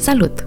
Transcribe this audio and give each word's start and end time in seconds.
Salut! 0.00 0.46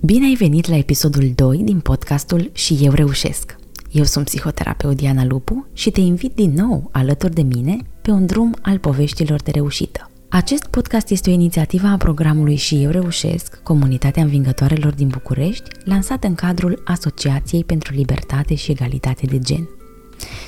Bine 0.00 0.26
ai 0.26 0.34
venit 0.34 0.68
la 0.68 0.76
episodul 0.76 1.32
2 1.34 1.58
din 1.58 1.80
podcastul 1.80 2.50
Și 2.52 2.78
eu 2.82 2.92
reușesc. 2.92 3.56
Eu 3.90 4.04
sunt 4.04 4.24
psihoterapeut 4.24 4.96
Diana 4.96 5.24
Lupu 5.24 5.66
și 5.72 5.90
te 5.90 6.00
invit 6.00 6.34
din 6.34 6.52
nou 6.52 6.88
alături 6.92 7.34
de 7.34 7.42
mine 7.42 7.76
pe 8.02 8.10
un 8.10 8.26
drum 8.26 8.56
al 8.62 8.78
poveștilor 8.78 9.42
de 9.42 9.50
reușită. 9.50 10.10
Acest 10.28 10.66
podcast 10.66 11.10
este 11.10 11.30
o 11.30 11.32
inițiativă 11.32 11.86
a 11.86 11.96
programului 11.96 12.56
Și 12.56 12.82
eu 12.82 12.90
reușesc, 12.90 13.62
comunitatea 13.62 14.22
învingătoarelor 14.22 14.94
din 14.94 15.08
București, 15.08 15.70
lansat 15.84 16.24
în 16.24 16.34
cadrul 16.34 16.82
Asociației 16.84 17.64
pentru 17.64 17.94
Libertate 17.94 18.54
și 18.54 18.70
Egalitate 18.70 19.26
de 19.26 19.38
Gen. 19.38 19.68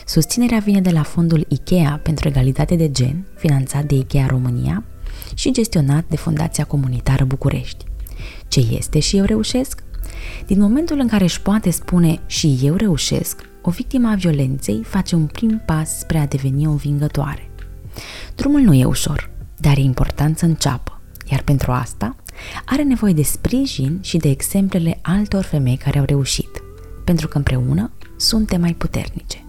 Susținerea 0.07 0.59
vine 0.59 0.81
de 0.81 0.91
la 0.91 1.03
fondul 1.03 1.45
IKEA 1.49 2.01
pentru 2.03 2.29
egalitate 2.29 2.75
de 2.75 2.91
gen, 2.91 3.27
finanțat 3.37 3.85
de 3.85 3.95
IKEA 3.95 4.27
România 4.27 4.85
și 5.35 5.53
gestionat 5.53 6.05
de 6.09 6.17
Fundația 6.17 6.65
Comunitară 6.65 7.25
București. 7.25 7.85
Ce 8.53 8.67
este 8.71 8.99
și 8.99 9.17
eu 9.17 9.25
reușesc? 9.25 9.83
Din 10.47 10.61
momentul 10.61 10.99
în 10.99 11.09
care 11.09 11.25
își 11.25 11.41
poate 11.41 11.71
spune 11.71 12.21
și 12.27 12.59
eu 12.63 12.75
reușesc, 12.75 13.41
o 13.63 13.71
victimă 13.71 14.09
a 14.09 14.15
violenței 14.15 14.83
face 14.85 15.15
un 15.15 15.27
prim 15.27 15.63
pas 15.67 15.99
spre 15.99 16.19
a 16.19 16.27
deveni 16.27 16.67
o 16.67 16.71
învingătoare. 16.71 17.51
Drumul 18.35 18.61
nu 18.61 18.75
e 18.75 18.85
ușor, 18.85 19.31
dar 19.59 19.77
e 19.77 19.81
important 19.81 20.39
să 20.39 20.45
înceapă, 20.45 21.01
iar 21.31 21.43
pentru 21.43 21.73
asta 21.73 22.17
are 22.65 22.83
nevoie 22.83 23.13
de 23.13 23.23
sprijin 23.23 23.99
și 24.03 24.17
de 24.17 24.29
exemplele 24.29 24.99
altor 25.03 25.45
femei 25.45 25.77
care 25.77 25.99
au 25.99 26.05
reușit, 26.05 26.63
pentru 27.05 27.29
că 27.29 27.37
împreună 27.37 27.91
suntem 28.17 28.61
mai 28.61 28.75
puternice. 28.75 29.45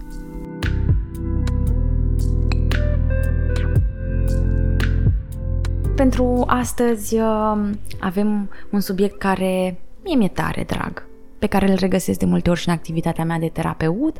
Pentru 5.94 6.44
astăzi 6.46 7.18
uh, 7.18 7.70
avem 8.00 8.50
un 8.70 8.80
subiect 8.80 9.18
care 9.18 9.80
mie 10.04 10.14
mi-e 10.14 10.28
tare 10.28 10.64
drag, 10.66 11.06
pe 11.38 11.46
care 11.46 11.70
îl 11.70 11.76
regăsesc 11.76 12.18
de 12.18 12.24
multe 12.24 12.50
ori 12.50 12.60
și 12.60 12.68
în 12.68 12.74
activitatea 12.74 13.24
mea 13.24 13.38
de 13.38 13.48
terapeut, 13.48 14.16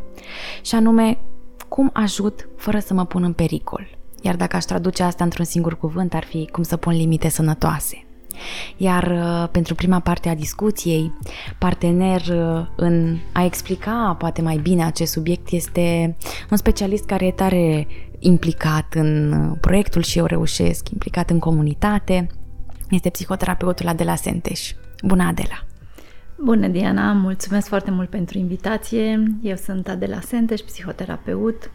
și 0.63 0.75
anume 0.75 1.19
cum 1.69 1.91
ajut 1.93 2.49
fără 2.57 2.79
să 2.79 2.95
mă 2.95 3.05
pun 3.05 3.23
în 3.23 3.33
pericol. 3.33 3.97
Iar 4.23 4.37
dacă 4.37 4.57
aș 4.57 4.65
traduce 4.65 5.03
asta 5.03 5.25
într-un 5.25 5.45
singur 5.45 5.77
cuvânt, 5.77 6.15
ar 6.15 6.25
fi 6.25 6.49
cum 6.53 6.63
să 6.63 6.77
pun 6.77 6.93
limite 6.93 7.29
sănătoase. 7.29 8.05
Iar 8.77 9.05
uh, 9.05 9.49
pentru 9.51 9.75
prima 9.75 10.01
parte 10.01 10.29
a 10.29 10.35
discuției, 10.35 11.13
partener 11.59 12.21
uh, 12.21 12.67
în 12.77 13.19
a 13.33 13.45
explica 13.45 14.17
poate 14.19 14.43
mai 14.43 14.57
bine 14.57 14.85
acest 14.85 15.13
subiect 15.13 15.51
este 15.51 16.17
un 16.51 16.57
specialist 16.57 17.05
care 17.05 17.27
e 17.27 17.31
tare 17.31 17.87
implicat 18.25 18.95
în 18.95 19.33
uh, 19.33 19.57
proiectul 19.61 20.03
și 20.03 20.19
eu 20.19 20.25
reușesc, 20.25 20.89
implicat 20.91 21.31
în 21.31 21.39
comunitate, 21.39 22.27
este 22.91 23.11
psihoterapeutul 23.11 23.89
Adela 23.89 24.15
Senteș. 24.15 24.73
Bună, 25.03 25.25
Adela! 25.25 25.65
Bună, 26.37 26.67
Diana! 26.67 27.13
Mulțumesc 27.13 27.69
foarte 27.69 27.91
mult 27.91 28.09
pentru 28.09 28.39
invitație. 28.39 29.23
Eu 29.43 29.57
sunt 29.57 29.89
Adela 29.89 30.21
Senteș, 30.21 30.61
psihoterapeut. 30.61 31.71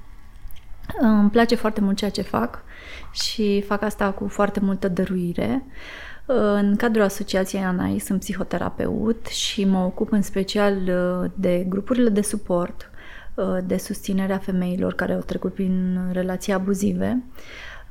Îmi 1.00 1.30
place 1.30 1.56
foarte 1.56 1.82
mult 1.82 1.98
ceea 1.98 2.10
ce 2.10 2.22
fac 2.22 2.64
și 3.12 3.64
fac 3.68 3.82
asta 3.82 4.12
cu 4.12 4.28
foarte 4.28 4.60
multă 4.60 4.88
dăruire. 4.88 5.66
În 6.26 6.76
cadrul 6.76 7.04
Asociației 7.04 7.62
ANAI 7.62 8.00
sunt 8.00 8.20
psihoterapeut 8.20 9.26
și 9.26 9.66
mă 9.66 9.80
ocup 9.80 10.12
în 10.12 10.22
special 10.22 10.76
uh, 10.76 11.32
de 11.36 11.66
grupurile 11.70 12.10
de 12.10 12.22
suport, 12.22 12.90
uh, 12.92 12.99
de 13.66 13.78
susținere 13.78 14.34
a 14.34 14.38
femeilor 14.38 14.94
care 14.94 15.14
au 15.14 15.20
trecut 15.20 15.54
prin 15.54 16.00
relații 16.12 16.54
abuzive 16.54 17.24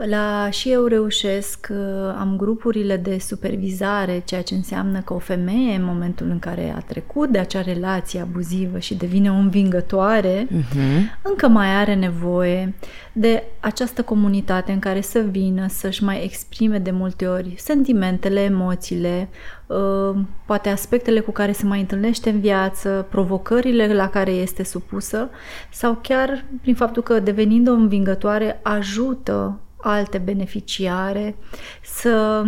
la 0.06 0.50
și 0.50 0.70
eu 0.70 0.84
reușesc, 0.84 1.68
uh, 1.70 1.76
am 2.18 2.34
grupurile 2.36 2.96
de 2.96 3.18
supervizare, 3.18 4.22
ceea 4.24 4.42
ce 4.42 4.54
înseamnă 4.54 5.00
că 5.00 5.14
o 5.14 5.18
femeie, 5.18 5.74
în 5.74 5.84
momentul 5.84 6.30
în 6.30 6.38
care 6.38 6.72
a 6.76 6.80
trecut 6.80 7.28
de 7.28 7.38
acea 7.38 7.62
relație 7.62 8.20
abuzivă 8.20 8.78
și 8.78 8.94
devine 8.94 9.30
o 9.30 9.34
învingătoare, 9.34 10.46
uh-huh. 10.46 11.22
încă 11.22 11.48
mai 11.48 11.74
are 11.74 11.94
nevoie 11.94 12.74
de 13.12 13.42
această 13.60 14.02
comunitate 14.02 14.72
în 14.72 14.78
care 14.78 15.00
să 15.00 15.18
vină, 15.18 15.66
să-și 15.68 16.04
mai 16.04 16.24
exprime 16.24 16.78
de 16.78 16.90
multe 16.90 17.26
ori 17.26 17.54
sentimentele, 17.56 18.40
emoțiile, 18.40 19.28
uh, 19.66 20.20
poate 20.46 20.68
aspectele 20.68 21.20
cu 21.20 21.30
care 21.30 21.52
se 21.52 21.66
mai 21.66 21.80
întâlnește 21.80 22.30
în 22.30 22.40
viață, 22.40 23.06
provocările 23.10 23.94
la 23.94 24.08
care 24.08 24.30
este 24.30 24.64
supusă 24.64 25.28
sau 25.72 25.98
chiar 26.02 26.44
prin 26.60 26.74
faptul 26.74 27.02
că 27.02 27.20
devenind 27.20 27.68
o 27.68 27.72
învingătoare 27.72 28.60
ajută 28.62 29.60
alte 29.80 30.18
beneficiare 30.18 31.36
să, 31.82 32.44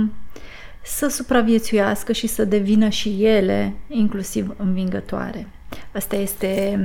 să 0.82 1.08
supraviețuiască 1.08 2.12
și 2.12 2.26
să 2.26 2.44
devină 2.44 2.88
și 2.88 3.24
ele 3.24 3.74
inclusiv 3.88 4.54
învingătoare. 4.58 5.48
Asta 5.92 6.16
este 6.16 6.78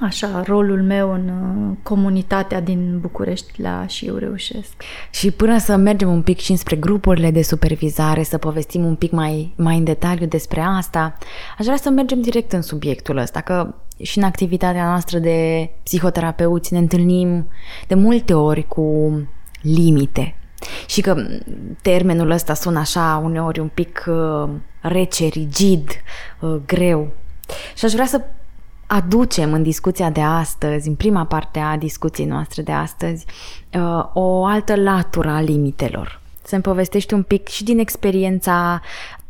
așa 0.00 0.42
rolul 0.46 0.82
meu 0.82 1.12
în 1.12 1.28
uh, 1.28 1.76
comunitatea 1.82 2.60
din 2.60 2.98
București 3.00 3.60
la 3.60 3.86
și 3.86 4.06
eu 4.06 4.16
reușesc. 4.16 4.72
Și 5.10 5.30
până 5.30 5.58
să 5.58 5.76
mergem 5.76 6.12
un 6.12 6.22
pic 6.22 6.38
și 6.38 6.56
spre 6.56 6.76
grupurile 6.76 7.30
de 7.30 7.42
supervizare, 7.42 8.22
să 8.22 8.38
povestim 8.38 8.84
un 8.84 8.94
pic 8.94 9.10
mai, 9.10 9.54
mai 9.56 9.76
în 9.76 9.84
detaliu 9.84 10.26
despre 10.26 10.60
asta, 10.60 11.16
aș 11.58 11.64
vrea 11.64 11.76
să 11.76 11.90
mergem 11.90 12.20
direct 12.20 12.52
în 12.52 12.62
subiectul 12.62 13.16
ăsta, 13.16 13.40
că 13.40 13.74
și 14.02 14.18
în 14.18 14.24
activitatea 14.24 14.84
noastră 14.84 15.18
de 15.18 15.70
psihoterapeuți 15.82 16.72
ne 16.72 16.78
întâlnim 16.78 17.48
de 17.86 17.94
multe 17.94 18.34
ori 18.34 18.66
cu 18.66 19.10
limite. 19.60 20.36
Și 20.86 21.00
că 21.00 21.16
termenul 21.82 22.30
ăsta 22.30 22.54
sună 22.54 22.78
așa 22.78 23.20
uneori 23.24 23.60
un 23.60 23.68
pic 23.68 24.04
uh, 24.08 24.48
rece, 24.80 25.26
rigid, 25.26 25.90
uh, 26.40 26.56
greu. 26.66 27.08
Și 27.76 27.84
aș 27.84 27.92
vrea 27.92 28.06
să 28.06 28.20
aducem 28.86 29.52
în 29.52 29.62
discuția 29.62 30.10
de 30.10 30.20
astăzi, 30.20 30.88
în 30.88 30.94
prima 30.94 31.24
parte 31.24 31.58
a 31.58 31.76
discuției 31.76 32.26
noastre 32.26 32.62
de 32.62 32.72
astăzi, 32.72 33.24
uh, 33.74 34.04
o 34.12 34.44
altă 34.44 34.76
latură 34.76 35.28
a 35.28 35.40
limitelor. 35.40 36.20
Să-mi 36.42 36.62
povestești 36.62 37.14
un 37.14 37.22
pic 37.22 37.48
și 37.48 37.64
din 37.64 37.78
experiența 37.78 38.80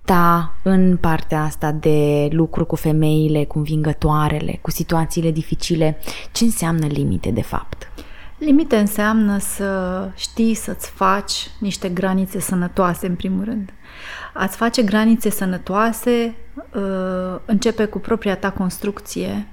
ta 0.09 0.55
în 0.63 0.97
partea 0.97 1.43
asta 1.43 1.73
de 1.73 2.29
lucru 2.31 2.65
cu 2.65 2.77
femeile, 2.77 3.45
cu 3.45 3.59
învingătoarele, 3.59 4.59
cu 4.63 4.71
situațiile 4.71 5.31
dificile, 5.31 5.99
ce 6.33 6.45
înseamnă 6.45 6.87
limite 6.87 7.31
de 7.31 7.43
fapt? 7.43 7.91
Limite 8.39 8.77
înseamnă 8.77 9.39
să 9.39 10.09
știi 10.15 10.55
să-ți 10.55 10.91
faci 10.91 11.51
niște 11.61 11.89
granițe 11.89 12.41
sănătoase, 12.41 13.07
în 13.07 13.15
primul 13.15 13.45
rând. 13.45 13.71
A-ți 14.35 14.57
face 14.57 14.83
granițe 14.83 15.31
sănătoase 15.31 16.35
uh, 16.75 17.41
începe 17.45 17.85
cu 17.85 17.99
propria 17.99 18.37
ta 18.37 18.51
construcție, 18.51 19.47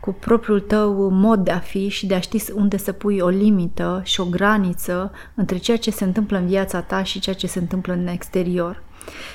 cu 0.00 0.12
propriul 0.12 0.60
tău 0.60 1.08
mod 1.10 1.44
de 1.44 1.50
a 1.50 1.58
fi 1.58 1.88
și 1.88 2.06
de 2.06 2.14
a 2.14 2.20
ști 2.20 2.52
unde 2.52 2.76
să 2.76 2.92
pui 2.92 3.18
o 3.18 3.28
limită 3.28 4.00
și 4.04 4.20
o 4.20 4.24
graniță 4.24 5.12
între 5.34 5.56
ceea 5.56 5.76
ce 5.76 5.90
se 5.90 6.04
întâmplă 6.04 6.38
în 6.38 6.46
viața 6.46 6.80
ta 6.80 7.02
și 7.02 7.20
ceea 7.20 7.36
ce 7.36 7.46
se 7.46 7.58
întâmplă 7.58 7.92
în 7.92 8.06
exterior. 8.06 8.82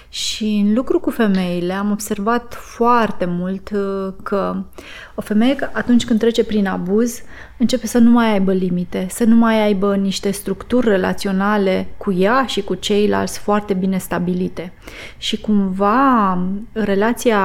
Și 0.10 0.64
în 0.66 0.74
lucru 0.74 1.00
cu 1.00 1.10
femeile 1.10 1.74
am 1.74 1.92
observat 1.92 2.54
foarte 2.54 3.26
mult 3.26 3.70
uh, 3.70 4.14
că 4.24 4.64
o 5.16 5.22
femeie 5.22 5.70
atunci 5.74 6.06
când 6.06 6.20
trece 6.20 6.44
prin 6.44 6.68
abuz 6.68 7.22
începe 7.58 7.88
să 7.88 7.98
nu 7.98 8.10
mai 8.10 8.32
aibă 8.32 8.54
limite, 8.54 9.08
să 9.10 9.24
nu 9.24 9.36
mai 9.36 9.64
aibă 9.64 9.96
niște 9.96 10.32
structuri 10.32 10.88
relaționale 10.88 11.88
cu 11.98 12.12
ea 12.12 12.46
și 12.46 12.62
cu 12.62 12.76
ceilalți 12.76 13.40
foarte 13.40 13.74
bine 13.74 13.98
stabilite. 13.98 14.74
Și 15.18 15.42
cumva 15.42 16.38
relația 16.72 17.40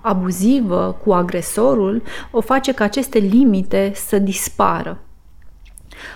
abuzivă 0.00 0.98
cu 1.04 1.12
agresorul 1.12 2.02
o 2.30 2.40
face 2.40 2.72
ca 2.72 2.84
aceste 2.84 3.18
limite 3.18 3.92
să 3.94 4.18
dispară. 4.18 4.98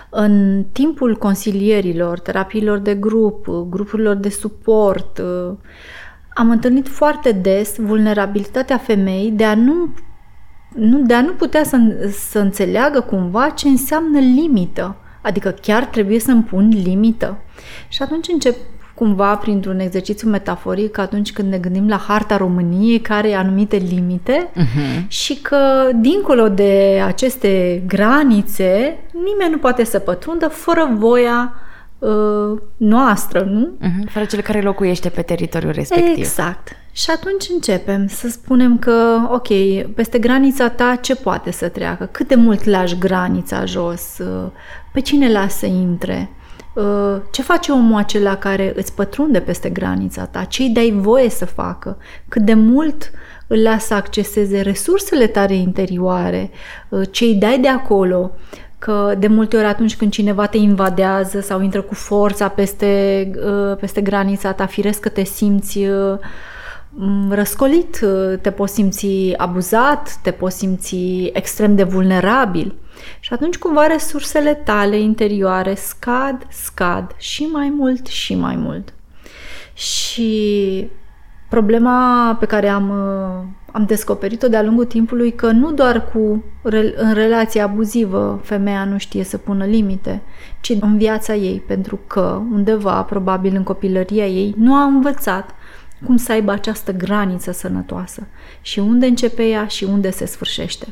În 0.09 0.63
timpul 0.71 1.15
consilierilor, 1.17 2.19
terapiilor 2.19 2.77
de 2.77 2.95
grup, 2.95 3.47
grupurilor 3.69 4.15
de 4.15 4.29
suport, 4.29 5.21
am 6.33 6.49
întâlnit 6.49 6.87
foarte 6.87 7.31
des 7.31 7.75
vulnerabilitatea 7.77 8.77
femeii 8.77 9.31
de 9.31 9.43
a 9.43 9.55
nu, 9.55 9.93
nu, 10.75 11.01
de 11.01 11.13
a 11.13 11.21
nu 11.21 11.31
putea 11.31 11.63
să, 11.63 11.77
să 12.29 12.39
înțeleagă 12.39 13.01
cumva 13.01 13.49
ce 13.49 13.67
înseamnă 13.67 14.19
limită. 14.19 14.95
Adică 15.21 15.49
chiar 15.49 15.85
trebuie 15.85 16.19
să-mi 16.19 16.43
pun 16.43 16.67
limită. 16.67 17.37
Și 17.87 18.01
atunci 18.01 18.27
încep 18.27 18.55
cumva 18.95 19.35
printr-un 19.35 19.79
exercițiu 19.79 20.29
metaforic 20.29 20.97
atunci 20.97 21.33
când 21.33 21.51
ne 21.51 21.57
gândim 21.57 21.87
la 21.87 21.97
harta 21.97 22.37
României 22.37 22.99
care 22.99 23.27
are 23.27 23.35
anumite 23.35 23.75
limite 23.75 24.49
uh-huh. 24.51 25.07
și 25.07 25.35
că 25.41 25.89
dincolo 25.95 26.47
de 26.47 27.01
aceste 27.05 27.83
granițe 27.87 28.97
nimeni 29.13 29.51
nu 29.51 29.57
poate 29.57 29.83
să 29.83 29.99
pătrundă 29.99 30.47
fără 30.47 30.89
voia 30.97 31.53
uh, 31.99 32.61
noastră, 32.77 33.43
nu? 33.43 33.71
Uh-huh. 33.81 34.11
Fără 34.11 34.25
cel 34.25 34.41
care 34.41 34.61
locuiește 34.61 35.09
pe 35.09 35.21
teritoriul 35.21 35.71
respectiv. 35.71 36.17
Exact. 36.17 36.67
Și 36.91 37.09
atunci 37.09 37.45
începem 37.53 38.07
să 38.07 38.27
spunem 38.27 38.77
că, 38.77 39.17
ok, 39.27 39.47
peste 39.95 40.19
granița 40.19 40.69
ta 40.69 40.97
ce 41.01 41.15
poate 41.15 41.51
să 41.51 41.67
treacă? 41.67 42.09
Cât 42.11 42.27
de 42.27 42.35
mult 42.35 42.63
lași 42.63 42.97
granița 42.97 43.65
jos? 43.65 44.17
Pe 44.93 44.99
cine 44.99 45.31
lasă 45.31 45.57
să 45.57 45.65
intre? 45.65 46.29
Uh, 46.75 47.21
ce 47.31 47.41
face 47.41 47.71
omul 47.71 47.97
acela 47.97 48.35
care 48.35 48.73
îți 48.75 48.93
pătrunde 48.93 49.39
peste 49.39 49.69
granița 49.69 50.25
ta, 50.25 50.43
ce 50.43 50.61
îi 50.61 50.69
dai 50.69 50.93
voie 50.97 51.29
să 51.29 51.45
facă, 51.45 51.97
cât 52.27 52.41
de 52.41 52.53
mult 52.53 53.11
îl 53.47 53.61
lasă 53.61 53.85
să 53.85 53.93
acceseze 53.93 54.61
resursele 54.61 55.27
tale 55.27 55.53
interioare, 55.53 56.49
uh, 56.89 57.01
ce 57.11 57.23
îi 57.23 57.35
dai 57.35 57.59
de 57.59 57.67
acolo, 57.67 58.31
că 58.79 59.15
de 59.19 59.27
multe 59.27 59.57
ori 59.57 59.65
atunci 59.65 59.95
când 59.95 60.11
cineva 60.11 60.45
te 60.45 60.57
invadează 60.57 61.39
sau 61.39 61.61
intră 61.61 61.81
cu 61.81 61.93
forța 61.93 62.47
peste, 62.47 63.31
uh, 63.35 63.77
peste 63.77 64.01
granița 64.01 64.51
ta, 64.51 64.65
firesc 64.65 64.99
că 64.99 65.09
te 65.09 65.23
simți 65.23 65.79
răscolit, 67.29 67.99
te 68.41 68.51
poți 68.51 68.73
simți 68.73 69.33
abuzat, 69.37 70.19
te 70.21 70.31
poți 70.31 70.57
simți 70.57 70.95
extrem 71.33 71.75
de 71.75 71.83
vulnerabil. 71.83 72.75
Și 73.19 73.33
atunci 73.33 73.57
cumva 73.57 73.87
resursele 73.87 74.53
tale 74.53 74.99
interioare 74.99 75.75
scad, 75.75 76.47
scad 76.49 77.15
și 77.17 77.43
mai 77.43 77.73
mult 77.77 78.07
și 78.07 78.35
mai 78.35 78.55
mult. 78.55 78.93
Și 79.73 80.87
problema 81.49 82.35
pe 82.39 82.45
care 82.45 82.67
am, 82.67 82.91
am 83.71 83.85
descoperit-o 83.85 84.47
de-a 84.47 84.63
lungul 84.63 84.85
timpului 84.85 85.31
că 85.31 85.51
nu 85.51 85.71
doar 85.71 86.05
cu 86.13 86.43
în 86.95 87.13
relația 87.13 87.63
abuzivă 87.63 88.39
femeia 88.43 88.85
nu 88.85 88.97
știe 88.97 89.23
să 89.23 89.37
pună 89.37 89.65
limite, 89.65 90.21
ci 90.61 90.69
în 90.79 90.97
viața 90.97 91.35
ei, 91.35 91.63
pentru 91.67 91.99
că 92.07 92.41
undeva, 92.51 93.01
probabil 93.01 93.55
în 93.55 93.63
copilăria 93.63 94.25
ei, 94.25 94.53
nu 94.57 94.73
a 94.73 94.83
învățat 94.83 95.49
cum 96.05 96.17
să 96.17 96.31
aibă 96.31 96.51
această 96.51 96.91
graniță 96.91 97.51
sănătoasă 97.51 98.27
și 98.61 98.79
unde 98.79 99.05
începe 99.05 99.43
ea 99.43 99.67
și 99.67 99.83
unde 99.83 100.09
se 100.09 100.25
sfârșește. 100.25 100.87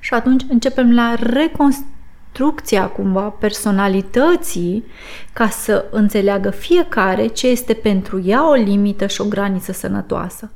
Și 0.00 0.14
atunci 0.14 0.42
începem 0.48 0.94
la 0.94 1.14
reconstrucția 1.14 2.86
cumva 2.86 3.22
personalității 3.22 4.84
ca 5.32 5.48
să 5.48 5.84
înțeleagă 5.90 6.50
fiecare 6.50 7.26
ce 7.26 7.48
este 7.48 7.72
pentru 7.72 8.22
ea 8.24 8.48
o 8.48 8.52
limită 8.54 9.06
și 9.06 9.20
o 9.20 9.24
graniță 9.24 9.72
sănătoasă. 9.72 10.50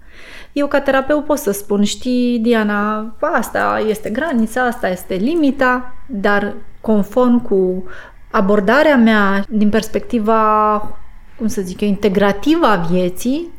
Eu 0.53 0.67
ca 0.67 0.81
terapeut 0.81 1.25
pot 1.25 1.39
să 1.39 1.51
spun, 1.51 1.85
știi, 1.85 2.39
Diana, 2.39 3.15
asta 3.21 3.83
este 3.89 4.11
granița, 4.11 4.63
asta 4.63 4.89
este 4.89 5.15
limita, 5.15 5.95
dar 6.07 6.55
conform 6.81 7.43
cu 7.43 7.85
abordarea 8.31 8.97
mea 8.97 9.45
din 9.49 9.69
perspectiva 9.69 10.73
cum 11.39 11.47
să 11.47 11.61
zic 11.61 11.81
eu, 11.81 11.89
integrativă 11.89 12.67
a 12.67 12.77
vieții, 12.77 13.51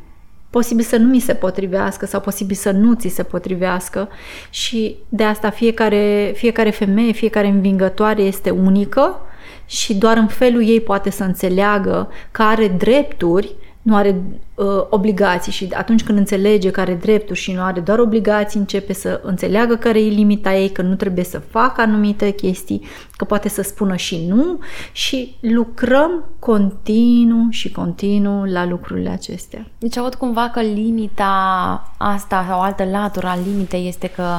posibil 0.50 0.86
să 0.86 0.98
nu 0.98 1.08
mi 1.08 1.20
se 1.20 1.34
potrivească 1.34 2.06
sau 2.06 2.20
posibil 2.20 2.56
să 2.56 2.72
nu 2.72 2.94
ți 2.94 3.08
se 3.08 3.24
potrivească 3.24 4.10
și 4.50 4.96
de 5.10 5.24
asta 5.24 5.50
fiecare, 5.50 6.32
fiecare 6.36 6.70
femeie, 6.70 7.12
fiecare 7.12 7.48
învingătoare 7.48 8.22
este 8.22 8.50
unică 8.50 9.20
și 9.66 9.96
doar 9.96 10.18
în 10.18 10.28
felul 10.28 10.68
ei 10.68 10.82
poate 10.82 11.10
să 11.10 11.24
înțeleagă 11.24 12.10
că 12.32 12.42
are 12.42 12.68
drepturi 12.68 13.56
nu 13.88 13.96
are 13.96 14.24
uh, 14.56 14.66
obligații 14.90 15.52
și 15.52 15.68
atunci 15.74 16.04
când 16.04 16.18
înțelege 16.18 16.72
că 16.72 16.80
are 16.80 16.94
drepturi 16.94 17.40
și 17.40 17.52
nu 17.52 17.62
are 17.62 17.80
doar 17.80 18.00
obligații, 18.00 18.60
începe 18.60 18.94
să 18.94 19.22
înțeleagă 19.24 19.76
care 19.76 20.00
e 20.00 20.10
limita 20.10 20.56
ei, 20.56 20.70
că 20.70 20.82
nu 20.82 20.96
trebuie 20.96 21.24
să 21.24 21.40
facă 21.40 21.82
anumite 21.82 22.30
chestii, 22.30 22.82
că 23.16 23.26
poate 23.26 23.50
să 23.50 23.62
spună 23.62 23.96
și 23.96 24.26
nu 24.28 24.60
și 24.92 25.36
lucrăm 25.40 26.24
continuu 26.40 27.48
și 27.50 27.72
continuu 27.72 28.44
la 28.44 28.66
lucrurile 28.66 29.10
acestea. 29.10 29.68
Deci 29.78 29.98
aud 29.98 30.16
cumva 30.16 30.50
că 30.54 30.62
limita 30.62 31.94
asta 31.98 32.46
sau 32.50 32.62
altă 32.62 32.84
latură 32.84 33.28
a 33.28 33.38
limitei 33.46 33.88
este 33.88 34.08
că 34.08 34.38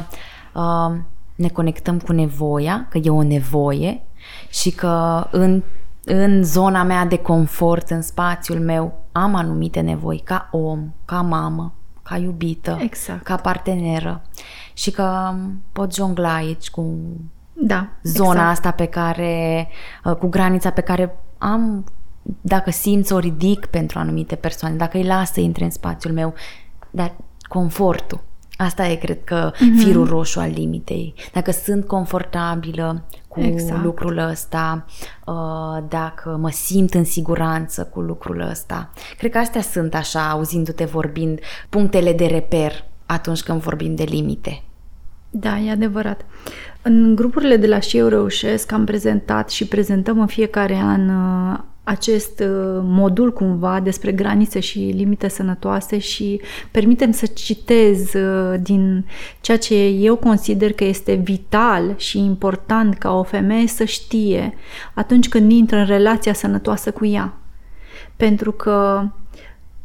uh, 0.54 0.96
ne 1.34 1.48
conectăm 1.48 1.98
cu 1.98 2.12
nevoia, 2.12 2.86
că 2.90 2.98
e 3.02 3.10
o 3.10 3.22
nevoie 3.22 4.02
și 4.48 4.70
că 4.70 5.26
în 5.30 5.62
în 6.08 6.44
zona 6.44 6.82
mea 6.82 7.04
de 7.04 7.18
confort, 7.18 7.90
în 7.90 8.02
spațiul 8.02 8.60
meu, 8.60 9.04
am 9.12 9.34
anumite 9.34 9.80
nevoi 9.80 10.20
ca 10.24 10.48
om, 10.50 10.92
ca 11.04 11.20
mamă, 11.20 11.72
ca 12.02 12.16
iubită, 12.16 12.78
exact. 12.80 13.22
ca 13.22 13.36
parteneră 13.36 14.22
și 14.72 14.90
că 14.90 15.34
pot 15.72 15.94
jongla 15.94 16.34
aici 16.34 16.70
cu 16.70 16.96
da, 17.52 17.88
zona 18.02 18.30
exact. 18.30 18.50
asta 18.50 18.70
pe 18.70 18.86
care, 18.86 19.68
uh, 20.04 20.14
cu 20.14 20.26
granița 20.26 20.70
pe 20.70 20.80
care 20.80 21.16
am, 21.38 21.84
dacă 22.40 22.70
simți, 22.70 23.12
o 23.12 23.18
ridic 23.18 23.66
pentru 23.66 23.98
anumite 23.98 24.34
persoane, 24.34 24.74
dacă 24.76 24.96
îi 24.96 25.04
las 25.04 25.32
să 25.32 25.40
intre 25.40 25.64
în 25.64 25.70
spațiul 25.70 26.12
meu, 26.12 26.34
dar 26.90 27.14
confortul. 27.48 28.20
Asta 28.60 28.86
e, 28.86 28.94
cred 28.94 29.24
că, 29.24 29.50
mm-hmm. 29.54 29.84
firul 29.84 30.06
roșu 30.06 30.40
al 30.40 30.50
limitei. 30.50 31.14
Dacă 31.32 31.50
sunt 31.50 31.86
confortabilă 31.86 33.04
cu 33.28 33.40
exact. 33.40 33.82
lucrul 33.82 34.18
ăsta, 34.18 34.84
uh, 35.26 35.82
dacă 35.88 36.38
mă 36.40 36.50
simt 36.50 36.94
în 36.94 37.04
siguranță 37.04 37.84
cu 37.84 38.00
lucrul 38.00 38.40
ăsta. 38.40 38.90
Cred 39.18 39.30
că 39.30 39.38
astea 39.38 39.60
sunt, 39.60 39.94
așa, 39.94 40.30
auzindu-te 40.30 40.84
vorbind, 40.84 41.40
punctele 41.68 42.12
de 42.12 42.26
reper 42.26 42.84
atunci 43.06 43.42
când 43.42 43.60
vorbim 43.60 43.94
de 43.94 44.02
limite. 44.02 44.62
Da, 45.30 45.58
e 45.58 45.70
adevărat. 45.70 46.24
În 46.82 47.14
grupurile 47.14 47.56
de 47.56 47.66
la 47.66 47.80
Și 47.80 47.96
eu 47.96 48.08
reușesc 48.08 48.72
am 48.72 48.84
prezentat 48.84 49.50
și 49.50 49.66
prezentăm 49.66 50.20
în 50.20 50.26
fiecare 50.26 50.76
an 50.76 51.08
uh, 51.08 51.58
acest 51.88 52.40
uh, 52.40 52.80
modul 52.82 53.32
cumva 53.32 53.80
despre 53.80 54.12
granițe 54.12 54.60
și 54.60 54.78
limite 54.78 55.28
sănătoase 55.28 55.98
și 55.98 56.40
permitem 56.70 57.10
să 57.10 57.26
citez 57.26 58.12
uh, 58.14 58.54
din 58.60 59.06
ceea 59.40 59.58
ce 59.58 59.86
eu 59.86 60.16
consider 60.16 60.72
că 60.72 60.84
este 60.84 61.14
vital 61.14 61.94
și 61.96 62.18
important 62.18 62.94
ca 62.94 63.12
o 63.12 63.22
femeie 63.22 63.66
să 63.66 63.84
știe 63.84 64.54
atunci 64.94 65.28
când 65.28 65.52
intră 65.52 65.76
în 65.76 65.86
relația 65.86 66.32
sănătoasă 66.32 66.90
cu 66.90 67.06
ea. 67.06 67.32
Pentru 68.16 68.52
că 68.52 69.06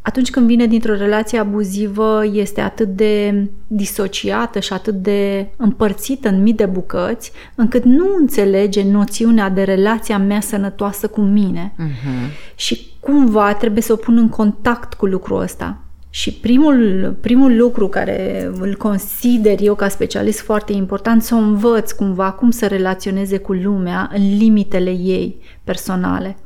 atunci 0.06 0.30
când 0.30 0.48
vine 0.48 0.66
dintr-o 0.66 0.96
relație 0.96 1.40
abuzivă, 1.40 2.22
este 2.32 2.62
atât 2.62 2.88
de 2.88 3.46
disociată 3.68 4.60
și 4.60 4.74
atât 4.74 4.94
de 4.94 5.50
împărțită 5.58 6.30
în 6.30 6.42
mii 6.42 6.54
de 6.54 6.66
bucăți, 6.66 7.32
încât 7.56 7.84
nu 7.84 8.06
înțelege 8.20 8.84
noțiunea 8.92 9.50
de 9.50 9.64
relația 9.64 10.18
mea 10.18 10.40
sănătoasă 10.40 11.08
cu 11.08 11.22
mine. 11.22 11.74
Uh-huh. 11.78 12.56
Și 12.56 12.88
cumva 13.00 13.54
trebuie 13.54 13.82
să 13.82 13.94
o 13.94 13.96
pun 13.96 14.18
în 14.18 14.30
contact 14.30 14.94
cu 14.94 15.06
lucrul 15.06 15.42
ăsta. 15.42 15.78
Și 16.10 16.34
primul, 16.34 17.16
primul 17.22 17.58
lucru 17.58 17.88
care 17.88 18.52
îl 18.60 18.76
consider 18.76 19.60
eu 19.62 19.76
ca 19.76 19.88
specialist 19.88 20.40
foarte 20.40 20.74
important, 20.74 21.24
să 21.24 21.36
o 21.36 21.38
învăț 21.38 21.92
cumva 21.92 22.32
cum 22.32 22.50
să 22.50 22.68
relaționeze 22.68 23.38
cu 23.38 23.54
lumea 23.54 24.10
în 24.14 24.38
limitele 24.38 24.90
ei 24.90 25.42
personale. 25.64 26.38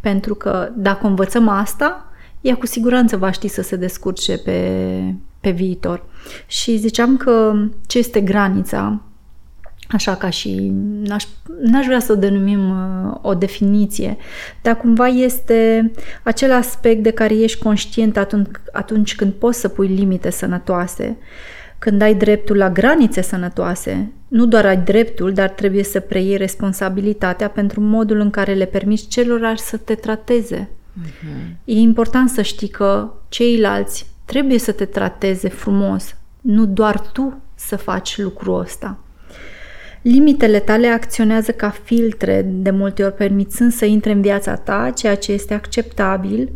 Pentru 0.00 0.34
că 0.34 0.68
dacă 0.76 1.06
învățăm 1.06 1.48
asta, 1.48 2.11
ea 2.42 2.56
cu 2.56 2.66
siguranță 2.66 3.16
va 3.16 3.30
ști 3.30 3.48
să 3.48 3.62
se 3.62 3.76
descurce 3.76 4.38
pe, 4.38 5.00
pe 5.40 5.50
viitor. 5.50 6.04
Și 6.46 6.76
ziceam 6.76 7.16
că 7.16 7.54
ce 7.86 7.98
este 7.98 8.20
granița, 8.20 9.00
așa 9.88 10.14
ca 10.14 10.30
și 10.30 10.72
n-aș, 11.02 11.24
n-aș 11.62 11.86
vrea 11.86 12.00
să 12.00 12.12
o 12.12 12.16
denumim 12.16 12.70
uh, 12.70 13.14
o 13.22 13.34
definiție, 13.34 14.16
dar 14.62 14.76
cumva 14.76 15.06
este 15.06 15.90
acel 16.22 16.52
aspect 16.52 17.02
de 17.02 17.10
care 17.10 17.34
ești 17.34 17.62
conștient 17.62 18.16
atunci, 18.16 18.48
atunci 18.72 19.14
când 19.14 19.32
poți 19.32 19.60
să 19.60 19.68
pui 19.68 19.86
limite 19.86 20.30
sănătoase, 20.30 21.16
când 21.78 22.02
ai 22.02 22.14
dreptul 22.14 22.56
la 22.56 22.70
granițe 22.70 23.20
sănătoase, 23.20 24.12
nu 24.28 24.46
doar 24.46 24.66
ai 24.66 24.76
dreptul, 24.76 25.32
dar 25.32 25.48
trebuie 25.48 25.82
să 25.82 26.00
preiei 26.00 26.36
responsabilitatea 26.36 27.48
pentru 27.48 27.80
modul 27.80 28.20
în 28.20 28.30
care 28.30 28.54
le 28.54 28.64
permiți 28.64 29.08
celorlalți 29.08 29.68
să 29.68 29.76
te 29.76 29.94
trateze 29.94 30.68
Uh-huh. 31.00 31.54
E 31.64 31.74
important 31.74 32.28
să 32.28 32.42
știi 32.42 32.68
că 32.68 33.12
ceilalți 33.28 34.06
trebuie 34.24 34.58
să 34.58 34.72
te 34.72 34.84
trateze 34.84 35.48
frumos, 35.48 36.16
nu 36.40 36.66
doar 36.66 37.00
tu 37.00 37.42
să 37.54 37.76
faci 37.76 38.18
lucrul 38.18 38.60
ăsta. 38.60 38.98
Limitele 40.02 40.58
tale 40.58 40.86
acționează 40.86 41.52
ca 41.52 41.70
filtre, 41.70 42.46
de 42.48 42.70
multe 42.70 43.04
ori 43.04 43.14
permițând 43.14 43.72
să 43.72 43.84
intre 43.84 44.12
în 44.12 44.20
viața 44.20 44.54
ta 44.54 44.92
ceea 44.94 45.16
ce 45.16 45.32
este 45.32 45.54
acceptabil, 45.54 46.50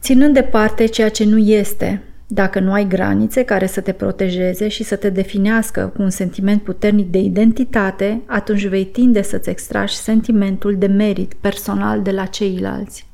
ținând 0.00 0.34
departe 0.34 0.86
ceea 0.86 1.08
ce 1.08 1.24
nu 1.24 1.38
este. 1.38 2.02
Dacă 2.26 2.60
nu 2.60 2.72
ai 2.72 2.88
granițe 2.88 3.42
care 3.42 3.66
să 3.66 3.80
te 3.80 3.92
protejeze 3.92 4.68
și 4.68 4.82
să 4.82 4.96
te 4.96 5.10
definească 5.10 5.92
cu 5.96 6.02
un 6.02 6.10
sentiment 6.10 6.62
puternic 6.62 7.10
de 7.10 7.18
identitate, 7.18 8.22
atunci 8.26 8.66
vei 8.66 8.84
tinde 8.84 9.22
să-ți 9.22 9.50
extragi 9.50 9.94
sentimentul 9.94 10.76
de 10.78 10.86
merit 10.86 11.34
personal 11.34 12.02
de 12.02 12.10
la 12.10 12.24
ceilalți. 12.24 13.07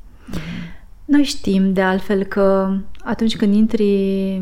Noi 1.05 1.23
știm 1.23 1.73
de 1.73 1.81
altfel 1.81 2.23
că 2.23 2.77
atunci 3.03 3.35
când 3.35 3.53
intri 3.53 4.41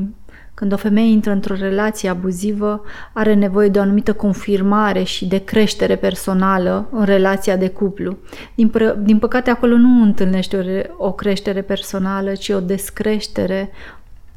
când 0.53 0.73
o 0.73 0.77
femeie 0.77 1.11
intră 1.11 1.31
într-o 1.31 1.55
relație 1.55 2.09
abuzivă, 2.09 2.81
are 3.13 3.33
nevoie 3.33 3.69
de 3.69 3.79
o 3.79 3.81
anumită 3.81 4.13
confirmare 4.13 5.03
și 5.03 5.25
de 5.25 5.37
creștere 5.37 5.95
personală 5.95 6.87
în 6.91 7.03
relația 7.03 7.57
de 7.57 7.69
cuplu. 7.69 8.17
Din, 8.55 8.69
pă- 8.69 8.95
din 8.97 9.19
păcate, 9.19 9.49
acolo 9.49 9.75
nu 9.75 10.01
întâlnește 10.01 10.89
o, 10.97 11.05
o 11.05 11.11
creștere 11.11 11.61
personală, 11.61 12.33
ci 12.33 12.49
o 12.49 12.59
descreștere 12.59 13.69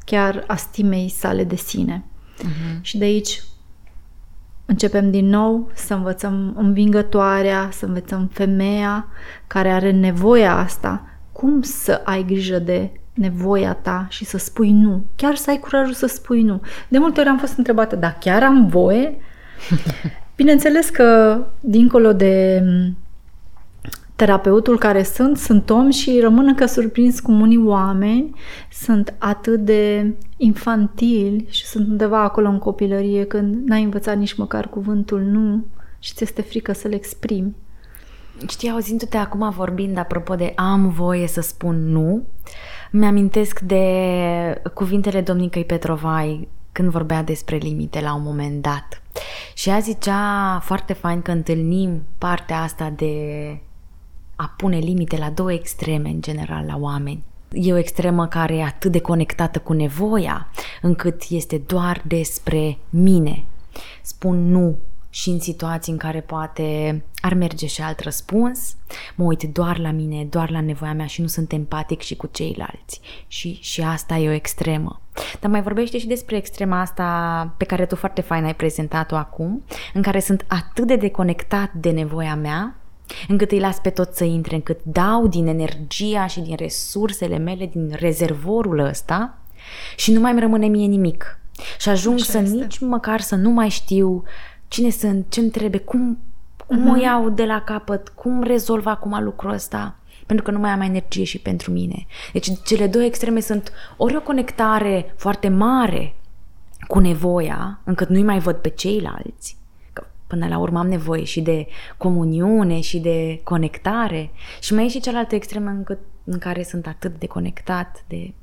chiar 0.05 0.43
a 0.47 0.55
stimei 0.55 1.09
sale 1.09 1.43
de 1.43 1.55
sine. 1.55 2.03
Uh-huh. 2.37 2.81
Și 2.81 2.97
de 2.97 3.05
aici 3.05 3.43
începem 4.65 5.11
din 5.11 5.25
nou 5.25 5.71
să 5.73 5.93
învățăm 5.93 6.53
învingătoarea, 6.57 7.69
să 7.71 7.85
învățăm 7.85 8.29
femeia 8.33 9.07
care 9.47 9.69
are 9.69 9.91
nevoia 9.91 10.57
asta, 10.57 11.05
cum 11.37 11.61
să 11.61 12.01
ai 12.03 12.23
grijă 12.23 12.59
de 12.59 12.89
nevoia 13.13 13.73
ta 13.73 14.07
și 14.09 14.25
să 14.25 14.37
spui 14.37 14.71
nu. 14.71 15.03
Chiar 15.15 15.35
să 15.35 15.49
ai 15.49 15.59
curajul 15.59 15.93
să 15.93 16.05
spui 16.05 16.41
nu. 16.41 16.61
De 16.87 16.97
multe 16.97 17.19
ori 17.19 17.29
am 17.29 17.37
fost 17.37 17.57
întrebată, 17.57 17.95
da, 17.95 18.13
chiar 18.13 18.43
am 18.43 18.67
voie? 18.67 19.17
Bineînțeles 20.35 20.89
că, 20.89 21.39
dincolo 21.59 22.13
de 22.13 22.63
terapeutul 24.15 24.77
care 24.77 25.03
sunt, 25.03 25.37
sunt 25.37 25.69
om 25.69 25.89
și 25.89 26.19
rămân 26.19 26.47
încă 26.47 26.65
surprins 26.65 27.19
cum 27.19 27.41
unii 27.41 27.63
oameni 27.65 28.35
sunt 28.71 29.13
atât 29.17 29.59
de 29.59 30.13
infantili 30.37 31.45
și 31.49 31.65
sunt 31.65 31.87
undeva 31.87 32.23
acolo 32.23 32.47
în 32.49 32.57
copilărie 32.57 33.23
când 33.23 33.67
n-ai 33.67 33.83
învățat 33.83 34.17
nici 34.17 34.33
măcar 34.33 34.69
cuvântul 34.69 35.21
nu 35.21 35.65
și 35.99 36.13
ți 36.13 36.23
este 36.23 36.41
frică 36.41 36.73
să-l 36.73 36.93
exprimi. 36.93 37.55
Știi, 38.47 38.69
auzindu-te 38.69 39.17
acum 39.17 39.49
vorbind 39.49 39.97
apropo 39.97 40.35
de 40.35 40.53
am 40.55 40.89
voie 40.89 41.27
să 41.27 41.41
spun 41.41 41.91
nu, 41.91 42.23
mi-amintesc 42.91 43.59
de 43.59 44.61
cuvintele 44.73 45.21
domnicăi 45.21 45.65
Petrovai 45.65 46.47
când 46.71 46.89
vorbea 46.89 47.23
despre 47.23 47.55
limite 47.55 48.01
la 48.01 48.15
un 48.15 48.23
moment 48.23 48.61
dat. 48.61 49.01
Și 49.53 49.69
ea 49.69 49.79
zicea 49.79 50.59
foarte 50.63 50.93
fain 50.93 51.21
că 51.21 51.31
întâlnim 51.31 52.03
partea 52.17 52.61
asta 52.61 52.93
de 52.95 53.13
a 54.35 54.53
pune 54.57 54.77
limite 54.77 55.17
la 55.17 55.29
două 55.29 55.53
extreme 55.53 56.09
în 56.09 56.21
general 56.21 56.65
la 56.65 56.77
oameni. 56.79 57.23
E 57.51 57.73
o 57.73 57.77
extremă 57.77 58.27
care 58.27 58.55
e 58.55 58.63
atât 58.63 58.91
de 58.91 58.99
conectată 58.99 59.59
cu 59.59 59.73
nevoia, 59.73 60.47
încât 60.81 61.23
este 61.29 61.57
doar 61.65 62.01
despre 62.05 62.77
mine. 62.89 63.43
Spun 64.01 64.51
nu 64.51 64.77
și 65.17 65.29
în 65.29 65.39
situații 65.39 65.91
în 65.91 65.97
care 65.97 66.21
poate 66.21 67.03
ar 67.21 67.33
merge 67.33 67.67
și 67.67 67.81
alt 67.81 67.99
răspuns, 67.99 68.75
mă 69.15 69.25
uit 69.25 69.43
doar 69.43 69.79
la 69.79 69.91
mine, 69.91 70.25
doar 70.29 70.49
la 70.49 70.61
nevoia 70.61 70.93
mea 70.93 71.05
și 71.05 71.21
nu 71.21 71.27
sunt 71.27 71.51
empatic 71.51 72.01
și 72.01 72.15
cu 72.15 72.29
ceilalți. 72.31 73.01
Și, 73.27 73.57
și 73.61 73.81
asta 73.81 74.15
e 74.15 74.29
o 74.29 74.31
extremă. 74.31 75.01
Dar 75.39 75.51
mai 75.51 75.61
vorbește 75.61 75.97
și 75.97 76.07
despre 76.07 76.37
extrema 76.37 76.81
asta 76.81 77.53
pe 77.57 77.65
care 77.65 77.85
tu 77.85 77.95
foarte 77.95 78.21
fain 78.21 78.43
ai 78.43 78.55
prezentat-o 78.55 79.15
acum, 79.15 79.63
în 79.93 80.01
care 80.01 80.19
sunt 80.19 80.45
atât 80.47 80.87
de 80.87 80.95
deconectat 80.95 81.73
de 81.73 81.89
nevoia 81.89 82.35
mea, 82.35 82.75
încât 83.27 83.51
îi 83.51 83.59
las 83.59 83.79
pe 83.79 83.89
tot 83.89 84.13
să 84.13 84.23
intre, 84.23 84.55
încât 84.55 84.79
dau 84.83 85.27
din 85.27 85.47
energia 85.47 86.27
și 86.27 86.39
din 86.39 86.55
resursele 86.55 87.37
mele, 87.37 87.65
din 87.65 87.91
rezervorul 87.99 88.79
ăsta 88.79 89.37
și 89.95 90.11
nu 90.11 90.19
mai 90.19 90.31
îmi 90.31 90.39
rămâne 90.39 90.67
mie 90.67 90.87
nimic. 90.87 91.39
Și 91.79 91.89
ajung 91.89 92.19
Așa 92.19 92.31
să 92.31 92.37
este. 92.37 92.55
nici 92.55 92.79
măcar 92.79 93.21
să 93.21 93.35
nu 93.35 93.49
mai 93.49 93.69
știu 93.69 94.23
cine 94.67 94.89
sunt, 94.89 95.25
ce 95.29 95.39
îmi 95.39 95.49
trebuie, 95.49 95.79
cum, 95.79 96.19
cum 96.67 96.77
uh-huh. 96.77 96.89
o 96.89 96.91
mhm. 96.91 97.01
iau 97.01 97.29
de 97.29 97.45
la 97.45 97.61
capăt, 97.61 98.09
cum 98.09 98.43
rezolv 98.43 98.85
acum 98.85 99.23
lucrul 99.23 99.51
ăsta 99.51 99.95
pentru 100.27 100.45
că 100.45 100.51
nu 100.51 100.59
mai 100.59 100.69
am 100.69 100.81
energie 100.81 101.23
și 101.23 101.39
pentru 101.39 101.71
mine. 101.71 102.05
Deci 102.33 102.49
cele 102.65 102.87
două 102.87 103.03
extreme 103.03 103.39
sunt 103.39 103.71
ori 103.97 104.15
o 104.15 104.21
conectare 104.21 105.13
foarte 105.17 105.47
mare 105.47 106.15
cu 106.87 106.99
nevoia, 106.99 107.79
încât 107.83 108.09
nu-i 108.09 108.23
mai 108.23 108.39
văd 108.39 108.55
pe 108.55 108.69
ceilalți, 108.69 109.57
că 109.93 110.05
până 110.27 110.47
la 110.47 110.57
urmă 110.57 110.79
am 110.79 110.87
nevoie 110.87 111.23
și 111.23 111.41
de 111.41 111.67
comuniune 111.97 112.79
și 112.79 112.99
de 112.99 113.41
conectare 113.43 114.29
și 114.61 114.73
mai 114.73 114.85
e 114.85 114.89
și 114.89 114.99
cealaltă 114.99 115.35
extremă 115.35 115.69
încât, 115.69 115.99
în 116.23 116.37
care 116.37 116.63
sunt 116.63 116.87
atât 116.87 117.19
de 117.19 117.27
conectat, 117.27 118.03
de 118.07 118.33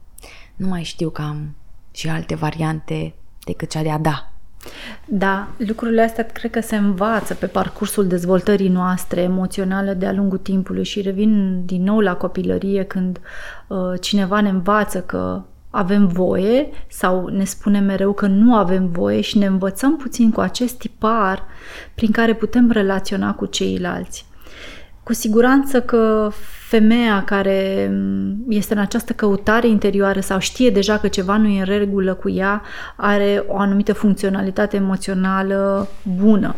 nu 0.56 0.68
mai 0.68 0.82
știu 0.82 1.10
că 1.10 1.22
am 1.22 1.54
și 1.90 2.08
alte 2.08 2.34
variante 2.34 3.14
decât 3.44 3.70
cea 3.70 3.82
de 3.82 3.90
a 3.90 3.98
da. 3.98 4.32
Da, 5.06 5.48
lucrurile 5.56 6.02
astea 6.02 6.24
cred 6.24 6.50
că 6.50 6.60
se 6.60 6.76
învață 6.76 7.34
pe 7.34 7.46
parcursul 7.46 8.06
dezvoltării 8.06 8.68
noastre 8.68 9.20
emoționale 9.20 9.94
de-a 9.94 10.12
lungul 10.12 10.38
timpului 10.38 10.84
și 10.84 11.00
revin 11.00 11.62
din 11.64 11.82
nou 11.82 12.00
la 12.00 12.14
copilărie 12.14 12.82
când 12.82 13.20
uh, 13.66 13.78
cineva 14.00 14.40
ne 14.40 14.48
învață 14.48 15.00
că 15.00 15.42
avem 15.70 16.06
voie 16.06 16.68
sau 16.88 17.26
ne 17.26 17.44
spune 17.44 17.78
mereu 17.78 18.12
că 18.12 18.26
nu 18.26 18.54
avem 18.54 18.88
voie 18.88 19.20
și 19.20 19.38
ne 19.38 19.46
învățăm 19.46 19.96
puțin 19.96 20.30
cu 20.30 20.40
acest 20.40 20.78
tipar 20.78 21.42
prin 21.94 22.10
care 22.10 22.34
putem 22.34 22.70
relaționa 22.70 23.34
cu 23.34 23.46
ceilalți. 23.46 24.26
Cu 25.04 25.12
siguranță 25.12 25.80
că 25.80 26.30
femeia 26.68 27.24
care 27.24 27.88
mm, 27.92 28.44
este 28.48 28.74
în 28.74 28.80
această 28.80 29.12
căutare 29.12 29.68
interioară 29.68 30.20
sau 30.20 30.38
știe 30.38 30.70
deja 30.70 30.98
că 30.98 31.08
ceva 31.08 31.36
nu 31.36 31.48
e 31.48 31.58
în 31.58 31.64
regulă 31.64 32.14
cu 32.14 32.30
ea, 32.30 32.62
are 32.96 33.44
o 33.48 33.58
anumită 33.58 33.92
funcționalitate 33.92 34.76
emoțională 34.76 35.88
bună. 36.16 36.54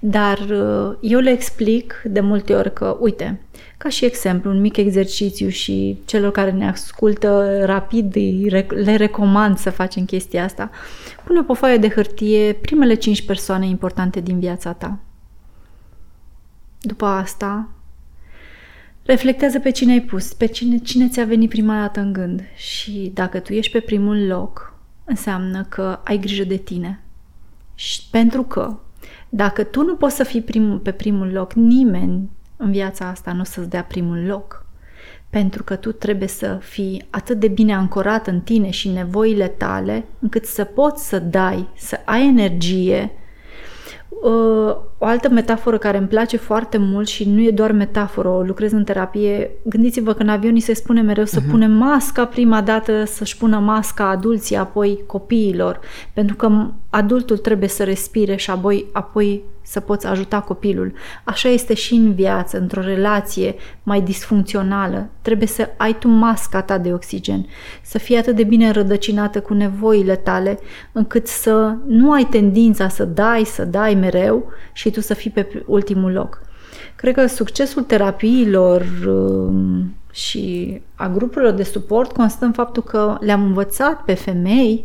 Dar 0.00 0.38
uh, 0.38 0.96
eu 1.00 1.18
le 1.18 1.30
explic 1.30 2.02
de 2.04 2.20
multe 2.20 2.54
ori 2.54 2.72
că, 2.72 2.96
uite, 3.00 3.40
ca 3.76 3.88
și 3.88 4.04
exemplu, 4.04 4.50
un 4.50 4.60
mic 4.60 4.76
exercițiu 4.76 5.48
și 5.48 5.98
celor 6.04 6.30
care 6.30 6.50
ne 6.50 6.68
ascultă 6.68 7.60
rapid 7.64 8.16
le 8.68 8.96
recomand 8.96 9.58
să 9.58 9.70
facem 9.70 10.04
chestia 10.04 10.44
asta. 10.44 10.70
Pune 11.24 11.40
pe 11.40 11.52
o 11.52 11.54
foaie 11.54 11.76
de 11.76 11.88
hârtie 11.88 12.52
primele 12.52 12.94
cinci 12.94 13.26
persoane 13.26 13.66
importante 13.66 14.20
din 14.20 14.38
viața 14.38 14.72
ta. 14.72 14.98
După 16.80 17.04
asta, 17.04 17.68
Reflectează 19.08 19.58
pe 19.60 19.70
cine 19.70 19.92
ai 19.92 20.00
pus, 20.00 20.32
pe 20.32 20.46
cine, 20.46 20.78
cine 20.78 21.08
ți-a 21.08 21.24
venit 21.24 21.48
prima 21.48 21.80
dată 21.80 22.00
în 22.00 22.12
gând 22.12 22.42
și 22.56 23.10
dacă 23.14 23.38
tu 23.38 23.52
ești 23.52 23.72
pe 23.72 23.80
primul 23.80 24.26
loc, 24.26 24.74
înseamnă 25.04 25.66
că 25.68 26.00
ai 26.04 26.18
grijă 26.18 26.44
de 26.44 26.56
tine. 26.56 27.00
Și 27.74 28.02
pentru 28.10 28.42
că 28.42 28.78
dacă 29.28 29.64
tu 29.64 29.82
nu 29.82 29.96
poți 29.96 30.16
să 30.16 30.24
fii 30.24 30.42
primul, 30.42 30.78
pe 30.78 30.92
primul 30.92 31.32
loc, 31.32 31.52
nimeni 31.52 32.30
în 32.56 32.70
viața 32.70 33.08
asta 33.08 33.32
nu 33.32 33.40
o 33.40 33.44
să-ți 33.44 33.68
dea 33.68 33.84
primul 33.84 34.24
loc. 34.26 34.66
Pentru 35.30 35.64
că 35.64 35.76
tu 35.76 35.92
trebuie 35.92 36.28
să 36.28 36.58
fii 36.62 37.06
atât 37.10 37.38
de 37.38 37.48
bine 37.48 37.74
ancorat 37.74 38.26
în 38.26 38.40
tine 38.40 38.70
și 38.70 38.88
nevoile 38.88 39.48
tale, 39.48 40.04
încât 40.18 40.44
să 40.44 40.64
poți 40.64 41.08
să 41.08 41.18
dai, 41.18 41.68
să 41.76 42.00
ai 42.04 42.26
energie 42.26 43.10
Uh, 43.12 43.17
o 44.98 45.04
altă 45.04 45.28
metaforă 45.28 45.78
care 45.78 45.98
îmi 45.98 46.06
place 46.06 46.36
foarte 46.36 46.78
mult 46.78 47.08
și 47.08 47.28
nu 47.28 47.40
e 47.40 47.50
doar 47.50 47.72
metaforă, 47.72 48.28
o 48.28 48.42
lucrez 48.42 48.72
în 48.72 48.84
terapie. 48.84 49.50
Gândiți-vă 49.64 50.12
că 50.12 50.22
în 50.22 50.28
avion 50.28 50.52
ni 50.52 50.60
se 50.60 50.74
spune 50.74 51.00
mereu 51.00 51.24
să 51.24 51.40
uh-huh. 51.40 51.50
punem 51.50 51.70
masca 51.72 52.24
prima 52.24 52.60
dată, 52.60 53.04
să-și 53.04 53.36
pună 53.36 53.58
masca 53.58 54.08
adulții, 54.08 54.56
apoi 54.56 55.02
copiilor, 55.06 55.80
pentru 56.12 56.36
că 56.36 56.66
adultul 56.90 57.36
trebuie 57.36 57.68
să 57.68 57.84
respire 57.84 58.36
și 58.36 58.50
apoi, 58.50 58.86
apoi 58.92 59.42
să 59.68 59.80
poți 59.80 60.06
ajuta 60.06 60.40
copilul. 60.40 60.92
Așa 61.24 61.48
este 61.48 61.74
și 61.74 61.94
în 61.94 62.14
viață, 62.14 62.58
într-o 62.58 62.80
relație 62.80 63.54
mai 63.82 64.00
disfuncțională. 64.00 65.08
Trebuie 65.22 65.48
să 65.48 65.68
ai 65.76 65.98
tu 65.98 66.08
masca 66.08 66.62
ta 66.62 66.78
de 66.78 66.92
oxigen, 66.92 67.46
să 67.82 67.98
fii 67.98 68.16
atât 68.16 68.36
de 68.36 68.44
bine 68.44 68.66
înrădăcinată 68.66 69.40
cu 69.40 69.54
nevoile 69.54 70.16
tale, 70.16 70.58
încât 70.92 71.26
să 71.26 71.74
nu 71.86 72.12
ai 72.12 72.24
tendința 72.24 72.88
să 72.88 73.04
dai, 73.04 73.44
să 73.44 73.64
dai 73.64 73.94
mereu 73.94 74.44
și 74.72 74.90
tu 74.90 75.00
să 75.00 75.14
fii 75.14 75.30
pe 75.30 75.64
ultimul 75.66 76.12
loc. 76.12 76.42
Cred 76.96 77.14
că 77.14 77.26
succesul 77.26 77.82
terapiilor 77.82 78.86
um, 79.06 79.94
și 80.12 80.80
a 80.94 81.08
grupurilor 81.08 81.52
de 81.52 81.62
suport 81.62 82.12
constă 82.12 82.44
în 82.44 82.52
faptul 82.52 82.82
că 82.82 83.16
le-am 83.20 83.42
învățat 83.42 84.02
pe 84.02 84.14
femei 84.14 84.84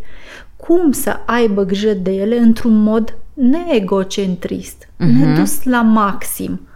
cum 0.67 0.91
să 0.91 1.20
aibă 1.25 1.63
grijă 1.63 1.93
de 1.93 2.12
ele 2.12 2.38
într-un 2.38 2.84
mod 2.84 3.17
neegocentrist, 3.34 4.86
uh-huh. 4.86 5.25
nedus 5.25 5.63
la 5.63 5.82
maxim, 5.82 6.67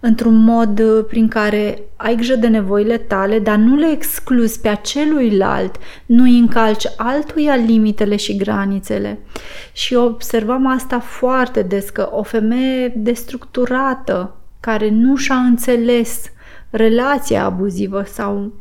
într-un 0.00 0.34
mod 0.34 0.78
uh, 0.78 1.04
prin 1.08 1.28
care 1.28 1.82
ai 1.96 2.14
grijă 2.14 2.36
de 2.36 2.46
nevoile 2.46 2.96
tale, 2.96 3.38
dar 3.38 3.56
nu 3.56 3.76
le 3.76 3.90
excluzi 3.90 4.60
pe 4.60 4.68
aceluilalt, 4.68 5.76
nu 6.06 6.22
îi 6.22 6.38
încalci 6.38 6.84
altuia 6.96 7.54
limitele 7.54 8.16
și 8.16 8.36
granițele. 8.36 9.18
Și 9.72 9.94
observam 9.94 10.66
asta 10.66 10.98
foarte 10.98 11.62
des, 11.62 11.90
că 11.90 12.08
o 12.12 12.22
femeie 12.22 12.92
destructurată, 12.96 14.36
care 14.60 14.90
nu 14.90 15.16
și-a 15.16 15.36
înțeles 15.36 16.22
relația 16.70 17.44
abuzivă 17.44 18.04
sau 18.06 18.52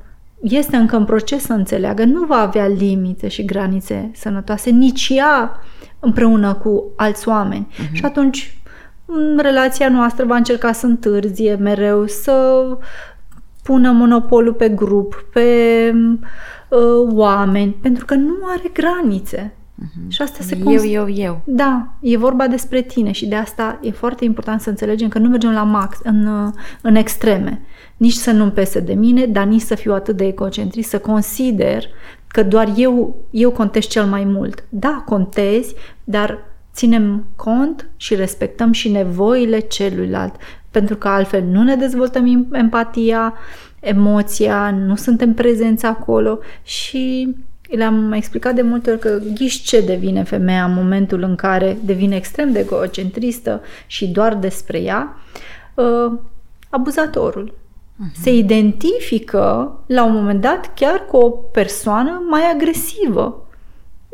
este 0.41 0.75
încă 0.75 0.95
în 0.95 1.05
proces 1.05 1.43
să 1.43 1.53
înțeleagă, 1.53 2.03
nu 2.03 2.25
va 2.25 2.37
avea 2.37 2.67
limite 2.67 3.27
și 3.27 3.45
granițe 3.45 4.11
sănătoase, 4.13 4.69
nici 4.69 5.09
ea 5.09 5.59
împreună 5.99 6.53
cu 6.53 6.83
alți 6.95 7.27
oameni. 7.27 7.67
Uh-huh. 7.73 7.91
Și 7.91 8.05
atunci 8.05 8.57
în 9.05 9.39
relația 9.41 9.89
noastră 9.89 10.25
va 10.25 10.35
încerca 10.35 10.71
să 10.71 10.85
întârzie 10.85 11.55
mereu, 11.55 12.05
să 12.07 12.65
pună 13.63 13.91
monopolul 13.91 14.53
pe 14.53 14.69
grup, 14.69 15.25
pe 15.33 15.91
uh, 16.69 17.07
oameni, 17.13 17.77
pentru 17.81 18.05
că 18.05 18.13
nu 18.13 18.35
are 18.47 18.71
granițe. 18.73 19.55
Uh-huh. 19.81 20.07
Și 20.07 20.21
asta 20.21 20.43
se 20.43 20.57
Eu, 20.65 20.85
eu, 20.85 21.09
eu. 21.09 21.41
Da, 21.43 21.93
e 21.99 22.17
vorba 22.17 22.47
despre 22.47 22.81
tine 22.81 23.11
și 23.11 23.25
de 23.25 23.35
asta 23.35 23.79
e 23.81 23.91
foarte 23.91 24.25
important 24.25 24.61
să 24.61 24.69
înțelegem 24.69 25.07
că 25.07 25.19
nu 25.19 25.29
mergem 25.29 25.51
la 25.51 25.63
max, 25.63 25.97
în, 26.03 26.51
în 26.81 26.95
extreme. 26.95 27.61
Nici 27.97 28.13
să 28.13 28.31
nu-mi 28.31 28.51
pese 28.51 28.79
de 28.79 28.93
mine, 28.93 29.25
dar 29.25 29.45
nici 29.45 29.61
să 29.61 29.75
fiu 29.75 29.93
atât 29.93 30.17
de 30.17 30.25
egocentrist, 30.25 30.89
să 30.89 30.99
consider 30.99 31.83
că 32.27 32.43
doar 32.43 32.73
eu, 32.75 33.15
eu 33.29 33.51
contez 33.51 33.85
cel 33.85 34.05
mai 34.05 34.23
mult. 34.23 34.63
Da, 34.69 35.03
contezi, 35.05 35.75
dar 36.03 36.39
ținem 36.73 37.25
cont 37.35 37.89
și 37.95 38.15
respectăm 38.15 38.71
și 38.71 38.89
nevoile 38.89 39.59
celuilalt, 39.59 40.35
pentru 40.71 40.95
că 40.95 41.07
altfel 41.07 41.43
nu 41.43 41.63
ne 41.63 41.75
dezvoltăm 41.75 42.47
empatia, 42.51 43.33
emoția, 43.79 44.71
nu 44.71 44.95
suntem 44.95 45.33
prezenți 45.33 45.85
acolo 45.85 46.39
și 46.63 47.35
le-am 47.75 48.11
explicat 48.11 48.55
de 48.55 48.61
multe 48.61 48.91
ori 48.91 48.99
că 48.99 49.21
ghiși 49.33 49.63
ce 49.63 49.81
devine 49.81 50.23
femeia 50.23 50.65
în 50.65 50.73
momentul 50.73 51.21
în 51.21 51.35
care 51.35 51.77
devine 51.83 52.15
extrem 52.15 52.51
de 52.51 52.59
egocentristă 52.59 53.61
și 53.87 54.07
doar 54.07 54.35
despre 54.35 54.81
ea, 54.81 55.17
uh, 55.73 56.11
abuzatorul. 56.69 57.53
Uh-huh. 57.53 58.21
Se 58.21 58.33
identifică 58.33 59.77
la 59.85 60.03
un 60.03 60.13
moment 60.13 60.41
dat 60.41 60.73
chiar 60.73 61.05
cu 61.05 61.17
o 61.17 61.29
persoană 61.29 62.21
mai 62.29 62.41
agresivă, 62.53 63.45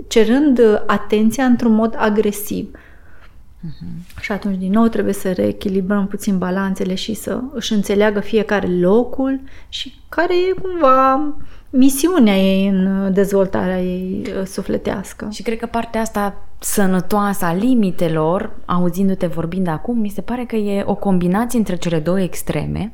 cerând 0.07 0.83
atenția 0.85 1.45
într-un 1.45 1.73
mod 1.73 1.95
agresiv. 1.97 2.69
Uh-huh. 2.71 4.19
Și 4.21 4.31
atunci, 4.31 4.57
din 4.57 4.71
nou, 4.71 4.87
trebuie 4.87 5.13
să 5.13 5.31
reechilibrăm 5.31 6.07
puțin 6.07 6.37
balanțele 6.37 6.95
și 6.95 7.13
să 7.13 7.41
își 7.53 7.73
înțeleagă 7.73 8.19
fiecare 8.19 8.67
locul 8.67 9.39
și 9.69 9.93
care 10.09 10.33
e 10.33 10.61
cumva 10.61 11.33
misiunea 11.69 12.37
ei 12.37 12.67
în 12.67 13.13
dezvoltarea 13.13 13.81
ei 13.81 14.21
uh, 14.25 14.45
sufletească. 14.45 15.27
Și 15.31 15.41
cred 15.41 15.57
că 15.57 15.65
partea 15.65 16.01
asta 16.01 16.35
sănătoasă 16.59 17.45
a 17.45 17.53
limitelor, 17.53 18.51
auzindu-te 18.65 19.27
vorbind 19.27 19.67
acum, 19.67 19.99
mi 19.99 20.09
se 20.09 20.21
pare 20.21 20.45
că 20.45 20.55
e 20.55 20.83
o 20.85 20.95
combinație 20.95 21.59
între 21.59 21.75
cele 21.75 21.99
două 21.99 22.21
extreme, 22.21 22.93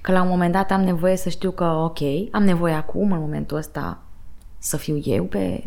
că 0.00 0.12
la 0.12 0.22
un 0.22 0.28
moment 0.28 0.52
dat 0.52 0.70
am 0.70 0.80
nevoie 0.80 1.16
să 1.16 1.28
știu 1.28 1.50
că, 1.50 1.64
ok, 1.64 1.98
am 2.30 2.42
nevoie 2.42 2.74
acum, 2.74 3.12
în 3.12 3.20
momentul 3.20 3.56
ăsta, 3.56 3.98
să 4.58 4.76
fiu 4.76 5.00
eu 5.04 5.24
pe, 5.24 5.64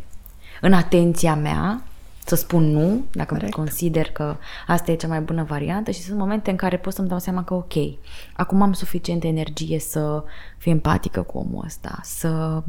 în 0.61 0.73
atenția 0.73 1.35
mea 1.35 1.81
să 2.25 2.35
spun 2.35 2.63
nu, 2.63 3.03
dacă 3.11 3.33
Correct. 3.33 3.53
consider 3.53 4.09
că 4.11 4.35
asta 4.67 4.91
e 4.91 4.95
cea 4.95 5.07
mai 5.07 5.21
bună 5.21 5.43
variantă 5.43 5.91
și 5.91 6.01
sunt 6.01 6.17
momente 6.17 6.49
în 6.49 6.55
care 6.55 6.77
pot 6.77 6.93
să-mi 6.93 7.07
dau 7.07 7.19
seama 7.19 7.43
că 7.43 7.53
ok, 7.53 7.73
acum 8.33 8.61
am 8.61 8.73
suficientă 8.73 9.27
energie 9.27 9.79
să 9.79 10.23
fiu 10.57 10.71
empatică 10.71 11.21
cu 11.21 11.37
omul 11.37 11.63
ăsta, 11.65 11.99
să 12.03 12.63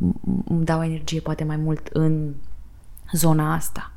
îmi 0.44 0.64
dau 0.64 0.82
energie 0.84 1.20
poate 1.20 1.44
mai 1.44 1.56
mult 1.56 1.88
în 1.92 2.34
zona 3.12 3.54
asta. 3.54 3.90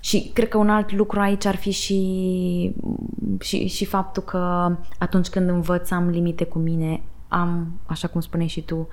Și 0.00 0.30
cred 0.32 0.48
că 0.48 0.58
un 0.58 0.70
alt 0.70 0.92
lucru 0.92 1.20
aici 1.20 1.44
ar 1.44 1.56
fi 1.56 1.70
și, 1.70 2.74
și, 3.40 3.66
și 3.66 3.84
faptul 3.84 4.22
că 4.22 4.76
atunci 4.98 5.28
când 5.28 5.48
învăț 5.48 5.90
am 5.90 6.08
limite 6.08 6.44
cu 6.44 6.58
mine, 6.58 7.02
am, 7.28 7.80
așa 7.86 8.08
cum 8.08 8.20
spuneai 8.20 8.48
și 8.48 8.60
tu, 8.60 8.88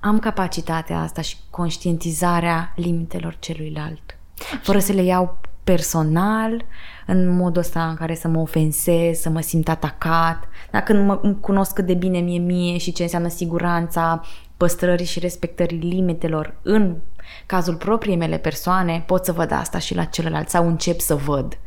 am 0.00 0.18
capacitatea 0.18 1.00
asta 1.00 1.20
și 1.20 1.36
conștientizarea 1.50 2.72
limitelor 2.76 3.36
celuilalt 3.38 4.05
fără 4.62 4.78
să 4.78 4.92
le 4.92 5.02
iau 5.02 5.38
personal, 5.64 6.64
în 7.06 7.36
modul 7.36 7.62
ăsta 7.62 7.88
în 7.88 7.94
care 7.94 8.14
să 8.14 8.28
mă 8.28 8.40
ofensez, 8.40 9.18
să 9.18 9.28
mă 9.28 9.40
simt 9.40 9.68
atacat. 9.68 10.48
Dacă 10.70 10.92
nu 10.92 11.02
mă 11.02 11.16
cunosc 11.40 11.72
cât 11.72 11.86
de 11.86 11.94
bine 11.94 12.18
mie 12.18 12.38
mie 12.38 12.78
și 12.78 12.92
ce 12.92 13.02
înseamnă 13.02 13.28
siguranța 13.28 14.20
păstrării 14.56 15.06
și 15.06 15.18
respectării 15.18 15.78
limitelor 15.78 16.54
în 16.62 16.96
cazul 17.46 17.74
propriei 17.74 18.16
mele 18.16 18.38
persoane, 18.38 19.04
pot 19.06 19.24
să 19.24 19.32
văd 19.32 19.52
asta 19.52 19.78
și 19.78 19.94
la 19.94 20.04
celălalt 20.04 20.48
sau 20.48 20.66
încep 20.66 21.00
să 21.00 21.14
văd 21.14 21.58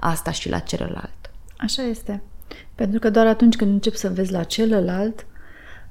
asta 0.00 0.30
și 0.30 0.48
la 0.48 0.58
celălalt. 0.58 1.30
Așa 1.58 1.82
este. 1.82 2.22
Pentru 2.74 2.98
că 2.98 3.10
doar 3.10 3.26
atunci 3.26 3.56
când 3.56 3.70
încep 3.70 3.94
să 3.94 4.08
vezi 4.08 4.32
la 4.32 4.42
celălalt, 4.42 5.26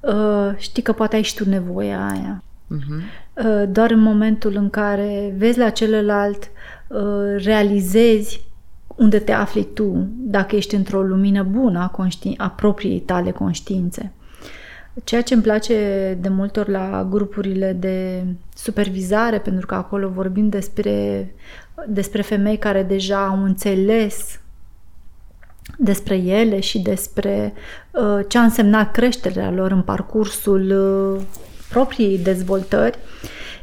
uh, 0.00 0.50
știi 0.56 0.82
că 0.82 0.92
poate 0.92 1.16
ai 1.16 1.22
și 1.22 1.34
tu 1.34 1.48
nevoia 1.48 2.06
aia. 2.06 2.42
Uh-huh. 2.76 3.02
Doar 3.68 3.90
în 3.90 4.00
momentul 4.00 4.56
în 4.56 4.70
care 4.70 5.34
vezi 5.36 5.58
la 5.58 5.70
celălalt, 5.70 6.50
uh, 6.88 7.00
realizezi 7.36 8.46
unde 8.96 9.18
te 9.18 9.32
afli 9.32 9.68
tu, 9.74 10.06
dacă 10.16 10.56
ești 10.56 10.74
într-o 10.74 11.02
lumină 11.02 11.42
bună 11.42 11.78
a, 11.78 11.90
conști- 11.90 12.36
a 12.36 12.50
propriei 12.50 13.00
tale 13.00 13.30
conștiințe. 13.30 14.12
Ceea 15.04 15.22
ce 15.22 15.34
îmi 15.34 15.42
place 15.42 15.74
de 16.20 16.28
multe 16.28 16.60
ori 16.60 16.70
la 16.70 17.06
grupurile 17.10 17.72
de 17.72 18.24
supervizare, 18.54 19.38
pentru 19.38 19.66
că 19.66 19.74
acolo 19.74 20.08
vorbim 20.08 20.48
despre, 20.48 21.28
despre 21.86 22.22
femei 22.22 22.56
care 22.56 22.82
deja 22.82 23.26
au 23.26 23.42
înțeles 23.42 24.40
despre 25.76 26.16
ele 26.16 26.60
și 26.60 26.78
despre 26.78 27.52
uh, 27.90 28.24
ce 28.28 28.38
a 28.38 28.42
însemnat 28.42 28.90
creșterea 28.90 29.50
lor 29.50 29.70
în 29.70 29.82
parcursul 29.82 30.70
uh, 31.16 31.22
propriei 31.68 32.18
dezvoltări 32.18 32.98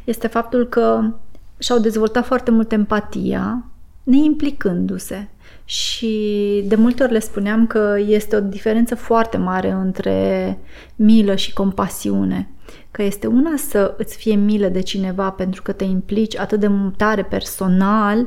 este 0.03 0.27
faptul 0.27 0.67
că 0.67 1.13
și-au 1.57 1.79
dezvoltat 1.79 2.25
foarte 2.25 2.51
mult 2.51 2.71
empatia, 2.71 3.65
neimplicându-se. 4.03 5.27
Și 5.65 6.63
de 6.67 6.75
multe 6.75 7.03
ori 7.03 7.11
le 7.11 7.19
spuneam 7.19 7.67
că 7.67 7.95
este 8.07 8.35
o 8.35 8.39
diferență 8.39 8.95
foarte 8.95 9.37
mare 9.37 9.69
între 9.69 10.57
milă 10.95 11.35
și 11.35 11.53
compasiune. 11.53 12.49
Că 12.91 13.03
este 13.03 13.27
una 13.27 13.53
să 13.55 13.93
îți 13.97 14.17
fie 14.17 14.35
milă 14.35 14.67
de 14.67 14.81
cineva 14.81 15.29
pentru 15.29 15.61
că 15.61 15.71
te 15.71 15.83
implici 15.83 16.37
atât 16.37 16.59
de 16.59 16.69
tare 16.97 17.23
personal 17.23 18.19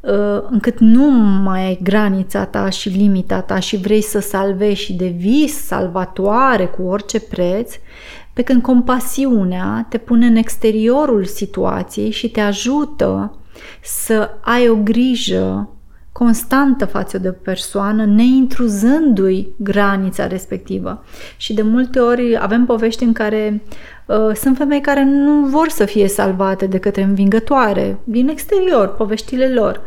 uh, 0.00 0.42
încât 0.50 0.78
nu 0.78 1.10
mai 1.42 1.64
ai 1.64 1.78
granița 1.82 2.44
ta 2.44 2.68
și 2.68 2.88
limita 2.88 3.40
ta 3.40 3.58
și 3.58 3.76
vrei 3.76 4.02
să 4.02 4.18
salvezi 4.18 4.80
și 4.80 4.92
devii 4.92 5.48
salvatoare 5.48 6.66
cu 6.66 6.82
orice 6.82 7.20
preț, 7.20 7.74
pe 8.38 8.44
când 8.44 8.62
compasiunea 8.62 9.86
te 9.88 9.98
pune 9.98 10.26
în 10.26 10.36
exteriorul 10.36 11.24
situației 11.24 12.10
și 12.10 12.30
te 12.30 12.40
ajută 12.40 13.38
să 13.82 14.30
ai 14.40 14.68
o 14.68 14.74
grijă 14.74 15.68
constantă 16.12 16.84
față 16.84 17.18
de 17.18 17.28
o 17.28 17.32
persoană, 17.32 18.04
neintruzându-i 18.04 19.48
granița 19.56 20.26
respectivă. 20.26 21.04
Și 21.36 21.54
de 21.54 21.62
multe 21.62 21.98
ori 21.98 22.38
avem 22.40 22.64
povești 22.64 23.04
în 23.04 23.12
care 23.12 23.62
uh, 24.06 24.34
sunt 24.34 24.56
femei 24.56 24.80
care 24.80 25.04
nu 25.04 25.46
vor 25.46 25.68
să 25.68 25.84
fie 25.84 26.08
salvate 26.08 26.66
de 26.66 26.78
către 26.78 27.02
învingătoare, 27.02 27.98
din 28.04 28.28
exterior, 28.28 28.94
poveștile 28.94 29.48
lor. 29.48 29.80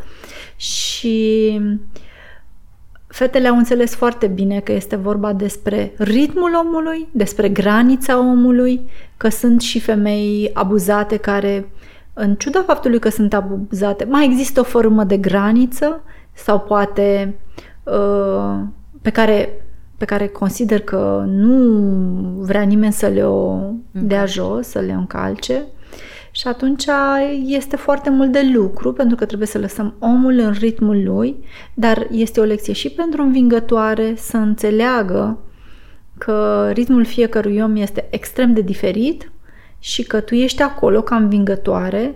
Și 0.56 1.60
Fetele 3.12 3.48
au 3.48 3.58
înțeles 3.58 3.96
foarte 3.96 4.28
bine 4.28 4.60
că 4.60 4.72
este 4.72 4.96
vorba 4.96 5.34
despre 5.34 5.94
ritmul 5.98 6.52
omului, 6.66 7.08
despre 7.12 7.50
granița 7.50 8.20
omului, 8.20 8.90
că 9.18 9.30
sunt 9.30 9.62
și 9.62 9.80
femei 9.80 10.50
abuzate 10.54 11.18
care, 11.18 11.70
în 12.14 12.36
ciuda 12.36 12.64
faptului 12.66 13.00
că 13.00 13.10
sunt 13.10 13.34
abuzate, 13.34 14.04
mai 14.04 14.26
există 14.26 14.60
o 14.60 14.64
formă 14.64 15.04
de 15.04 15.18
graniță 15.18 16.04
sau 16.34 16.60
poate 16.60 17.36
uh, 17.84 18.60
pe 19.02 19.10
care 19.10 19.66
pe 20.02 20.08
care 20.08 20.28
consider 20.28 20.80
că 20.80 21.24
nu 21.28 21.64
vrea 22.40 22.62
nimeni 22.62 22.94
să 22.94 23.08
le 23.08 23.24
o 23.24 23.60
dea 23.92 24.26
jos, 24.26 24.68
să 24.68 24.80
le 24.80 24.92
încalce. 24.92 25.64
Și 26.32 26.48
atunci 26.48 26.86
este 27.46 27.76
foarte 27.76 28.10
mult 28.10 28.32
de 28.32 28.50
lucru 28.54 28.94
pentru 28.94 29.16
că 29.16 29.26
trebuie 29.26 29.48
să 29.48 29.58
lăsăm 29.58 29.94
omul 30.00 30.38
în 30.38 30.52
ritmul 30.52 31.04
lui, 31.04 31.36
dar 31.74 32.08
este 32.12 32.40
o 32.40 32.44
lecție 32.44 32.74
și 32.74 32.90
pentru 32.90 33.22
învingătoare 33.22 34.14
să 34.18 34.38
înțeleagă 34.38 35.40
că 36.18 36.70
ritmul 36.74 37.06
fiecărui 37.06 37.60
om 37.60 37.76
este 37.76 38.08
extrem 38.10 38.54
de 38.54 38.62
diferit 38.62 39.32
și 39.80 40.04
că 40.04 40.20
tu 40.20 40.36
ești 40.36 40.62
acolo 40.62 41.02
ca 41.02 41.16
învingătoare 41.16 42.16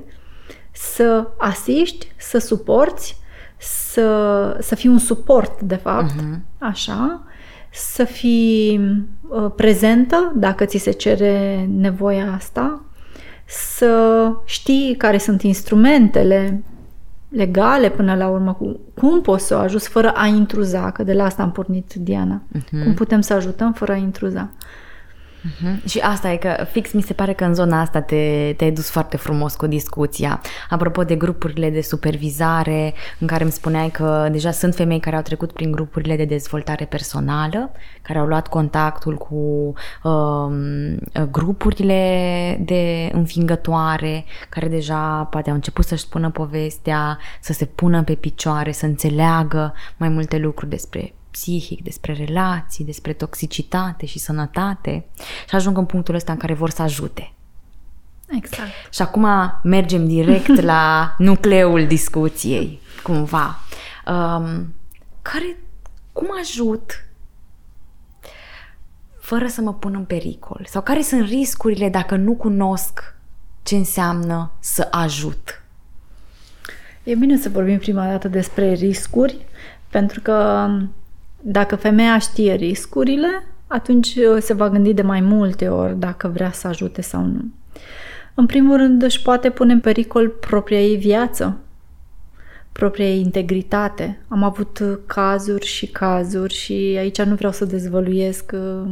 să 0.71 1.27
asiști, 1.37 2.07
să 2.17 2.37
suporți, 2.37 3.17
să, 3.57 4.57
să 4.61 4.75
fii 4.75 4.89
un 4.89 4.97
suport, 4.97 5.61
de 5.61 5.75
fapt, 5.75 6.11
uh-huh. 6.11 6.39
așa, 6.57 7.23
să 7.71 8.03
fii 8.03 8.79
uh, 9.27 9.51
prezentă 9.55 10.31
dacă 10.35 10.65
ți 10.65 10.77
se 10.77 10.91
cere 10.91 11.69
nevoia 11.77 12.33
asta, 12.33 12.84
să 13.45 14.31
știi 14.45 14.95
care 14.97 15.17
sunt 15.17 15.41
instrumentele 15.41 16.63
legale 17.29 17.89
până 17.89 18.15
la 18.15 18.27
urmă, 18.27 18.57
cum 18.93 19.21
poți 19.21 19.45
să 19.45 19.55
o 19.55 19.59
ajuți 19.59 19.89
fără 19.89 20.11
a 20.11 20.25
intruza, 20.25 20.91
că 20.91 21.03
de 21.03 21.13
la 21.13 21.23
asta 21.23 21.43
am 21.43 21.51
pornit 21.51 21.93
Diana. 21.93 22.41
Uh-huh. 22.57 22.83
Cum 22.83 22.93
putem 22.93 23.21
să 23.21 23.33
ajutăm 23.33 23.73
fără 23.73 23.91
a 23.91 23.95
intruza. 23.95 24.49
Uh-huh. 25.45 25.83
Și 25.87 25.99
asta 25.99 26.31
e 26.31 26.37
că 26.37 26.65
fix 26.71 26.91
mi 26.91 27.01
se 27.01 27.13
pare 27.13 27.33
că 27.33 27.43
în 27.43 27.53
zona 27.53 27.81
asta 27.81 28.01
te, 28.01 28.53
te-ai 28.57 28.71
dus 28.71 28.89
foarte 28.89 29.17
frumos 29.17 29.55
cu 29.55 29.67
discuția. 29.67 30.41
Apropo 30.69 31.03
de 31.03 31.15
grupurile 31.15 31.69
de 31.69 31.81
supervizare, 31.81 32.93
în 33.19 33.27
care 33.27 33.43
îmi 33.43 33.51
spuneai 33.51 33.89
că 33.89 34.27
deja 34.31 34.51
sunt 34.51 34.75
femei 34.75 34.99
care 34.99 35.15
au 35.15 35.21
trecut 35.21 35.51
prin 35.51 35.71
grupurile 35.71 36.15
de 36.15 36.25
dezvoltare 36.25 36.85
personală, 36.85 37.71
care 38.01 38.19
au 38.19 38.25
luat 38.25 38.47
contactul 38.47 39.15
cu 39.15 39.73
um, 40.09 40.97
grupurile 41.31 42.57
de 42.65 43.09
înfingătoare, 43.13 44.25
care 44.49 44.67
deja 44.67 45.27
poate 45.31 45.49
au 45.49 45.55
început 45.55 45.85
să-și 45.85 46.03
spună 46.03 46.29
povestea, 46.29 47.17
să 47.41 47.53
se 47.53 47.65
pună 47.65 48.03
pe 48.03 48.13
picioare, 48.13 48.71
să 48.71 48.85
înțeleagă 48.85 49.73
mai 49.97 50.09
multe 50.09 50.37
lucruri 50.37 50.69
despre 50.69 51.14
psihic, 51.35 51.83
despre 51.83 52.13
relații, 52.13 52.85
despre 52.85 53.13
toxicitate 53.13 54.05
și 54.05 54.19
sănătate 54.19 55.05
și 55.49 55.55
ajung 55.55 55.77
în 55.77 55.85
punctul 55.85 56.15
ăsta 56.15 56.31
în 56.31 56.37
care 56.37 56.53
vor 56.53 56.69
să 56.69 56.81
ajute. 56.81 57.33
Exact. 58.27 58.69
Și 58.89 59.01
acum 59.01 59.27
mergem 59.63 60.07
direct 60.07 60.61
la 60.61 61.13
nucleul 61.27 61.87
discuției, 61.87 62.79
cumva. 63.03 63.59
Um, 64.07 64.73
care, 65.21 65.57
cum 66.11 66.27
ajut 66.39 67.05
fără 69.19 69.47
să 69.47 69.61
mă 69.61 69.73
pun 69.73 69.93
în 69.95 70.05
pericol? 70.05 70.65
Sau 70.69 70.81
care 70.81 71.01
sunt 71.01 71.27
riscurile 71.27 71.89
dacă 71.89 72.15
nu 72.15 72.33
cunosc 72.33 73.15
ce 73.63 73.75
înseamnă 73.75 74.51
să 74.59 74.87
ajut? 74.91 75.63
E 77.03 77.15
bine 77.15 77.37
să 77.37 77.49
vorbim 77.49 77.77
prima 77.77 78.07
dată 78.07 78.27
despre 78.27 78.73
riscuri, 78.73 79.45
pentru 79.89 80.21
că 80.21 80.67
dacă 81.47 81.75
femeia 81.75 82.17
știe 82.17 82.53
riscurile, 82.53 83.43
atunci 83.67 84.17
se 84.39 84.53
va 84.53 84.69
gândi 84.69 84.93
de 84.93 85.01
mai 85.01 85.21
multe 85.21 85.67
ori 85.67 85.99
dacă 85.99 86.27
vrea 86.27 86.51
să 86.51 86.67
ajute 86.67 87.01
sau 87.01 87.21
nu. 87.21 87.41
În 88.33 88.45
primul 88.45 88.77
rând 88.77 89.01
își 89.01 89.21
poate 89.21 89.49
pune 89.49 89.73
în 89.73 89.79
pericol 89.79 90.29
propria 90.29 90.81
ei 90.81 90.97
viață, 90.97 91.57
propria 92.71 93.05
ei 93.05 93.19
integritate. 93.19 94.21
Am 94.27 94.43
avut 94.43 94.99
cazuri 95.05 95.65
și 95.65 95.87
cazuri 95.87 96.53
și 96.53 96.95
aici 96.97 97.21
nu 97.21 97.35
vreau 97.35 97.51
să 97.51 97.65
dezvăluiesc 97.65 98.51
uh, 98.53 98.89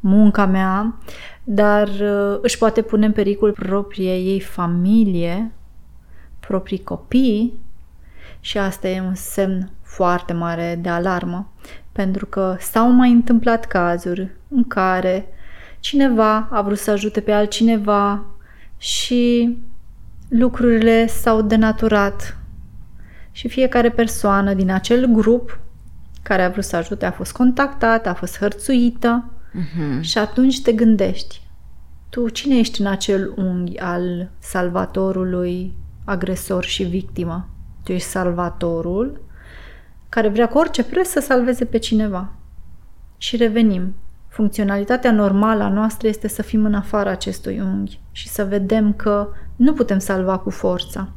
munca 0.00 0.46
mea, 0.46 0.98
dar 1.44 1.88
uh, 1.88 2.38
își 2.40 2.58
poate 2.58 2.82
pune 2.82 3.06
în 3.06 3.12
pericol 3.12 3.52
propria 3.52 4.16
ei 4.16 4.40
familie, 4.40 5.52
proprii 6.40 6.82
copii 6.82 7.60
și 8.40 8.58
asta 8.58 8.88
e 8.88 9.00
un 9.00 9.14
semn 9.14 9.70
foarte 9.82 10.32
mare 10.32 10.78
de 10.82 10.88
alarmă, 10.88 11.50
pentru 11.98 12.26
că 12.26 12.56
s-au 12.60 12.90
mai 12.90 13.10
întâmplat 13.10 13.64
cazuri 13.64 14.30
în 14.48 14.64
care 14.64 15.26
cineva 15.80 16.48
a 16.50 16.62
vrut 16.62 16.78
să 16.78 16.90
ajute 16.90 17.20
pe 17.20 17.32
altcineva 17.32 18.24
și 18.76 19.56
lucrurile 20.28 21.06
s-au 21.06 21.42
denaturat 21.42 22.38
și 23.30 23.48
fiecare 23.48 23.90
persoană 23.90 24.54
din 24.54 24.70
acel 24.70 25.06
grup 25.06 25.58
care 26.22 26.42
a 26.42 26.48
vrut 26.48 26.64
să 26.64 26.76
ajute 26.76 27.06
a 27.06 27.10
fost 27.10 27.32
contactată, 27.32 28.08
a 28.08 28.14
fost 28.14 28.38
hărțuită 28.38 29.30
uh-huh. 29.30 30.00
și 30.00 30.18
atunci 30.18 30.62
te 30.62 30.72
gândești, 30.72 31.40
tu 32.08 32.28
cine 32.28 32.58
ești 32.58 32.80
în 32.80 32.86
acel 32.86 33.32
unghi 33.36 33.78
al 33.78 34.30
salvatorului, 34.38 35.74
agresor 36.04 36.64
și 36.64 36.82
victimă? 36.82 37.48
Tu 37.84 37.92
ești 37.92 38.08
salvatorul 38.08 39.20
care 40.08 40.28
vrea 40.28 40.48
cu 40.48 40.58
orice 40.58 40.84
preț 40.84 41.08
să 41.08 41.20
salveze 41.20 41.64
pe 41.64 41.78
cineva. 41.78 42.32
Și 43.16 43.36
revenim. 43.36 43.94
Funcționalitatea 44.28 45.12
normală 45.12 45.62
a 45.62 45.68
noastră 45.68 46.08
este 46.08 46.28
să 46.28 46.42
fim 46.42 46.64
în 46.64 46.74
afara 46.74 47.10
acestui 47.10 47.60
unghi 47.60 48.00
și 48.12 48.28
să 48.28 48.44
vedem 48.44 48.92
că 48.92 49.28
nu 49.56 49.72
putem 49.72 49.98
salva 49.98 50.38
cu 50.38 50.50
forța. 50.50 51.08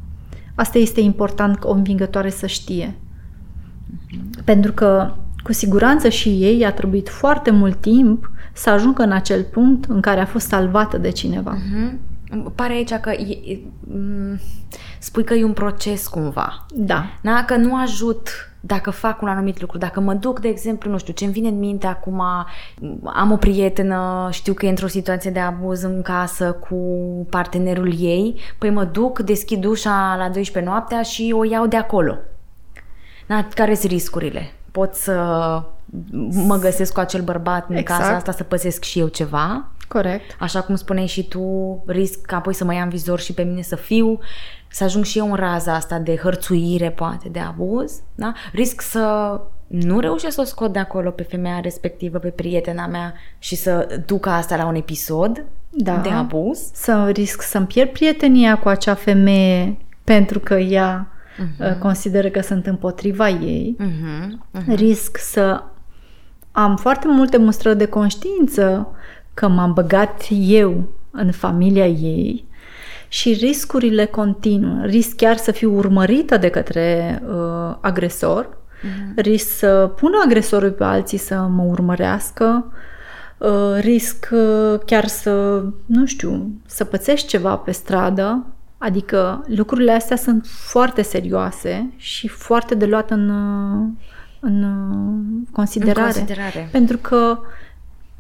Asta 0.56 0.78
este 0.78 1.02
important 1.02 1.58
ca 1.58 1.70
o 1.70 1.74
învingătoare 1.74 2.30
să 2.30 2.48
știe. 2.48 2.96
Pentru 4.44 4.72
că, 4.72 5.14
cu 5.44 5.54
siguranță 5.54 6.10
și 6.10 6.30
ei 6.30 6.66
a 6.66 6.72
trebuit 6.72 7.10
foarte 7.10 7.52
mult 7.52 7.82
timp 7.82 8.32
să 8.54 8.70
ajungă 8.70 9.04
în 9.04 9.12
acel 9.12 9.44
punct 9.44 9.86
în 9.86 10.02
care 10.02 10.20
a 10.20 10.26
fost 10.26 10.48
salvată 10.48 10.98
de 10.98 11.10
cineva. 11.10 11.58
Uh-huh. 11.58 11.94
Pare 12.56 12.74
aici 12.74 12.94
că 12.94 13.10
e, 13.10 13.54
e, 13.54 13.60
spui 15.02 15.24
că 15.24 15.34
e 15.34 15.44
un 15.44 15.54
proces 15.54 16.08
cumva. 16.08 16.66
Da. 16.70 17.06
da. 17.22 17.44
Că 17.48 17.56
nu 17.56 17.76
ajut 17.76 18.52
dacă 18.60 18.90
fac 18.90 19.22
un 19.22 19.28
anumit 19.28 19.62
lucru, 19.62 19.78
dacă 19.78 20.00
mă 20.00 20.14
duc, 20.14 20.40
de 20.40 20.48
exemplu, 20.48 20.92
nu 20.92 20.98
știu, 20.98 21.14
ce-mi 21.14 21.32
vine 21.32 21.48
în 21.48 21.60
minte 21.60 21.88
acum, 21.88 22.24
am 23.04 23.32
o 23.32 23.36
prietenă, 23.36 24.30
știu 24.32 24.54
că 24.54 24.66
e 24.66 24.70
într-o 24.70 24.88
situație 24.88 25.32
de 25.32 25.40
abuz 25.40 25.82
în 25.82 26.02
casă 26.02 26.52
cu 26.52 26.76
partenerul 27.30 27.94
ei, 28.00 28.40
păi 28.58 28.70
mă 28.70 28.84
duc, 28.84 29.20
deschid 29.20 29.66
ușa 29.66 30.16
la 30.18 30.30
12 30.30 30.72
noaptea 30.72 31.02
și 31.02 31.34
o 31.38 31.44
iau 31.44 31.68
de 31.68 31.78
acolo. 31.78 32.18
Da, 33.28 33.48
care 33.56 33.74
sunt 33.76 33.92
riscurile? 33.92 34.54
Pot 34.72 34.94
să 34.94 35.14
mă 36.32 36.58
găsesc 36.58 36.94
cu 36.94 37.00
acel 37.00 37.22
bărbat 37.22 37.70
în 37.70 37.76
exact. 37.76 38.00
casa 38.00 38.16
asta 38.16 38.32
să 38.32 38.44
păzesc 38.44 38.84
și 38.84 39.00
eu 39.00 39.08
ceva. 39.08 39.66
Corect. 39.88 40.36
Așa 40.40 40.62
cum 40.62 40.76
spuneai 40.76 41.08
și 41.08 41.28
tu, 41.28 41.44
risc 41.88 42.32
apoi 42.32 42.54
să 42.54 42.64
mă 42.64 42.74
ia 42.74 42.84
în 42.84 42.90
vizor 42.90 43.20
și 43.20 43.34
pe 43.34 43.44
mine 43.44 43.62
să 43.62 43.76
fiu, 43.76 44.20
să 44.72 44.84
ajung 44.84 45.04
și 45.04 45.18
eu 45.18 45.30
în 45.30 45.36
raza 45.36 45.74
asta 45.74 46.00
de 46.00 46.16
hărțuire, 46.16 46.90
poate, 46.90 47.30
de 47.30 47.40
abuz, 47.40 48.02
da? 48.16 48.34
Risc 48.52 48.82
să 48.82 49.40
nu 49.68 50.00
reușesc 50.00 50.36
să 50.36 50.42
o 50.42 50.44
scot 50.44 50.74
de 50.74 50.80
acolo 50.80 51.10
pe 51.10 51.24
femeia 51.24 51.60
respectivă, 51.60 52.18
pe 52.18 52.30
prietena 52.30 52.88
mea 52.88 53.14
și 53.40 53.56
să 53.56 54.02
duc 54.06 54.26
asta 54.26 54.56
la 54.56 54.66
un 54.66 54.76
episod 54.76 55.46
da. 55.70 55.96
de 55.96 56.10
abuz. 56.10 56.60
Să 56.74 57.10
risc 57.14 57.42
să-mi 57.42 57.66
pierd 57.66 57.90
prietenia 57.90 58.58
cu 58.58 58.68
acea 58.68 58.94
femeie 58.94 59.78
pentru 60.04 60.40
că 60.40 60.54
ea 60.54 61.08
uh-huh. 61.08 61.80
consideră 61.80 62.30
că 62.30 62.42
sunt 62.42 62.66
împotriva 62.66 63.30
ei. 63.30 63.78
Uh-huh. 63.80 64.28
Uh-huh. 64.60 64.76
Risc 64.76 65.18
să 65.18 65.64
am 66.52 66.76
foarte 66.76 67.08
multe 67.08 67.38
mustrări 67.38 67.78
de 67.78 67.86
conștiință 67.86 68.88
că 69.34 69.48
m-am 69.48 69.74
băgat 69.74 70.28
eu 70.30 70.84
în 71.12 71.32
familia 71.32 71.88
ei 71.88 72.46
și 73.12 73.34
riscurile 73.34 74.06
continuă. 74.06 74.86
Risc 74.86 75.16
chiar 75.16 75.38
să 75.38 75.52
fiu 75.52 75.76
urmărită 75.78 76.38
de 76.38 76.50
către 76.50 77.22
uh, 77.28 77.76
agresor, 77.80 78.48
uh-huh. 78.48 79.16
risc 79.16 79.58
să 79.58 79.92
pună 79.96 80.22
agresorul 80.26 80.72
pe 80.72 80.84
alții 80.84 81.18
să 81.18 81.36
mă 81.36 81.64
urmărească, 81.64 82.72
uh, 83.38 83.78
risc 83.80 84.30
uh, 84.32 84.80
chiar 84.86 85.08
să, 85.08 85.64
nu 85.86 86.06
știu, 86.06 86.52
să 86.66 86.84
pățești 86.84 87.28
ceva 87.28 87.56
pe 87.56 87.72
stradă, 87.72 88.46
adică 88.78 89.46
lucrurile 89.56 89.92
astea 89.92 90.18
sunt 90.18 90.46
foarte 90.46 91.02
serioase 91.02 91.94
și 91.96 92.28
foarte 92.28 92.76
de 92.76 92.86
luat 92.86 93.12
în, 93.12 93.30
uh, 93.30 93.88
în 94.40 94.64
uh, 94.64 95.48
considerare. 95.52 96.00
În 96.00 96.06
considerare. 96.06 96.70
Pentru 96.72 96.98
că 96.98 97.40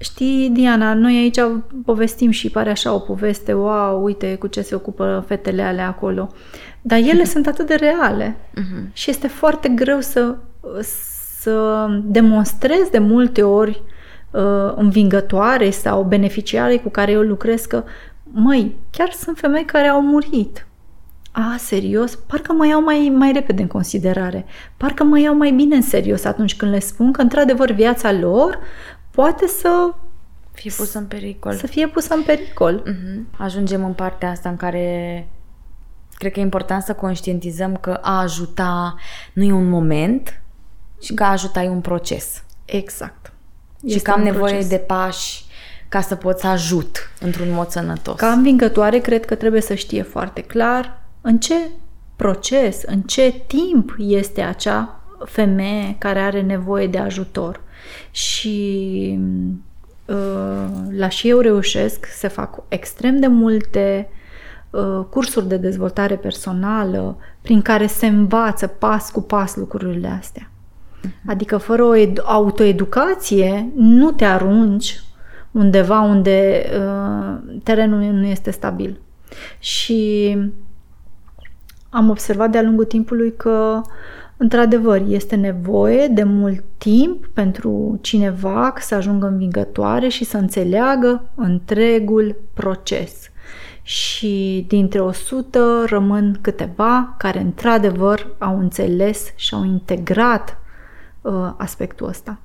Știi, 0.02 0.50
Diana, 0.50 0.94
noi 0.94 1.18
aici 1.18 1.40
povestim 1.86 2.30
și 2.30 2.50
pare 2.50 2.70
așa 2.70 2.94
o 2.94 3.00
poveste, 3.00 3.54
wow, 3.54 4.04
uite 4.04 4.36
cu 4.36 4.48
ce 4.48 4.62
se 4.62 4.76
ocupă 4.76 5.24
fetele 5.28 5.62
alea 5.62 5.88
acolo. 5.88 6.30
Dar 6.82 6.98
ele 6.98 7.24
sunt 7.34 7.48
atât 7.48 7.68
de 7.68 7.76
reale 7.76 8.36
uh-huh. 8.36 8.94
și 8.94 9.10
este 9.10 9.28
foarte 9.28 9.70
greu 9.70 10.00
să, 10.00 10.36
să 11.40 11.86
demonstrezi 12.04 12.92
de 12.92 13.00
multe 13.00 13.44
ori 13.44 13.82
uh, 14.32 14.74
învingătoare 14.76 15.70
sau 15.70 16.04
beneficiare 16.04 16.78
cu 16.78 16.90
care 16.90 17.12
eu 17.12 17.22
lucrez 17.22 17.66
că, 17.66 17.84
măi, 18.24 18.76
chiar 18.92 19.12
sunt 19.12 19.38
femei 19.38 19.66
care 19.66 19.88
au 19.88 20.02
murit. 20.02 20.66
A, 21.32 21.56
serios? 21.58 22.16
Parcă 22.16 22.54
mă 22.54 22.68
iau 22.68 22.84
mai, 22.84 23.14
mai 23.16 23.32
repede 23.32 23.62
în 23.62 23.68
considerare. 23.68 24.46
Parcă 24.78 25.04
mă 25.04 25.20
iau 25.20 25.36
mai 25.36 25.52
bine 25.52 25.76
în 25.76 25.82
serios 25.82 26.24
atunci 26.24 26.56
când 26.56 26.72
le 26.72 26.80
spun 26.80 27.12
că, 27.12 27.22
într-adevăr, 27.22 27.72
viața 27.72 28.12
lor 28.12 28.60
poate 29.12 29.48
să 29.48 29.94
fie 30.52 30.72
pusă 30.78 30.98
în 30.98 31.06
pericol. 31.06 31.54
Să 31.54 31.68
fie 31.68 31.88
pusă 31.88 32.14
în 32.14 32.24
pericol. 32.24 32.82
Uh-huh. 32.82 33.38
Ajungem 33.38 33.86
în 33.86 33.94
partea 33.94 34.30
asta 34.30 34.50
în 34.50 34.58
care 34.58 35.28
cred 36.14 36.32
că 36.32 36.40
e 36.40 36.44
important 36.44 36.84
să 36.84 36.94
conștientizăm 36.94 37.76
că 37.76 38.00
a 38.02 38.20
ajuta 38.20 38.96
nu 39.34 39.44
e 39.44 39.52
un 39.52 39.70
moment 39.70 40.42
și 41.02 41.14
că 41.14 41.24
a 41.24 41.32
ajuta 41.32 41.64
e 41.64 41.70
un 41.70 41.82
proces. 41.82 42.44
Exact. 42.66 43.34
Este 43.82 43.98
și 43.98 44.04
că 44.04 44.12
am 44.12 44.22
nevoie 44.22 44.52
proces. 44.52 44.70
de 44.70 44.78
pași 44.78 45.46
ca 45.90 46.02
să 46.02 46.16
pot 46.16 46.40
să 46.40 46.48
ajut 46.48 47.12
într-un 47.20 47.52
mod 47.52 47.70
sănătos. 47.70 48.16
Ca 48.16 48.32
învingătoare, 48.32 48.98
cred 48.98 49.26
că 49.26 49.36
trebuie 49.36 49.62
să 49.62 49.74
știe 49.74 50.02
foarte 50.02 50.42
clar 50.42 51.02
în 51.22 51.40
ce 51.40 51.56
proces, 52.16 52.82
în 52.86 53.02
ce 53.02 53.42
timp 53.48 53.96
este 53.98 54.42
acea 54.42 55.00
femeie 55.26 55.96
care 55.98 56.20
are 56.20 56.42
nevoie 56.42 56.88
de 56.88 56.98
ajutor 56.98 57.62
și 58.12 59.20
uh, 60.06 60.66
la 60.98 61.10
și 61.10 61.30
eu 61.30 61.40
reușesc 61.40 62.06
să 62.06 62.30
fac 62.30 62.64
extrem 62.68 63.20
de 63.20 63.28
multe 63.28 64.10
uh, 64.70 65.06
cursuri 65.10 65.48
de 65.48 65.58
dezvoltare 65.58 66.16
personală 66.16 67.18
prin 67.42 67.62
care 67.62 67.88
se 67.88 68.08
învață 68.08 68.68
pas 68.68 69.12
cu 69.12 69.22
pas 69.22 69.56
lucrurile 69.56 70.08
astea. 70.08 70.50
Uh-huh. 70.50 71.26
Adică 71.28 71.58
fără 71.58 71.84
o 71.84 71.98
ed- 71.98 72.24
autoeducație 72.24 73.72
nu 73.76 74.12
te 74.12 74.26
arunci 74.26 75.04
undeva 75.52 76.02
unde 76.02 76.66
uh, 76.78 77.60
terenul 77.64 78.00
nu 78.00 78.26
este 78.26 78.52
stabil. 78.52 79.00
Și 79.60 80.38
am 81.90 82.10
observat 82.10 82.50
de-a 82.50 82.62
lungul 82.62 82.86
timpului 82.86 83.34
că 83.36 83.82
uh, 83.84 83.90
Într-adevăr, 84.42 85.02
este 85.08 85.36
nevoie 85.36 86.08
de 86.08 86.24
mult 86.24 86.64
timp 86.78 87.28
pentru 87.28 87.98
cineva 88.02 88.74
să 88.80 88.96
ajungă 88.96 89.28
învingătoare 89.28 90.08
și 90.08 90.24
să 90.24 90.38
înțeleagă 90.38 91.30
întregul 91.36 92.36
proces. 92.54 93.30
Și 93.82 94.66
dintre 94.68 95.00
100 95.00 95.84
rămân 95.86 96.38
câteva 96.42 97.16
care 97.18 97.40
într-adevăr 97.40 98.36
au 98.38 98.60
înțeles 98.60 99.34
și 99.36 99.54
au 99.54 99.64
integrat 99.64 100.58
uh, 101.22 101.54
aspectul 101.58 102.08
ăsta. 102.08 102.40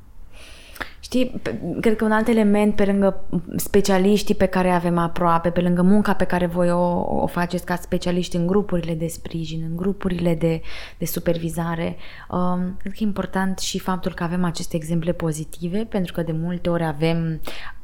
Știi 1.07 1.16
știi, 1.16 1.40
cred 1.81 1.97
că 1.97 2.05
un 2.05 2.12
alt 2.12 2.29
element 2.29 2.75
pe 2.75 2.85
lângă 2.85 3.25
specialiștii 3.57 4.35
pe 4.35 4.47
care 4.47 4.71
avem 4.71 4.99
aproape, 4.99 5.51
pe 5.51 5.61
lângă 5.61 5.83
munca 5.83 6.12
pe 6.12 6.25
care 6.25 6.47
voi 6.47 6.71
o, 6.71 7.05
o 7.23 7.27
faceți 7.27 7.64
ca 7.64 7.77
specialiști 7.77 8.37
în 8.37 8.47
grupurile 8.47 8.95
de 8.95 9.07
sprijin, 9.07 9.66
în 9.71 9.77
grupurile 9.77 10.35
de, 10.35 10.61
de 10.99 11.05
supervizare, 11.05 11.97
um, 12.31 12.77
cred 12.79 12.92
că 12.92 12.99
e 13.01 13.05
important 13.05 13.59
și 13.59 13.79
faptul 13.79 14.14
că 14.14 14.23
avem 14.23 14.45
aceste 14.45 14.77
exemple 14.77 15.12
pozitive, 15.12 15.87
pentru 15.88 16.12
că 16.12 16.23
de 16.23 16.33
multe 16.33 16.71
ori 16.71 16.85
avem 16.85 17.40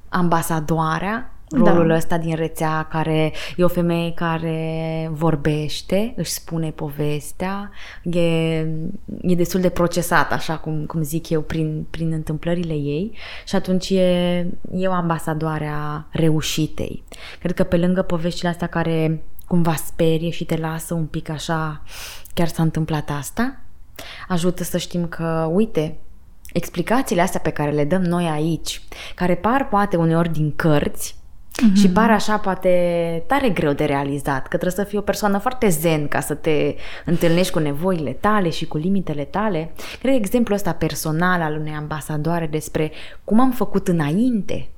ambasadoarea 0.08 1.31
rolul 1.52 1.88
da. 1.88 1.94
ăsta 1.94 2.18
din 2.18 2.34
rețea 2.34 2.86
care 2.90 3.32
e 3.56 3.64
o 3.64 3.68
femeie 3.68 4.12
care 4.12 5.08
vorbește, 5.12 6.12
își 6.16 6.30
spune 6.30 6.70
povestea, 6.70 7.70
e, 8.02 8.20
e 9.20 9.34
destul 9.36 9.60
de 9.60 9.68
procesat, 9.68 10.32
așa 10.32 10.56
cum, 10.56 10.84
cum 10.86 11.02
zic 11.02 11.30
eu, 11.30 11.40
prin, 11.40 11.86
prin 11.90 12.12
întâmplările 12.12 12.74
ei 12.74 13.16
și 13.46 13.54
atunci 13.56 13.90
e, 13.90 14.38
e 14.72 14.88
o 14.88 14.92
ambasadoare 14.92 15.70
a 15.74 16.06
reușitei. 16.10 17.02
Cred 17.38 17.52
că 17.52 17.62
pe 17.62 17.76
lângă 17.76 18.02
poveștile 18.02 18.48
astea 18.48 18.66
care 18.66 19.22
cumva 19.46 19.74
sperie 19.74 20.30
și 20.30 20.44
te 20.44 20.56
lasă 20.56 20.94
un 20.94 21.06
pic 21.06 21.28
așa, 21.28 21.82
chiar 22.34 22.48
s-a 22.48 22.62
întâmplat 22.62 23.10
asta, 23.18 23.60
ajută 24.28 24.64
să 24.64 24.78
știm 24.78 25.06
că, 25.06 25.48
uite, 25.52 25.98
explicațiile 26.52 27.22
astea 27.22 27.40
pe 27.40 27.50
care 27.50 27.70
le 27.70 27.84
dăm 27.84 28.02
noi 28.02 28.26
aici, 28.26 28.82
care 29.14 29.34
par 29.34 29.68
poate 29.68 29.96
uneori 29.96 30.32
din 30.32 30.52
cărți, 30.56 31.16
Mm-hmm. 31.62 31.80
Și 31.80 31.88
pare 31.88 32.12
așa 32.12 32.36
poate 32.36 33.22
tare 33.26 33.48
greu 33.48 33.72
de 33.72 33.84
realizat, 33.84 34.42
că 34.42 34.56
trebuie 34.56 34.84
să 34.84 34.90
fii 34.90 34.98
o 34.98 35.02
persoană 35.02 35.38
foarte 35.38 35.68
zen 35.68 36.08
ca 36.08 36.20
să 36.20 36.34
te 36.34 36.74
întâlnești 37.04 37.52
cu 37.52 37.58
nevoile 37.58 38.10
tale 38.10 38.50
și 38.50 38.66
cu 38.66 38.76
limitele 38.76 39.24
tale. 39.24 39.72
Cred 40.00 40.12
că 40.12 40.18
exemplul 40.18 40.56
ăsta 40.56 40.72
personal 40.72 41.40
al 41.40 41.56
unei 41.60 41.74
ambasadoare 41.74 42.46
despre 42.46 42.92
cum 43.24 43.40
am 43.40 43.50
făcut 43.50 43.88
înainte, 43.88 44.68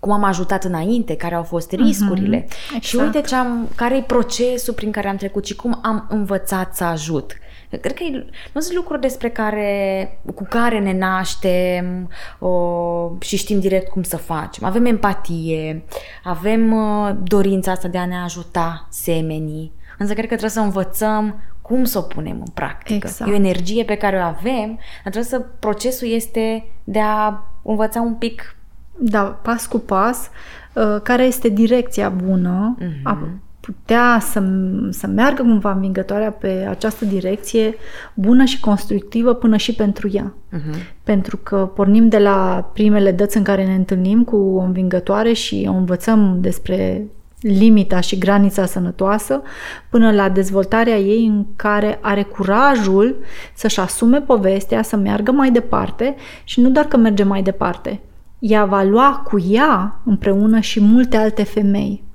cum 0.00 0.12
am 0.12 0.24
ajutat 0.24 0.64
înainte, 0.64 1.16
care 1.16 1.34
au 1.34 1.42
fost 1.42 1.72
riscurile 1.72 2.40
mm-hmm. 2.40 2.64
exact. 2.64 2.82
și 2.82 2.96
uite 2.96 3.20
ce 3.20 3.34
am, 3.34 3.68
care 3.74 3.96
e 3.96 4.02
procesul 4.02 4.74
prin 4.74 4.90
care 4.90 5.08
am 5.08 5.16
trecut 5.16 5.46
și 5.46 5.56
cum 5.56 5.78
am 5.82 6.06
învățat 6.10 6.76
să 6.76 6.84
ajut. 6.84 7.32
Cred 7.76 7.94
că 7.94 8.04
nu 8.52 8.60
sunt 8.60 8.76
lucruri 8.76 9.00
despre 9.00 9.30
care, 9.30 10.18
cu 10.34 10.46
care 10.48 10.78
ne 10.78 10.98
naștem 10.98 12.10
o, 12.38 13.12
și 13.20 13.36
știm 13.36 13.60
direct 13.60 13.90
cum 13.90 14.02
să 14.02 14.16
facem. 14.16 14.66
Avem 14.66 14.84
empatie, 14.84 15.84
avem 16.24 16.72
uh, 16.72 17.10
dorința 17.22 17.70
asta 17.70 17.88
de 17.88 17.98
a 17.98 18.06
ne 18.06 18.16
ajuta 18.16 18.86
semenii, 18.90 19.72
însă 19.98 20.12
cred 20.12 20.28
că 20.28 20.36
trebuie 20.36 20.50
să 20.50 20.60
învățăm 20.60 21.42
cum 21.62 21.84
să 21.84 21.98
o 21.98 22.02
punem 22.02 22.36
în 22.38 22.50
practică. 22.54 23.06
Exact. 23.06 23.30
E 23.30 23.32
o 23.32 23.36
energie 23.36 23.84
pe 23.84 23.94
care 23.94 24.16
o 24.16 24.20
avem, 24.20 24.78
dar 25.04 25.12
trebuie 25.12 25.24
să 25.24 25.44
procesul 25.58 26.08
este 26.08 26.64
de 26.84 27.00
a 27.00 27.44
învăța 27.62 28.00
un 28.00 28.14
pic 28.14 28.56
da, 28.98 29.22
pas 29.22 29.66
cu 29.66 29.78
pas, 29.78 30.30
uh, 30.74 31.00
care 31.02 31.22
este 31.22 31.48
direcția 31.48 32.08
bună, 32.08 32.76
uh-huh. 32.80 33.02
a 33.02 33.28
putea 33.72 34.18
să, 34.20 34.42
să 34.90 35.06
meargă 35.06 35.42
cumva 35.42 35.72
învingătoarea 35.72 36.30
pe 36.30 36.66
această 36.70 37.04
direcție 37.04 37.74
bună 38.14 38.44
și 38.44 38.60
constructivă 38.60 39.34
până 39.34 39.56
și 39.56 39.74
pentru 39.74 40.08
ea. 40.12 40.34
Uh-huh. 40.52 41.02
Pentru 41.02 41.36
că 41.36 41.56
pornim 41.56 42.08
de 42.08 42.18
la 42.18 42.70
primele 42.72 43.12
dăți 43.12 43.36
în 43.36 43.42
care 43.42 43.66
ne 43.66 43.74
întâlnim 43.74 44.24
cu 44.24 44.36
o 44.36 44.60
învingătoare 44.60 45.32
și 45.32 45.66
o 45.68 45.72
învățăm 45.72 46.36
despre 46.40 47.06
limita 47.40 48.00
și 48.00 48.18
granița 48.18 48.66
sănătoasă, 48.66 49.42
până 49.90 50.12
la 50.12 50.28
dezvoltarea 50.28 50.96
ei 50.96 51.26
în 51.26 51.46
care 51.56 51.98
are 52.00 52.22
curajul 52.22 53.16
să-și 53.54 53.80
asume 53.80 54.20
povestea, 54.20 54.82
să 54.82 54.96
meargă 54.96 55.32
mai 55.32 55.50
departe 55.50 56.14
și 56.44 56.60
nu 56.60 56.70
doar 56.70 56.84
că 56.84 56.96
merge 56.96 57.22
mai 57.22 57.42
departe, 57.42 58.00
ea 58.38 58.64
va 58.64 58.82
lua 58.82 59.22
cu 59.24 59.44
ea 59.48 60.00
împreună 60.04 60.60
și 60.60 60.80
multe 60.80 61.16
alte 61.16 61.42
femei 61.42 62.08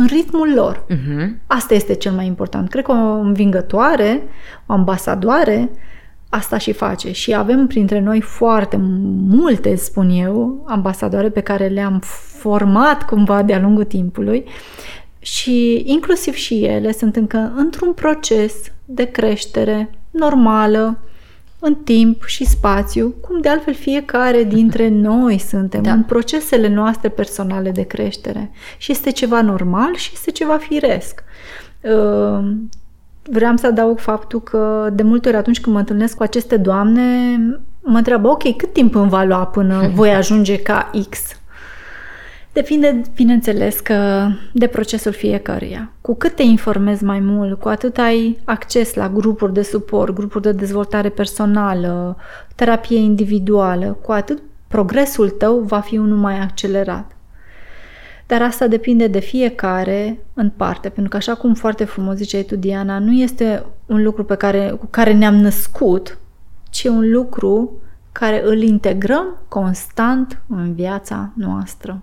în 0.00 0.06
ritmul 0.06 0.52
lor. 0.54 0.84
Uh-huh. 0.90 1.28
Asta 1.46 1.74
este 1.74 1.94
cel 1.94 2.12
mai 2.12 2.26
important. 2.26 2.68
Cred 2.68 2.84
că 2.84 2.92
o 2.92 3.18
învingătoare, 3.20 4.22
o 4.66 4.72
ambasadoare, 4.72 5.70
asta 6.28 6.58
și 6.58 6.72
face. 6.72 7.12
Și 7.12 7.34
avem 7.34 7.66
printre 7.66 8.00
noi 8.00 8.20
foarte 8.20 8.76
multe, 9.28 9.74
spun 9.74 10.10
eu, 10.10 10.64
ambasadoare 10.68 11.28
pe 11.28 11.40
care 11.40 11.66
le-am 11.66 11.98
format 12.38 13.04
cumva 13.04 13.42
de-a 13.42 13.60
lungul 13.60 13.84
timpului 13.84 14.44
și 15.18 15.82
inclusiv 15.86 16.34
și 16.34 16.64
ele 16.64 16.92
sunt 16.92 17.16
încă 17.16 17.52
într-un 17.56 17.92
proces 17.92 18.54
de 18.84 19.04
creștere 19.04 19.90
normală, 20.10 20.98
în 21.60 21.74
timp 21.74 22.24
și 22.24 22.44
spațiu, 22.44 23.14
cum 23.20 23.40
de 23.40 23.48
altfel 23.48 23.74
fiecare 23.74 24.44
dintre 24.44 24.88
noi 25.08 25.38
suntem 25.38 25.82
da. 25.82 25.92
în 25.92 26.02
procesele 26.02 26.68
noastre 26.68 27.08
personale 27.08 27.70
de 27.70 27.82
creștere. 27.82 28.50
Și 28.78 28.92
este 28.92 29.10
ceva 29.10 29.42
normal 29.42 29.94
și 29.94 30.10
este 30.14 30.30
ceva 30.30 30.56
firesc. 30.56 31.22
Uh, 31.80 32.50
vreau 33.22 33.56
să 33.56 33.66
adaug 33.66 33.98
faptul 33.98 34.40
că 34.42 34.90
de 34.92 35.02
multe 35.02 35.28
ori 35.28 35.36
atunci 35.36 35.60
când 35.60 35.74
mă 35.74 35.80
întâlnesc 35.80 36.16
cu 36.16 36.22
aceste 36.22 36.56
doamne, 36.56 37.02
mă 37.82 37.96
întreabă, 37.96 38.28
ok, 38.28 38.56
cât 38.56 38.72
timp 38.72 38.94
îmi 38.94 39.08
va 39.08 39.22
lua 39.22 39.46
până 39.46 39.88
voi 39.94 40.10
ajunge 40.10 40.56
ca 40.56 40.90
X? 41.10 41.39
Depinde, 42.52 43.02
bineînțeles, 43.14 43.80
că 43.80 44.28
de 44.52 44.66
procesul 44.66 45.12
fiecăruia. 45.12 45.92
Cu 46.00 46.14
cât 46.14 46.34
te 46.34 46.42
informezi 46.42 47.04
mai 47.04 47.20
mult, 47.20 47.60
cu 47.60 47.68
atât 47.68 47.98
ai 47.98 48.38
acces 48.44 48.94
la 48.94 49.08
grupuri 49.08 49.52
de 49.52 49.62
suport, 49.62 50.14
grupuri 50.14 50.42
de 50.42 50.52
dezvoltare 50.52 51.08
personală, 51.08 52.16
terapie 52.54 52.98
individuală, 52.98 53.98
cu 54.02 54.12
atât 54.12 54.42
progresul 54.68 55.30
tău 55.30 55.58
va 55.58 55.80
fi 55.80 55.96
unul 55.96 56.16
mai 56.16 56.38
accelerat. 56.38 57.16
Dar 58.26 58.42
asta 58.42 58.66
depinde 58.66 59.06
de 59.06 59.18
fiecare 59.18 60.18
în 60.34 60.50
parte, 60.56 60.88
pentru 60.88 61.10
că 61.10 61.16
așa 61.16 61.34
cum 61.34 61.54
foarte 61.54 61.84
frumos 61.84 62.16
ziceai 62.16 62.42
tu, 62.42 62.56
Diana, 62.56 62.98
nu 62.98 63.12
este 63.12 63.64
un 63.86 64.02
lucru 64.02 64.24
pe 64.24 64.34
care, 64.34 64.74
cu 64.78 64.86
care 64.86 65.12
ne-am 65.12 65.34
născut, 65.34 66.18
ci 66.70 66.84
un 66.84 67.10
lucru 67.10 67.72
care 68.12 68.42
îl 68.44 68.62
integrăm 68.62 69.36
constant 69.48 70.42
în 70.48 70.74
viața 70.74 71.32
noastră. 71.34 72.02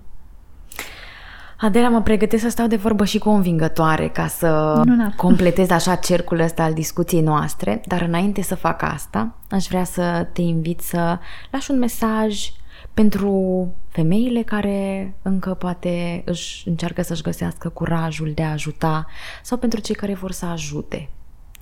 Adela, 1.59 1.89
mă 1.89 2.01
pregătesc 2.01 2.43
să 2.43 2.49
stau 2.49 2.67
de 2.67 2.75
vorbă 2.75 3.05
și 3.05 3.17
cu 3.17 3.29
o 3.29 3.31
învingătoare 3.31 4.07
ca 4.07 4.27
să 4.27 4.81
Minunat. 4.85 5.15
completez 5.15 5.69
așa 5.69 5.95
cercul 5.95 6.39
ăsta 6.39 6.63
al 6.63 6.73
discuției 6.73 7.21
noastre, 7.21 7.81
dar 7.85 8.01
înainte 8.01 8.41
să 8.41 8.55
fac 8.55 8.81
asta, 8.81 9.35
aș 9.49 9.65
vrea 9.67 9.83
să 9.83 10.27
te 10.33 10.41
invit 10.41 10.79
să 10.79 11.19
lași 11.51 11.71
un 11.71 11.77
mesaj 11.77 12.51
pentru 12.93 13.73
femeile 13.89 14.41
care 14.41 15.13
încă 15.21 15.53
poate 15.53 16.21
își 16.25 16.67
încearcă 16.67 17.01
să-și 17.01 17.21
găsească 17.21 17.69
curajul 17.69 18.31
de 18.35 18.43
a 18.43 18.51
ajuta 18.51 19.05
sau 19.43 19.57
pentru 19.57 19.79
cei 19.79 19.95
care 19.95 20.13
vor 20.13 20.31
să 20.31 20.45
ajute. 20.45 21.09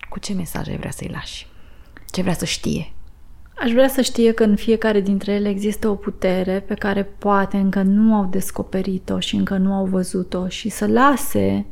Cu 0.10 0.20
ce 0.20 0.34
mesaj 0.34 0.68
ai 0.68 0.78
vrea 0.78 0.92
să-i 0.92 1.10
lași? 1.14 1.48
Ce 2.12 2.22
vrea 2.22 2.34
să 2.34 2.46
știe? 2.46 2.94
Aș 3.58 3.72
vrea 3.72 3.88
să 3.88 4.02
știe 4.02 4.32
că 4.32 4.44
în 4.44 4.56
fiecare 4.56 5.02
dintre 5.02 5.32
ele 5.32 5.50
există 5.50 5.88
o 5.88 5.96
putere 5.96 6.64
pe 6.68 6.74
care 6.74 7.04
poate 7.04 7.58
încă 7.58 7.82
nu 7.82 8.16
au 8.16 8.28
descoperit-o 8.32 9.20
și 9.20 9.36
încă 9.36 9.58
nu 9.58 9.74
au 9.74 9.86
văzut-o 9.86 10.48
și 10.48 10.70
să 10.70 10.88
lase 10.88 11.66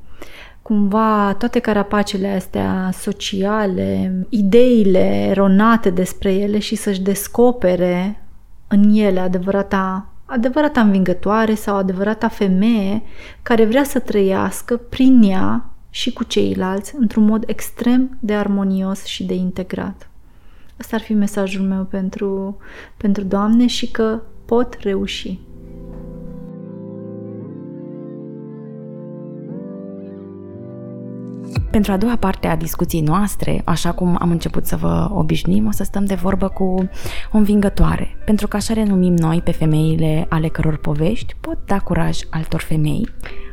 cumva 0.61 1.35
toate 1.39 1.59
carapacele 1.59 2.27
astea 2.27 2.89
sociale, 2.93 4.15
ideile 4.29 5.25
eronate 5.29 5.89
despre 5.89 6.33
ele 6.33 6.59
și 6.59 6.75
să-și 6.75 7.01
descopere 7.01 8.23
în 8.67 8.93
ele 8.93 9.19
adevărata, 9.19 10.07
adevărata 10.25 10.81
învingătoare 10.81 11.53
sau 11.53 11.75
adevărata 11.75 12.27
femeie 12.27 13.01
care 13.41 13.65
vrea 13.65 13.83
să 13.83 13.99
trăiască 13.99 14.77
prin 14.77 15.21
ea 15.21 15.69
și 15.89 16.13
cu 16.13 16.23
ceilalți 16.23 16.95
într-un 16.97 17.25
mod 17.25 17.43
extrem 17.47 18.17
de 18.19 18.33
armonios 18.33 19.05
și 19.05 19.23
de 19.23 19.33
integrat. 19.33 20.07
Asta 20.79 20.95
ar 20.95 21.01
fi 21.01 21.13
mesajul 21.13 21.65
meu 21.65 21.83
pentru, 21.83 22.57
pentru 22.97 23.23
Doamne 23.23 23.67
și 23.67 23.91
că 23.91 24.21
pot 24.45 24.77
reuși. 24.79 25.39
Pentru 31.71 31.91
a 31.91 31.97
doua 31.97 32.15
parte 32.15 32.47
a 32.47 32.55
discuției 32.55 33.01
noastre, 33.01 33.61
așa 33.65 33.91
cum 33.91 34.17
am 34.19 34.31
început 34.31 34.65
să 34.65 34.75
vă 34.75 35.09
obișnuim, 35.13 35.67
o 35.67 35.71
să 35.71 35.83
stăm 35.83 36.05
de 36.05 36.15
vorbă 36.15 36.47
cu 36.47 36.63
o 37.31 37.37
învingătoare, 37.37 38.17
pentru 38.25 38.47
că 38.47 38.55
așa 38.55 38.73
renumim 38.73 39.15
noi 39.15 39.41
pe 39.41 39.51
femeile 39.51 40.25
ale 40.29 40.47
căror 40.47 40.77
povești 40.77 41.35
pot 41.39 41.57
da 41.65 41.79
curaj 41.79 42.19
altor 42.29 42.61
femei. 42.61 43.09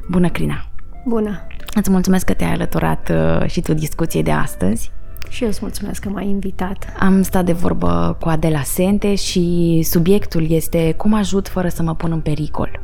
Bună, 0.08 0.28
Crina! 0.28 0.68
Bună! 1.06 1.46
Îți 1.74 1.90
mulțumesc 1.90 2.24
că 2.24 2.34
te-ai 2.34 2.52
alăturat 2.52 3.10
uh, 3.10 3.46
și 3.46 3.60
tu 3.60 3.74
discuției 3.74 4.22
de 4.22 4.30
astăzi. 4.30 4.92
Și 5.28 5.42
eu 5.42 5.48
îți 5.48 5.58
mulțumesc 5.62 6.02
că 6.02 6.08
m-ai 6.08 6.28
invitat. 6.28 6.92
Am 6.98 7.22
stat 7.22 7.44
de 7.44 7.52
vorbă 7.52 8.16
cu 8.20 8.28
Adela 8.28 8.62
Sente 8.62 9.14
și 9.14 9.80
subiectul 9.84 10.50
este 10.50 10.94
cum 10.96 11.14
ajut 11.14 11.48
fără 11.48 11.68
să 11.68 11.82
mă 11.82 11.94
pun 11.94 12.12
în 12.12 12.20
pericol. 12.20 12.80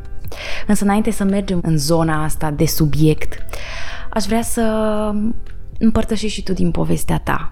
Însă 0.67 0.83
înainte 0.83 1.11
să 1.11 1.23
mergem 1.23 1.59
în 1.63 1.77
zona 1.77 2.23
asta 2.23 2.51
de 2.51 2.65
subiect, 2.65 3.45
aș 4.09 4.23
vrea 4.25 4.41
să 4.41 4.61
împărtășești 5.79 6.35
și 6.37 6.43
tu 6.43 6.53
din 6.53 6.71
povestea 6.71 7.17
ta. 7.17 7.51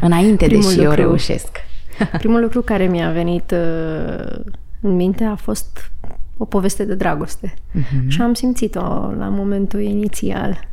Înainte, 0.00 0.44
Primul 0.44 0.64
deși 0.64 0.76
lucru. 0.76 1.00
eu 1.00 1.06
reușesc. 1.06 1.48
Primul 2.18 2.40
lucru 2.40 2.62
care 2.62 2.86
mi-a 2.86 3.10
venit 3.10 3.50
uh, 3.50 4.40
în 4.80 4.94
minte 4.94 5.24
a 5.24 5.34
fost 5.34 5.92
o 6.36 6.44
poveste 6.44 6.84
de 6.84 6.94
dragoste. 6.94 7.54
Uh-huh. 7.54 8.08
Și 8.08 8.20
am 8.20 8.34
simțit-o 8.34 8.80
la 9.18 9.28
momentul 9.28 9.80
inițial. 9.80 10.68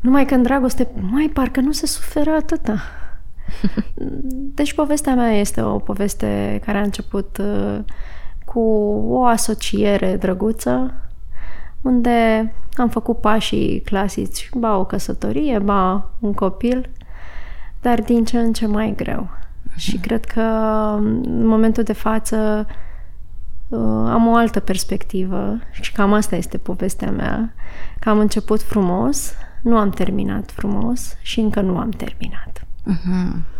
Numai 0.00 0.24
că 0.24 0.34
în 0.34 0.42
dragoste, 0.42 0.88
mai 1.10 1.30
parcă 1.34 1.60
nu 1.60 1.72
se 1.72 1.86
suferă 1.86 2.30
atâta. 2.30 2.80
Deci 4.54 4.74
povestea 4.74 5.14
mea 5.14 5.32
este 5.32 5.62
o 5.62 5.78
poveste 5.78 6.60
care 6.64 6.78
a 6.78 6.82
început 6.82 7.38
uh, 7.40 7.78
cu 8.44 8.60
o 9.08 9.24
asociere 9.24 10.16
drăguță, 10.16 10.94
unde 11.82 12.52
am 12.74 12.88
făcut 12.88 13.20
pașii 13.20 13.80
clasici, 13.80 14.50
ba 14.54 14.76
o 14.76 14.84
căsătorie, 14.84 15.58
ba 15.58 16.10
un 16.18 16.32
copil, 16.32 16.90
dar 17.80 18.00
din 18.00 18.24
ce 18.24 18.38
în 18.38 18.52
ce 18.52 18.66
mai 18.66 18.92
greu. 18.96 19.28
Uh-huh. 19.28 19.76
Și 19.76 19.98
cred 19.98 20.24
că 20.24 20.40
în 21.00 21.46
momentul 21.46 21.82
de 21.82 21.92
față 21.92 22.66
uh, 23.68 23.78
am 24.10 24.26
o 24.26 24.34
altă 24.34 24.60
perspectivă 24.60 25.58
și 25.70 25.92
cam 25.92 26.12
asta 26.12 26.36
este 26.36 26.58
povestea 26.58 27.10
mea, 27.10 27.54
că 27.98 28.08
am 28.08 28.18
început 28.18 28.62
frumos, 28.62 29.32
nu 29.62 29.76
am 29.76 29.90
terminat 29.90 30.50
frumos 30.50 31.16
și 31.22 31.40
încă 31.40 31.60
nu 31.60 31.78
am 31.78 31.90
terminat. 31.90 32.66
Uh-huh. 32.86 33.58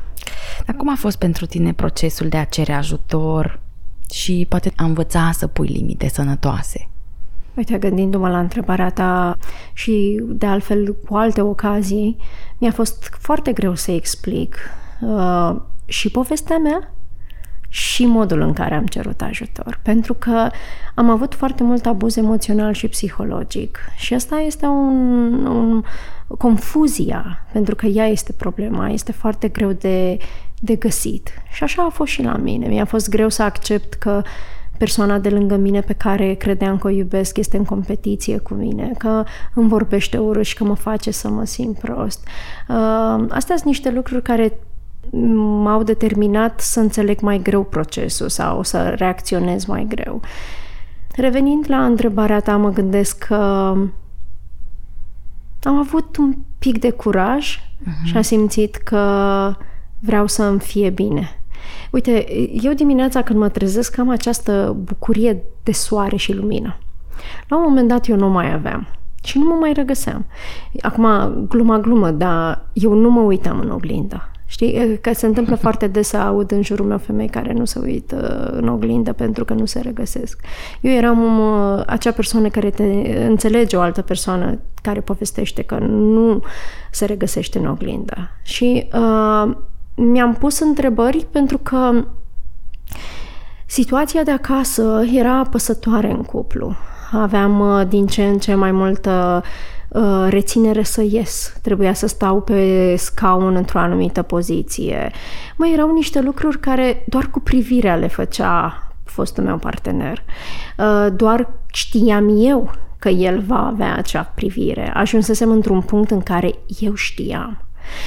Dar 0.66 0.74
cum 0.76 0.90
a 0.90 0.94
fost 0.96 1.18
pentru 1.18 1.46
tine 1.46 1.72
procesul 1.72 2.28
de 2.28 2.36
a 2.36 2.44
cere 2.44 2.72
ajutor 2.72 3.60
și 4.10 4.46
poate 4.48 4.72
a 4.76 4.84
învăța 4.84 5.30
să 5.32 5.46
pui 5.46 5.66
limite 5.66 6.08
sănătoase? 6.08 6.88
Uite, 7.54 7.78
gândindu-mă 7.78 8.28
la 8.28 8.38
întrebarea 8.38 8.90
ta 8.90 9.36
și 9.72 10.22
de 10.26 10.46
altfel 10.46 10.96
cu 11.08 11.16
alte 11.16 11.40
ocazii, 11.40 12.16
mi-a 12.58 12.70
fost 12.70 13.16
foarte 13.18 13.52
greu 13.52 13.74
să 13.74 13.90
explic 13.90 14.56
uh, 15.00 15.56
și 15.84 16.10
povestea 16.10 16.58
mea 16.58 16.92
și 17.72 18.06
modul 18.06 18.40
în 18.40 18.52
care 18.52 18.74
am 18.74 18.86
cerut 18.86 19.20
ajutor. 19.20 19.80
Pentru 19.82 20.14
că 20.14 20.50
am 20.94 21.10
avut 21.10 21.34
foarte 21.34 21.62
mult 21.62 21.86
abuz 21.86 22.16
emoțional 22.16 22.72
și 22.72 22.88
psihologic 22.88 23.78
și 23.96 24.14
asta 24.14 24.36
este 24.36 24.66
un, 24.66 25.44
un 25.46 25.82
confuzia, 26.38 27.46
pentru 27.52 27.74
că 27.74 27.86
ea 27.86 28.06
este 28.06 28.32
problema, 28.32 28.88
este 28.88 29.12
foarte 29.12 29.48
greu 29.48 29.72
de, 29.72 30.18
de 30.60 30.74
găsit. 30.74 31.30
Și 31.52 31.62
așa 31.62 31.82
a 31.82 31.88
fost 31.88 32.12
și 32.12 32.22
la 32.22 32.36
mine. 32.36 32.66
Mi-a 32.66 32.84
fost 32.84 33.08
greu 33.08 33.28
să 33.28 33.42
accept 33.42 33.94
că 33.94 34.22
persoana 34.78 35.18
de 35.18 35.28
lângă 35.28 35.56
mine 35.56 35.80
pe 35.80 35.92
care 35.92 36.34
credeam 36.34 36.78
că 36.78 36.86
o 36.86 36.90
iubesc 36.90 37.36
este 37.36 37.56
în 37.56 37.64
competiție 37.64 38.38
cu 38.38 38.54
mine, 38.54 38.92
că 38.98 39.24
îmi 39.54 39.68
vorbește 39.68 40.18
urât 40.18 40.44
și 40.44 40.54
că 40.54 40.64
mă 40.64 40.74
face 40.74 41.10
să 41.10 41.28
mă 41.28 41.44
simt 41.44 41.78
prost. 41.78 42.26
Uh, 42.68 43.24
astea 43.28 43.56
sunt 43.56 43.64
niște 43.64 43.90
lucruri 43.90 44.22
care 44.22 44.58
m-au 45.62 45.82
determinat 45.82 46.60
să 46.60 46.80
înțeleg 46.80 47.20
mai 47.20 47.38
greu 47.42 47.64
procesul 47.64 48.28
sau 48.28 48.62
să 48.62 48.88
reacționez 48.88 49.64
mai 49.64 49.86
greu. 49.88 50.20
Revenind 51.16 51.64
la 51.68 51.84
întrebarea 51.84 52.40
ta, 52.40 52.56
mă 52.56 52.70
gândesc 52.70 53.18
că 53.18 53.34
am 55.62 55.78
avut 55.78 56.16
un 56.16 56.34
pic 56.58 56.78
de 56.78 56.90
curaj 56.90 57.58
uh-huh. 57.58 58.04
și 58.04 58.16
am 58.16 58.22
simțit 58.22 58.76
că 58.76 59.54
vreau 59.98 60.26
să 60.26 60.42
îmi 60.42 60.60
fie 60.60 60.90
bine. 60.90 61.28
Uite, 61.90 62.26
eu 62.62 62.72
dimineața 62.72 63.22
când 63.22 63.38
mă 63.38 63.48
trezesc 63.48 63.98
am 63.98 64.08
această 64.08 64.76
bucurie 64.78 65.42
de 65.62 65.72
soare 65.72 66.16
și 66.16 66.34
lumină. 66.34 66.76
La 67.48 67.56
un 67.56 67.62
moment 67.66 67.88
dat 67.88 68.06
eu 68.08 68.16
nu 68.16 68.28
mai 68.28 68.52
aveam 68.52 68.86
și 69.24 69.38
nu 69.38 69.44
mă 69.44 69.54
mai 69.54 69.72
regăseam. 69.72 70.26
Acum, 70.80 71.06
gluma 71.48 71.78
glumă, 71.78 72.10
dar 72.10 72.68
eu 72.72 72.92
nu 72.92 73.10
mă 73.10 73.20
uitam 73.20 73.60
în 73.60 73.70
oglindă. 73.70 74.30
Știi? 74.50 74.98
Că 75.00 75.12
se 75.14 75.26
întâmplă 75.26 75.54
foarte 75.64 75.86
des 75.86 76.08
să 76.08 76.16
aud 76.16 76.50
în 76.50 76.62
jurul 76.62 76.86
meu 76.86 76.98
femei 76.98 77.28
care 77.28 77.52
nu 77.52 77.64
se 77.64 77.78
uită 77.78 78.50
în 78.52 78.68
oglindă 78.68 79.12
pentru 79.12 79.44
că 79.44 79.54
nu 79.54 79.64
se 79.64 79.80
regăsesc. 79.80 80.40
Eu 80.80 80.92
eram 80.92 81.38
uh, 81.38 81.82
acea 81.86 82.10
persoană 82.10 82.48
care 82.48 82.70
te 82.70 82.84
înțelege 83.26 83.76
o 83.76 83.80
altă 83.80 84.02
persoană 84.02 84.58
care 84.82 85.00
povestește 85.00 85.62
că 85.62 85.78
nu 85.78 86.42
se 86.90 87.04
regăsește 87.04 87.58
în 87.58 87.66
oglindă. 87.66 88.30
Și 88.42 88.88
uh, 88.94 89.56
mi-am 89.94 90.34
pus 90.34 90.58
întrebări 90.58 91.26
pentru 91.30 91.58
că 91.58 92.04
situația 93.66 94.22
de 94.22 94.30
acasă 94.30 95.04
era 95.14 95.38
apăsătoare 95.38 96.10
în 96.10 96.22
cuplu. 96.22 96.74
Aveam 97.12 97.60
uh, 97.60 97.86
din 97.88 98.06
ce 98.06 98.24
în 98.24 98.38
ce 98.38 98.54
mai 98.54 98.72
multă 98.72 99.42
uh, 99.44 99.48
reținere 100.28 100.82
să 100.82 101.02
ies. 101.02 101.58
Trebuia 101.62 101.92
să 101.92 102.06
stau 102.06 102.40
pe 102.40 102.94
scaun 102.96 103.54
într-o 103.54 103.78
anumită 103.78 104.22
poziție. 104.22 105.10
Mai 105.56 105.72
erau 105.72 105.92
niște 105.92 106.20
lucruri 106.20 106.58
care 106.58 107.04
doar 107.06 107.26
cu 107.26 107.40
privirea 107.40 107.96
le 107.96 108.06
făcea 108.08 108.82
fostul 109.04 109.44
meu 109.44 109.56
partener. 109.56 110.22
Uh, 110.78 111.06
doar 111.16 111.52
știam 111.72 112.44
eu 112.44 112.70
că 112.98 113.08
el 113.08 113.40
va 113.46 113.66
avea 113.66 113.96
acea 113.96 114.32
privire. 114.34 114.92
Ajunsesem 114.94 115.50
într-un 115.50 115.80
punct 115.80 116.10
în 116.10 116.20
care 116.20 116.54
eu 116.80 116.94
știam 116.94 117.64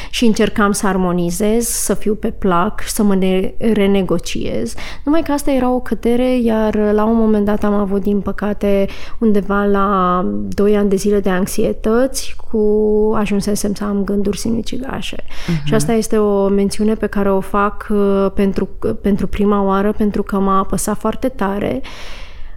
și 0.09 0.25
încercam 0.25 0.71
să 0.71 0.87
armonizez, 0.87 1.65
să 1.67 1.93
fiu 1.93 2.13
pe 2.13 2.31
plac, 2.31 2.81
să 2.85 3.03
mă 3.03 3.15
ne- 3.15 3.53
renegociez. 3.57 4.73
Numai 5.03 5.21
că 5.21 5.31
asta 5.31 5.51
era 5.51 5.69
o 5.69 5.79
cădere, 5.79 6.37
iar 6.37 6.75
la 6.75 7.03
un 7.03 7.17
moment 7.17 7.45
dat 7.45 7.63
am 7.63 7.73
avut, 7.73 8.01
din 8.01 8.19
păcate, 8.19 8.87
undeva 9.19 9.63
la 9.63 10.21
2 10.47 10.75
ani 10.75 10.89
de 10.89 10.95
zile 10.95 11.19
de 11.19 11.29
anxietăți, 11.29 12.35
cu 12.51 13.11
ajunsesem 13.15 13.73
să 13.73 13.83
am 13.83 14.03
gânduri 14.03 14.37
sinucigașe. 14.37 15.15
Uh-huh. 15.15 15.63
Și 15.63 15.73
asta 15.73 15.91
este 15.91 16.17
o 16.17 16.47
mențiune 16.47 16.93
pe 16.93 17.07
care 17.07 17.31
o 17.31 17.39
fac 17.39 17.87
uh, 17.89 18.31
pentru, 18.33 18.69
pentru 19.01 19.27
prima 19.27 19.63
oară, 19.63 19.93
pentru 19.97 20.23
că 20.23 20.39
m-a 20.39 20.57
apăsat 20.57 20.97
foarte 20.97 21.27
tare, 21.27 21.81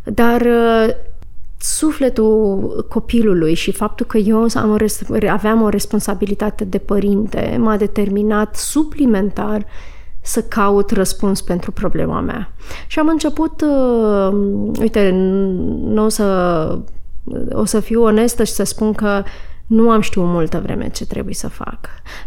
dar 0.05 0.41
uh, 0.41 0.95
sufletul 1.59 2.87
copilului 2.89 3.55
și 3.55 3.73
faptul 3.73 4.07
că 4.07 4.19
eu 4.19 4.47
am 4.55 4.71
o 4.71 4.77
res- 4.77 5.03
aveam 5.29 5.63
o 5.63 5.69
responsabilitate 5.69 6.65
de 6.65 6.79
părinte 6.79 7.57
m-a 7.61 7.77
determinat 7.77 8.57
suplimentar 8.57 9.67
să 10.23 10.43
caut 10.43 10.91
răspuns 10.91 11.41
pentru 11.41 11.73
problema 11.73 12.21
mea. 12.21 12.53
Și 12.87 12.99
am 12.99 13.09
început, 13.09 13.61
uh, 13.61 14.37
uite, 14.81 15.11
nu 15.85 16.05
o 16.05 16.09
să, 16.09 16.79
o 17.51 17.65
să 17.65 17.81
fiu 17.81 18.03
onestă 18.03 18.45
și 18.45 18.53
să 18.53 18.65
spun 18.65 18.93
că 18.93 19.23
nu 19.67 19.91
am 19.91 20.01
știut 20.01 20.25
multă 20.25 20.61
vreme 20.61 20.89
ce 20.89 21.07
trebuie 21.07 21.35
să 21.35 21.49
fac. 21.49 21.79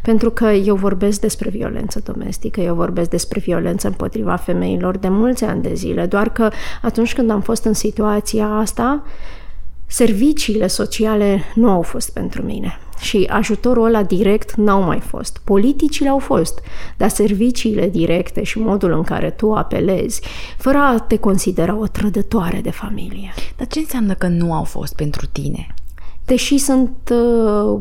Pentru 0.02 0.32
că 0.32 0.46
eu 0.46 0.76
vorbesc 0.76 1.22
despre 1.22 1.50
violență 1.50 2.02
domestică, 2.06 2.62
eu 2.62 2.76
vorbesc 2.76 3.10
despre 3.10 3.40
violență 3.40 3.88
împotriva 3.88 4.36
femeilor 4.36 4.98
de 4.98 5.10
mulți 5.10 5.44
ani 5.44 5.62
de 5.62 5.74
zile, 5.74 6.06
doar 6.06 6.30
că 6.30 6.50
atunci 6.82 7.14
când 7.14 7.30
am 7.30 7.42
fost 7.42 7.64
în 7.64 7.74
situația 7.74 8.48
asta, 8.48 9.04
serviciile 9.88 10.68
sociale 10.68 11.44
nu 11.56 11.70
au 11.70 11.82
fost 11.82 12.14
pentru 12.14 12.42
mine. 12.42 12.80
Și 13.00 13.28
ajutorul 13.30 13.86
ăla 13.86 14.04
direct 14.04 14.56
n-au 14.56 14.82
mai 14.82 15.00
fost. 15.00 15.42
Politicile 15.44 16.10
au 16.10 16.20
fost, 16.20 16.60
dar 16.98 17.10
serviciile 17.10 17.90
directe 17.90 18.44
și 18.44 18.60
modul 18.60 18.92
în 18.92 19.04
care 19.04 19.30
tu 19.30 19.54
apelezi, 19.54 20.22
fără 20.58 20.78
a 20.78 21.00
te 21.08 21.18
considera 21.18 21.78
o 21.78 21.88
trădătoare 21.88 22.60
de 22.62 22.72
familie. 22.72 23.34
Dar 23.58 23.68
ce 23.68 23.80
înseamnă 23.80 24.14
că 24.14 24.28
nu 24.28 24.54
au 24.54 24.64
fost 24.64 24.96
pentru 24.96 25.26
tine? 25.26 25.68
Deși 26.30 26.58
sunt 26.58 26.92
uh, 27.12 27.80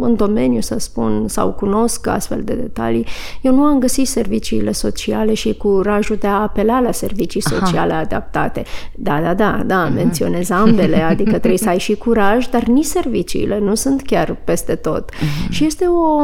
în 0.00 0.14
domeniu, 0.16 0.60
să 0.60 0.78
spun, 0.78 1.28
sau 1.28 1.52
cunosc 1.52 2.06
astfel 2.06 2.42
de 2.42 2.54
detalii, 2.54 3.06
eu 3.40 3.54
nu 3.54 3.62
am 3.62 3.78
găsit 3.78 4.06
serviciile 4.06 4.72
sociale 4.72 5.34
și 5.34 5.54
curajul 5.54 6.16
de 6.16 6.26
a 6.26 6.40
apela 6.40 6.80
la 6.80 6.92
servicii 6.92 7.40
sociale 7.40 7.92
Aha. 7.92 8.00
adaptate. 8.00 8.62
Da, 8.94 9.20
da, 9.20 9.34
da, 9.34 9.62
da, 9.66 9.88
uh-huh. 9.88 9.94
menționez 9.94 10.50
ambele, 10.50 10.96
adică 11.02 11.30
trebuie 11.30 11.58
să 11.58 11.68
ai 11.68 11.78
și 11.78 11.94
curaj, 11.94 12.46
dar 12.46 12.62
nici 12.64 12.84
serviciile 12.84 13.58
nu 13.58 13.74
sunt 13.74 14.02
chiar 14.02 14.36
peste 14.44 14.74
tot. 14.74 15.10
Uh-huh. 15.10 15.48
Și 15.50 15.64
este 15.64 15.84
o, 15.84 16.20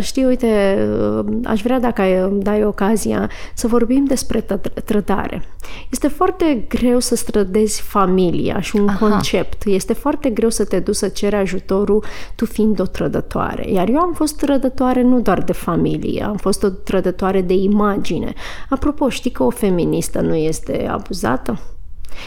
știi, 0.00 0.24
uite, 0.24 0.78
aș 1.44 1.62
vrea 1.62 1.80
dacă 1.80 2.28
îmi 2.30 2.42
dai 2.42 2.64
ocazia 2.64 3.30
să 3.54 3.66
vorbim 3.66 4.04
despre 4.04 4.44
trădare. 4.84 5.42
Este 5.90 6.08
foarte 6.08 6.64
greu 6.68 6.98
să 6.98 7.14
strădezi 7.14 7.80
familia 7.80 8.60
și 8.60 8.76
un 8.76 8.88
Aha. 8.88 9.08
concept. 9.08 9.62
Este 9.64 9.92
foarte 9.92 10.30
greu 10.30 10.50
să 10.50 10.64
te 10.64 10.80
duci 10.82 10.94
să 10.94 11.08
ceri 11.08 11.34
ajutorul 11.34 12.04
tu 12.34 12.44
fiind 12.44 12.80
o 12.80 12.84
trădătoare. 12.84 13.70
Iar 13.70 13.88
eu 13.88 13.98
am 13.98 14.12
fost 14.12 14.36
trădătoare 14.36 15.02
nu 15.02 15.20
doar 15.20 15.42
de 15.42 15.52
familie, 15.52 16.24
am 16.24 16.36
fost 16.36 16.62
o 16.62 16.68
trădătoare 16.68 17.40
de 17.40 17.54
imagine. 17.54 18.32
Apropo, 18.68 19.08
știi 19.08 19.30
că 19.30 19.42
o 19.42 19.50
feministă 19.50 20.20
nu 20.20 20.34
este 20.34 20.88
abuzată? 20.90 21.58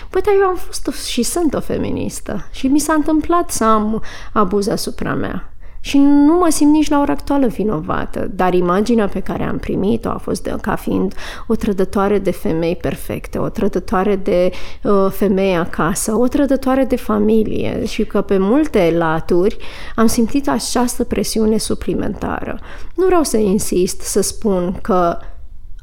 Păi, 0.09 0.21
dar 0.21 0.34
eu 0.41 0.47
am 0.47 0.55
fost 0.55 1.05
și 1.05 1.23
sunt 1.23 1.53
o 1.53 1.59
feministă 1.59 2.47
și 2.51 2.67
mi 2.67 2.80
s-a 2.80 2.93
întâmplat 2.93 3.51
să 3.51 3.63
am 3.63 4.03
abuz 4.34 4.67
asupra 4.67 5.13
mea. 5.13 5.55
Și 5.86 5.97
nu 5.97 6.33
mă 6.33 6.47
simt 6.49 6.71
nici 6.71 6.89
la 6.89 6.99
ora 6.99 7.11
actuală 7.11 7.47
vinovată, 7.47 8.31
dar 8.36 8.53
imaginea 8.53 9.07
pe 9.07 9.19
care 9.19 9.43
am 9.43 9.57
primit-o 9.57 10.09
a 10.09 10.17
fost 10.17 10.43
de, 10.43 10.55
ca 10.61 10.75
fiind 10.75 11.13
o 11.47 11.55
trădătoare 11.55 12.19
de 12.19 12.31
femei 12.31 12.75
perfecte, 12.75 13.38
o 13.38 13.49
trădătoare 13.49 14.15
de 14.15 14.51
uh, 14.83 15.07
femei 15.11 15.55
acasă, 15.55 16.15
o 16.15 16.27
trădătoare 16.27 16.83
de 16.83 16.95
familie 16.95 17.86
și 17.86 18.05
că 18.05 18.21
pe 18.21 18.38
multe 18.38 18.93
laturi 18.97 19.57
am 19.95 20.05
simțit 20.05 20.49
această 20.49 21.03
presiune 21.03 21.57
suplimentară. 21.57 22.59
Nu 22.95 23.05
vreau 23.05 23.23
să 23.23 23.38
insist 23.38 24.01
să 24.01 24.21
spun 24.21 24.79
că 24.81 25.17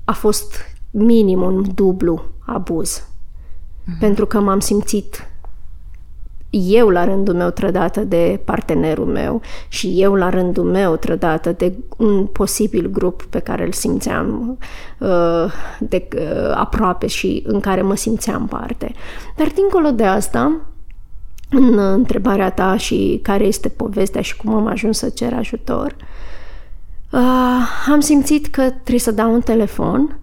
a 0.04 0.12
fost 0.12 0.54
minim 0.90 1.42
un 1.42 1.64
dublu 1.74 2.24
abuz. 2.46 3.00
Mm-hmm. 3.00 3.98
Pentru 4.00 4.26
că 4.26 4.40
m-am 4.40 4.60
simțit 4.60 5.31
eu 6.54 6.88
la 6.88 7.04
rândul 7.04 7.34
meu 7.34 7.50
trădată 7.50 8.00
de 8.00 8.40
partenerul 8.44 9.06
meu 9.06 9.40
și 9.68 9.94
eu 9.96 10.14
la 10.14 10.28
rândul 10.28 10.64
meu 10.64 10.96
trădată 10.96 11.52
de 11.52 11.72
un 11.96 12.26
posibil 12.26 12.90
grup 12.90 13.22
pe 13.22 13.38
care 13.38 13.64
îl 13.64 13.72
simțeam 13.72 14.58
uh, 14.98 15.52
de 15.80 16.08
uh, 16.16 16.52
aproape 16.54 17.06
și 17.06 17.42
în 17.46 17.60
care 17.60 17.82
mă 17.82 17.96
simțeam 17.96 18.46
parte. 18.46 18.94
Dar 19.36 19.48
dincolo 19.54 19.90
de 19.90 20.04
asta, 20.04 20.60
în 21.50 21.78
întrebarea 21.78 22.50
ta 22.50 22.76
și 22.76 23.20
care 23.22 23.44
este 23.44 23.68
povestea 23.68 24.20
și 24.20 24.36
cum 24.36 24.54
am 24.54 24.66
ajuns 24.66 24.98
să 24.98 25.08
cer 25.08 25.32
ajutor, 25.32 25.96
uh, 27.10 27.90
am 27.92 28.00
simțit 28.00 28.46
că 28.46 28.62
trebuie 28.62 28.98
să 28.98 29.10
dau 29.10 29.32
un 29.32 29.40
telefon 29.40 30.16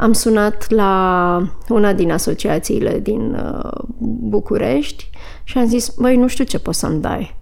am 0.00 0.12
sunat 0.12 0.70
la 0.70 1.42
una 1.68 1.92
din 1.92 2.12
asociațiile 2.12 2.98
din 2.98 3.34
uh, 3.34 3.70
București 4.28 5.10
și 5.44 5.58
am 5.58 5.66
zis, 5.66 5.94
băi, 5.98 6.16
nu 6.16 6.26
știu 6.26 6.44
ce 6.44 6.58
poți 6.58 6.78
să-mi 6.78 7.00
dai, 7.00 7.36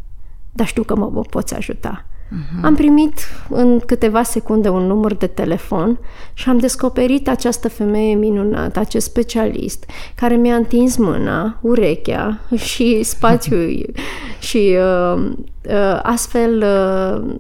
dar 0.53 0.67
știu 0.67 0.83
că 0.83 0.97
mă, 0.97 1.11
mă 1.13 1.21
poți 1.21 1.55
ajuta. 1.55 2.05
Uh-huh. 2.29 2.63
Am 2.63 2.75
primit 2.75 3.19
în 3.49 3.79
câteva 3.79 4.23
secunde 4.23 4.69
un 4.69 4.87
număr 4.87 5.15
de 5.15 5.27
telefon 5.27 5.99
și 6.33 6.49
am 6.49 6.59
descoperit 6.59 7.29
această 7.29 7.69
femeie 7.69 8.15
minunată, 8.15 8.79
acest 8.79 9.07
specialist, 9.07 9.85
care 10.15 10.35
mi-a 10.35 10.55
întins 10.55 10.97
mâna, 10.97 11.59
urechea 11.61 12.41
și 12.57 13.03
spațiul 13.03 13.93
și 14.49 14.77
uh, 14.77 15.31
uh, 15.69 16.01
astfel 16.03 16.63
uh, 16.63 17.35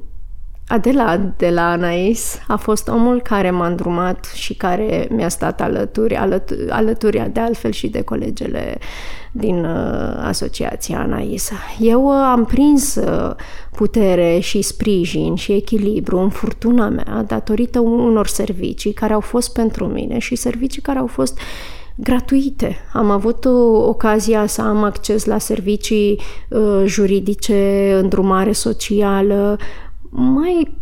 Adela 0.68 1.16
de 1.36 1.50
la 1.50 1.70
Anais 1.70 2.38
a 2.46 2.56
fost 2.56 2.88
omul 2.88 3.20
care 3.20 3.50
m-a 3.50 3.66
îndrumat 3.66 4.30
și 4.34 4.54
care 4.54 5.08
mi-a 5.10 5.28
stat 5.28 5.60
alături, 5.60 6.16
alături, 6.16 6.70
alături 6.70 7.30
de 7.32 7.40
altfel 7.40 7.70
și 7.70 7.88
de 7.88 8.00
colegele 8.00 8.78
din 9.32 9.64
uh, 9.64 10.22
asociația 10.22 10.98
Anais. 10.98 11.50
Eu 11.78 12.04
uh, 12.04 12.14
am 12.14 12.44
prins 12.44 12.94
uh, 12.94 13.34
putere 13.76 14.38
și 14.38 14.62
sprijin 14.62 15.34
și 15.34 15.52
echilibru 15.52 16.18
în 16.18 16.28
furtuna 16.28 16.88
mea 16.88 17.24
datorită 17.26 17.78
unor 17.80 18.26
servicii 18.26 18.92
care 18.92 19.12
au 19.12 19.20
fost 19.20 19.52
pentru 19.52 19.86
mine 19.86 20.18
și 20.18 20.34
servicii 20.34 20.82
care 20.82 20.98
au 20.98 21.06
fost 21.06 21.38
gratuite. 21.94 22.76
Am 22.92 23.10
avut 23.10 23.44
ocazia 23.86 24.46
să 24.46 24.62
am 24.62 24.84
acces 24.84 25.24
la 25.24 25.38
servicii 25.38 26.20
uh, 26.48 26.82
juridice, 26.86 27.92
îndrumare 28.02 28.52
socială, 28.52 29.58
mai 30.10 30.78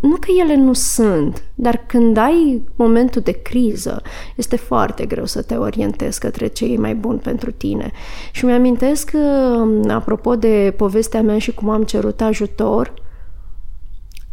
nu 0.00 0.16
că 0.20 0.28
ele 0.40 0.56
nu 0.56 0.72
sunt, 0.72 1.42
dar 1.54 1.76
când 1.86 2.16
ai 2.16 2.62
momentul 2.76 3.20
de 3.20 3.32
criză, 3.42 4.02
este 4.36 4.56
foarte 4.56 5.06
greu 5.06 5.24
să 5.24 5.42
te 5.42 5.54
orientezi 5.54 6.20
către 6.20 6.46
ce 6.46 6.64
e 6.64 6.78
mai 6.78 6.94
bun 6.94 7.18
pentru 7.18 7.50
tine. 7.50 7.92
Și 8.32 8.44
mi-amintesc 8.44 9.10
că, 9.10 9.54
apropo 9.88 10.36
de 10.36 10.74
povestea 10.76 11.22
mea 11.22 11.38
și 11.38 11.54
cum 11.54 11.68
am 11.68 11.82
cerut 11.82 12.20
ajutor, 12.20 12.94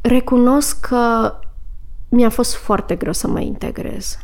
recunosc 0.01 0.79
că 0.79 1.33
mi-a 2.09 2.29
fost 2.29 2.55
foarte 2.55 2.95
greu 2.95 3.13
să 3.13 3.27
mă 3.27 3.39
integrez. 3.39 4.17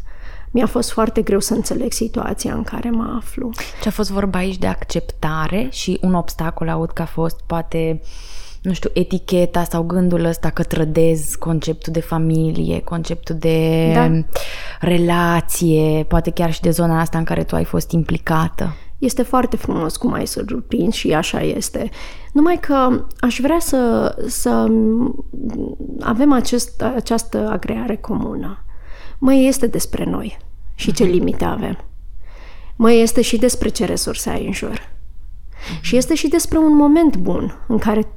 Mi-a 0.52 0.66
fost 0.66 0.92
foarte 0.92 1.22
greu 1.22 1.40
să 1.40 1.54
înțeleg 1.54 1.92
situația 1.92 2.54
în 2.54 2.64
care 2.64 2.90
mă 2.90 3.14
aflu. 3.18 3.50
Ce 3.82 3.88
a 3.88 3.92
fost 3.92 4.12
vorba 4.12 4.38
aici 4.38 4.58
de 4.58 4.68
acceptare 4.68 5.68
și 5.72 6.00
un 6.02 6.14
obstacol 6.14 6.70
aud 6.70 6.92
că 6.92 7.02
a 7.02 7.06
fost 7.06 7.42
poate 7.46 8.02
uh, 8.02 8.08
nu 8.62 8.74
știu, 8.74 8.90
eticheta 8.94 9.64
sau 9.64 9.84
gândul 9.84 10.26
ăsta 10.26 10.50
că 10.50 10.64
trădezi 10.64 11.38
conceptul 11.38 11.94
de 11.94 12.00
familie, 12.00 12.80
conceptul 12.80 13.36
de 13.36 13.92
da. 13.94 14.24
relație, 14.80 16.06
poate 16.08 16.32
chiar 16.32 16.54
și 16.54 16.62
de 16.62 16.70
zona 16.70 17.00
asta 17.00 17.18
în 17.18 17.24
care 17.24 17.44
tu 17.44 17.56
ai 17.56 17.64
fost 17.64 17.92
implicată. 17.92 18.76
Este 18.98 19.22
foarte 19.22 19.58
frumos 19.58 19.98
cum 19.98 20.14
ai 20.14 20.28
surprins 20.28 20.96
și 20.96 21.14
așa 21.14 21.42
este. 21.42 21.90
Numai 22.32 22.58
că 22.60 23.06
aș 23.20 23.40
vrea 23.42 23.60
să, 23.60 24.16
să 24.28 24.68
avem 26.00 26.32
acest, 26.32 26.82
această 26.82 27.50
agreare 27.52 27.96
comună. 27.96 28.64
Mai 29.18 29.46
este 29.46 29.68
despre 29.68 30.04
noi 30.04 30.38
și 30.76 30.92
ce 30.92 31.04
mhm. 31.04 31.12
limite 31.12 31.46
avem. 31.46 31.78
Mai 32.76 33.00
este 33.00 33.22
și 33.22 33.38
despre 33.38 33.70
ce 33.70 33.86
resurse 33.86 34.30
ai 34.30 34.46
în 34.46 34.54
jur. 34.54 34.80
Mm-hmm. 34.80 35.82
Și 35.82 35.98
este 35.98 36.16
și 36.16 36.28
despre 36.28 36.58
un 36.58 36.76
moment 36.76 37.18
bun 37.18 37.66
în 37.68 37.78
care 37.78 38.08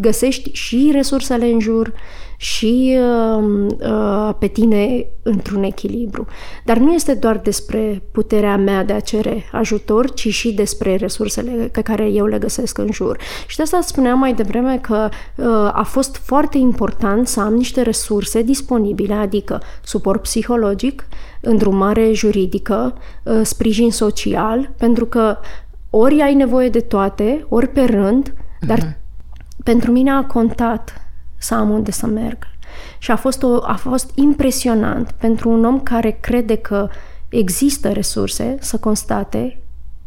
găsești 0.00 0.50
și 0.52 0.90
resursele 0.92 1.46
în 1.46 1.60
jur 1.60 1.92
și 2.40 2.98
uh, 2.98 3.44
uh, 3.80 4.34
pe 4.38 4.46
tine 4.46 5.06
într-un 5.22 5.62
echilibru. 5.62 6.26
Dar 6.64 6.76
nu 6.76 6.92
este 6.92 7.14
doar 7.14 7.38
despre 7.38 8.02
puterea 8.12 8.56
mea 8.56 8.84
de 8.84 8.92
a 8.92 9.00
cere 9.00 9.44
ajutor, 9.52 10.12
ci 10.12 10.28
și 10.28 10.52
despre 10.52 10.96
resursele 10.96 11.50
pe 11.72 11.80
care 11.80 12.04
eu 12.04 12.26
le 12.26 12.38
găsesc 12.38 12.78
în 12.78 12.88
jur. 12.92 13.18
Și 13.46 13.56
de 13.56 13.62
asta 13.62 13.80
spuneam 13.80 14.18
mai 14.18 14.34
devreme 14.34 14.78
că 14.78 15.08
uh, 15.36 15.46
a 15.72 15.82
fost 15.86 16.16
foarte 16.16 16.58
important 16.58 17.28
să 17.28 17.40
am 17.40 17.54
niște 17.54 17.82
resurse 17.82 18.42
disponibile, 18.42 19.14
adică 19.14 19.62
suport 19.84 20.22
psihologic, 20.22 21.06
îndrumare 21.40 22.12
juridică, 22.12 22.94
uh, 23.24 23.40
sprijin 23.42 23.90
social, 23.90 24.74
pentru 24.78 25.06
că 25.06 25.36
ori 25.90 26.20
ai 26.20 26.34
nevoie 26.34 26.68
de 26.68 26.80
toate, 26.80 27.46
ori 27.48 27.68
pe 27.68 27.84
rând, 27.84 28.34
dar 28.60 28.78
uh-huh 28.78 28.99
pentru 29.70 29.90
mine 29.90 30.10
a 30.10 30.24
contat 30.24 31.00
să 31.38 31.54
am 31.54 31.70
unde 31.70 31.90
să 31.90 32.06
merg. 32.06 32.46
Și 32.98 33.10
a 33.10 33.16
fost, 33.16 33.42
o, 33.42 33.58
a 33.62 33.74
fost 33.74 34.10
impresionant 34.14 35.10
pentru 35.10 35.50
un 35.50 35.64
om 35.64 35.80
care 35.80 36.10
crede 36.10 36.56
că 36.56 36.88
există 37.28 37.92
resurse 37.92 38.56
să 38.60 38.78
constate 38.78 39.59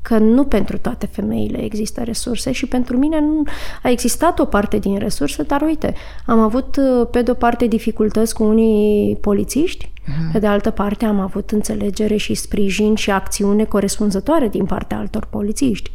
că 0.04 0.18
nu 0.18 0.43
pentru 0.43 0.78
toate 0.78 1.06
femeile 1.06 1.64
există 1.64 2.01
resurse 2.04 2.51
și 2.51 2.66
pentru 2.66 2.97
mine 2.97 3.20
nu 3.20 3.43
a 3.84 3.89
existat 3.89 4.39
o 4.39 4.45
parte 4.45 4.78
din 4.78 4.97
resurse, 4.97 5.43
dar 5.43 5.62
uite, 5.62 5.93
am 6.26 6.39
avut 6.39 6.78
pe 7.12 7.22
de 7.22 7.32
o 7.32 7.34
parte 7.34 7.68
dificultăți 7.68 8.34
cu 8.34 8.43
unii 8.43 9.16
polițiști, 9.22 9.91
uh-huh. 10.04 10.32
pe 10.32 10.39
de 10.39 10.47
altă 10.47 10.70
parte 10.70 11.06
am 11.06 11.20
avut 11.20 11.51
înțelegere 11.51 12.16
și 12.16 12.34
sprijin 12.34 12.95
și 12.95 13.12
acțiune 13.12 13.64
corespunzătoare 13.64 14.47
din 14.47 14.66
partea 14.66 14.97
altor 14.97 15.28
polițiști. 15.30 15.91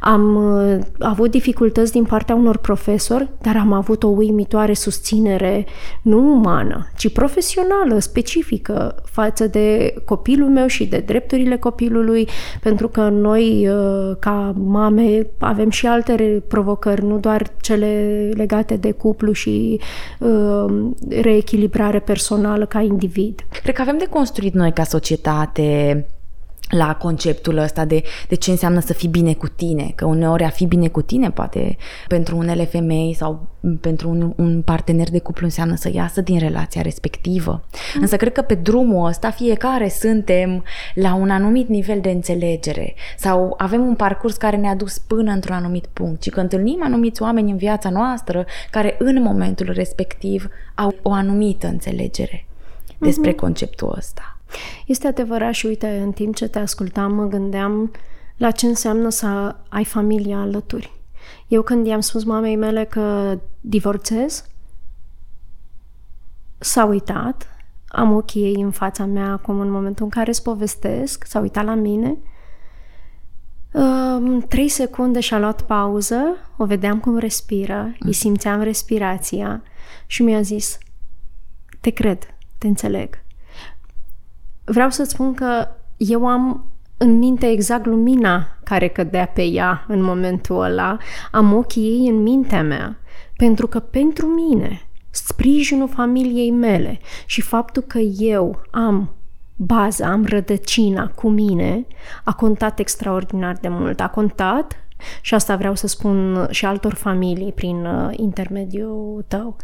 Am 0.00 0.34
uh, 0.34 0.78
avut 0.98 1.30
dificultăți 1.30 1.92
din 1.92 2.04
partea 2.04 2.34
unor 2.34 2.56
profesori, 2.56 3.28
dar 3.42 3.56
am 3.56 3.72
avut 3.72 4.02
o 4.02 4.06
uimitoare 4.06 4.74
susținere 4.74 5.66
nu 6.02 6.32
umană, 6.32 6.86
ci 6.96 7.12
profesională, 7.12 7.98
specifică 7.98 8.94
față 9.04 9.46
de 9.46 9.94
copilul 10.04 10.48
meu 10.48 10.66
și 10.66 10.86
de 10.86 10.98
drepturile 10.98 11.56
copilului, 11.56 12.28
pentru 12.62 12.88
că 12.88 13.08
noi, 13.08 13.33
uh, 13.42 14.16
ca 14.18 14.52
mame, 14.56 15.26
avem 15.38 15.70
și 15.70 15.86
alte 15.86 16.42
provocări, 16.48 17.04
nu 17.04 17.18
doar 17.18 17.52
cele 17.60 18.30
legate 18.34 18.76
de 18.76 18.90
cuplu 18.90 19.32
și 19.32 19.80
uh, 20.18 20.90
reechilibrare 21.08 21.98
personală 21.98 22.66
ca 22.66 22.80
individ. 22.80 23.40
Cred 23.62 23.74
că 23.74 23.80
avem 23.80 23.98
de 23.98 24.06
construit 24.06 24.54
noi 24.54 24.72
ca 24.72 24.84
societate 24.84 26.06
la 26.74 26.94
conceptul 26.94 27.56
ăsta 27.56 27.84
de, 27.84 28.02
de 28.28 28.34
ce 28.34 28.50
înseamnă 28.50 28.80
să 28.80 28.92
fii 28.92 29.08
bine 29.08 29.34
cu 29.34 29.48
tine, 29.48 29.92
că 29.94 30.04
uneori 30.04 30.44
a 30.44 30.48
fi 30.48 30.66
bine 30.66 30.88
cu 30.88 31.02
tine 31.02 31.30
poate 31.30 31.76
pentru 32.08 32.36
unele 32.36 32.64
femei 32.64 33.14
sau 33.14 33.48
pentru 33.80 34.08
un, 34.08 34.32
un 34.36 34.62
partener 34.62 35.10
de 35.10 35.18
cuplu 35.18 35.44
înseamnă 35.44 35.74
să 35.76 35.90
iasă 35.92 36.20
din 36.20 36.38
relația 36.38 36.82
respectivă. 36.82 37.64
Mm. 37.94 38.00
Însă 38.00 38.16
cred 38.16 38.32
că 38.32 38.42
pe 38.42 38.54
drumul 38.54 39.06
ăsta 39.06 39.30
fiecare 39.30 39.88
suntem 39.88 40.64
la 40.94 41.14
un 41.14 41.30
anumit 41.30 41.68
nivel 41.68 42.00
de 42.00 42.10
înțelegere 42.10 42.94
sau 43.18 43.54
avem 43.56 43.86
un 43.86 43.94
parcurs 43.94 44.36
care 44.36 44.56
ne-a 44.56 44.74
dus 44.74 44.98
până 44.98 45.32
într-un 45.32 45.54
anumit 45.54 45.86
punct 45.92 46.22
și 46.22 46.30
că 46.30 46.40
întâlnim 46.40 46.82
anumiți 46.82 47.22
oameni 47.22 47.50
în 47.50 47.56
viața 47.56 47.90
noastră 47.90 48.46
care 48.70 48.96
în 48.98 49.22
momentul 49.22 49.72
respectiv 49.72 50.48
au 50.74 50.94
o 51.02 51.12
anumită 51.12 51.66
înțelegere 51.66 52.46
despre 52.98 53.32
mm-hmm. 53.32 53.36
conceptul 53.36 53.94
ăsta. 53.96 54.33
Este 54.86 55.06
adevărat 55.06 55.52
și 55.52 55.66
uite, 55.66 56.00
în 56.04 56.12
timp 56.12 56.34
ce 56.34 56.48
te 56.48 56.58
ascultam, 56.58 57.14
mă 57.14 57.24
gândeam 57.24 57.90
la 58.36 58.50
ce 58.50 58.66
înseamnă 58.66 59.08
să 59.08 59.56
ai 59.68 59.84
familia 59.84 60.38
alături. 60.38 60.92
Eu 61.48 61.62
când 61.62 61.86
i-am 61.86 62.00
spus 62.00 62.24
mamei 62.24 62.56
mele 62.56 62.84
că 62.84 63.38
divorțez, 63.60 64.44
s-a 66.58 66.84
uitat, 66.84 67.48
am 67.88 68.12
ochii 68.12 68.42
ei 68.42 68.60
în 68.62 68.70
fața 68.70 69.04
mea 69.04 69.32
acum 69.32 69.60
în 69.60 69.70
momentul 69.70 70.04
în 70.04 70.10
care 70.10 70.30
îți 70.30 70.42
povestesc, 70.42 71.24
s-a 71.26 71.38
uitat 71.38 71.64
la 71.64 71.74
mine, 71.74 72.18
Um, 73.74 74.40
trei 74.40 74.68
secunde 74.68 75.20
și-a 75.20 75.38
luat 75.38 75.62
pauză, 75.62 76.36
o 76.56 76.64
vedeam 76.64 77.00
cum 77.00 77.18
respiră, 77.18 77.82
mm. 77.82 77.96
îi 77.98 78.12
simțeam 78.12 78.62
respirația 78.62 79.62
și 80.06 80.22
mi-a 80.22 80.40
zis, 80.40 80.78
te 81.80 81.90
cred, 81.90 82.34
te 82.58 82.66
înțeleg 82.66 83.23
vreau 84.64 84.90
să 84.90 85.04
spun 85.04 85.34
că 85.34 85.68
eu 85.96 86.26
am 86.26 86.68
în 86.96 87.18
minte 87.18 87.50
exact 87.50 87.86
lumina 87.86 88.46
care 88.64 88.88
cădea 88.88 89.26
pe 89.26 89.42
ea 89.42 89.84
în 89.88 90.02
momentul 90.02 90.62
ăla, 90.62 90.96
am 91.30 91.52
ochii 91.52 91.82
ei 91.82 92.08
în 92.08 92.22
mintea 92.22 92.62
mea, 92.62 92.98
pentru 93.36 93.66
că 93.66 93.78
pentru 93.78 94.26
mine 94.26 94.82
sprijinul 95.10 95.88
familiei 95.88 96.50
mele 96.50 97.00
și 97.26 97.40
faptul 97.40 97.82
că 97.82 97.98
eu 98.18 98.60
am 98.70 99.14
baza, 99.56 100.06
am 100.06 100.24
rădăcina 100.24 101.08
cu 101.08 101.28
mine, 101.28 101.86
a 102.24 102.32
contat 102.32 102.78
extraordinar 102.78 103.56
de 103.60 103.68
mult. 103.68 104.00
A 104.00 104.08
contat 104.08 104.76
și 105.20 105.34
asta 105.34 105.56
vreau 105.56 105.74
să 105.74 105.86
spun 105.86 106.46
și 106.50 106.66
altor 106.66 106.94
familii 106.94 107.52
prin 107.52 107.84
uh, 107.84 108.10
intermediul 108.16 109.24
tău. 109.28 109.56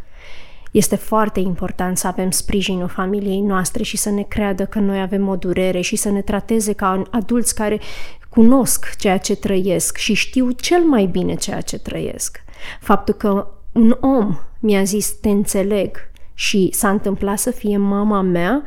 Este 0.70 0.96
foarte 0.96 1.40
important 1.40 1.98
să 1.98 2.06
avem 2.06 2.30
sprijinul 2.30 2.88
familiei 2.88 3.40
noastre 3.40 3.82
și 3.82 3.96
să 3.96 4.10
ne 4.10 4.22
creadă 4.22 4.64
că 4.66 4.78
noi 4.78 5.00
avem 5.00 5.28
o 5.28 5.36
durere 5.36 5.80
și 5.80 5.96
să 5.96 6.10
ne 6.10 6.22
trateze 6.22 6.72
ca 6.72 7.02
adulți 7.10 7.54
care 7.54 7.80
cunosc 8.28 8.96
ceea 8.96 9.18
ce 9.18 9.36
trăiesc 9.36 9.96
și 9.96 10.14
știu 10.14 10.50
cel 10.50 10.80
mai 10.80 11.06
bine 11.06 11.34
ceea 11.34 11.60
ce 11.60 11.78
trăiesc. 11.78 12.44
Faptul 12.80 13.14
că 13.14 13.46
un 13.72 13.96
om 14.00 14.38
mi-a 14.60 14.82
zis 14.82 15.10
te 15.20 15.28
înțeleg 15.28 15.96
și 16.34 16.68
s-a 16.72 16.90
întâmplat 16.90 17.38
să 17.38 17.50
fie 17.50 17.76
mama 17.76 18.20
mea, 18.20 18.62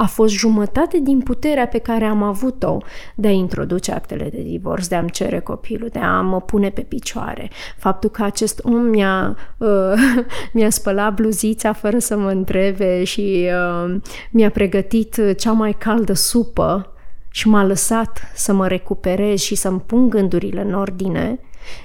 a 0.00 0.06
fost 0.06 0.34
jumătate 0.34 0.98
din 0.98 1.20
puterea 1.20 1.66
pe 1.66 1.78
care 1.78 2.04
am 2.04 2.22
avut-o 2.22 2.78
de 3.14 3.28
a 3.28 3.30
introduce 3.30 3.92
actele 3.92 4.28
de 4.28 4.42
divorț, 4.42 4.86
de 4.86 4.94
a-mi 4.94 5.10
cere 5.10 5.40
copilul, 5.40 5.88
de 5.92 5.98
a 5.98 6.20
mă 6.20 6.40
pune 6.40 6.70
pe 6.70 6.80
picioare. 6.80 7.50
Faptul 7.76 8.10
că 8.10 8.22
acest 8.22 8.60
om 8.64 8.80
mi-a, 8.80 9.36
uh, 9.56 9.68
mi-a 10.54 10.70
spălat 10.70 11.14
bluzița 11.14 11.72
fără 11.72 11.98
să 11.98 12.16
mă 12.16 12.30
întrebe 12.30 13.04
și 13.04 13.48
uh, 13.84 13.96
mi-a 14.30 14.50
pregătit 14.50 15.20
cea 15.36 15.52
mai 15.52 15.72
caldă 15.72 16.12
supă 16.12 16.92
și 17.30 17.48
m-a 17.48 17.64
lăsat 17.64 18.20
să 18.34 18.52
mă 18.52 18.68
recuperez 18.68 19.38
și 19.38 19.54
să-mi 19.54 19.80
pun 19.80 20.08
gândurile 20.08 20.60
în 20.60 20.74
ordine, 20.74 21.40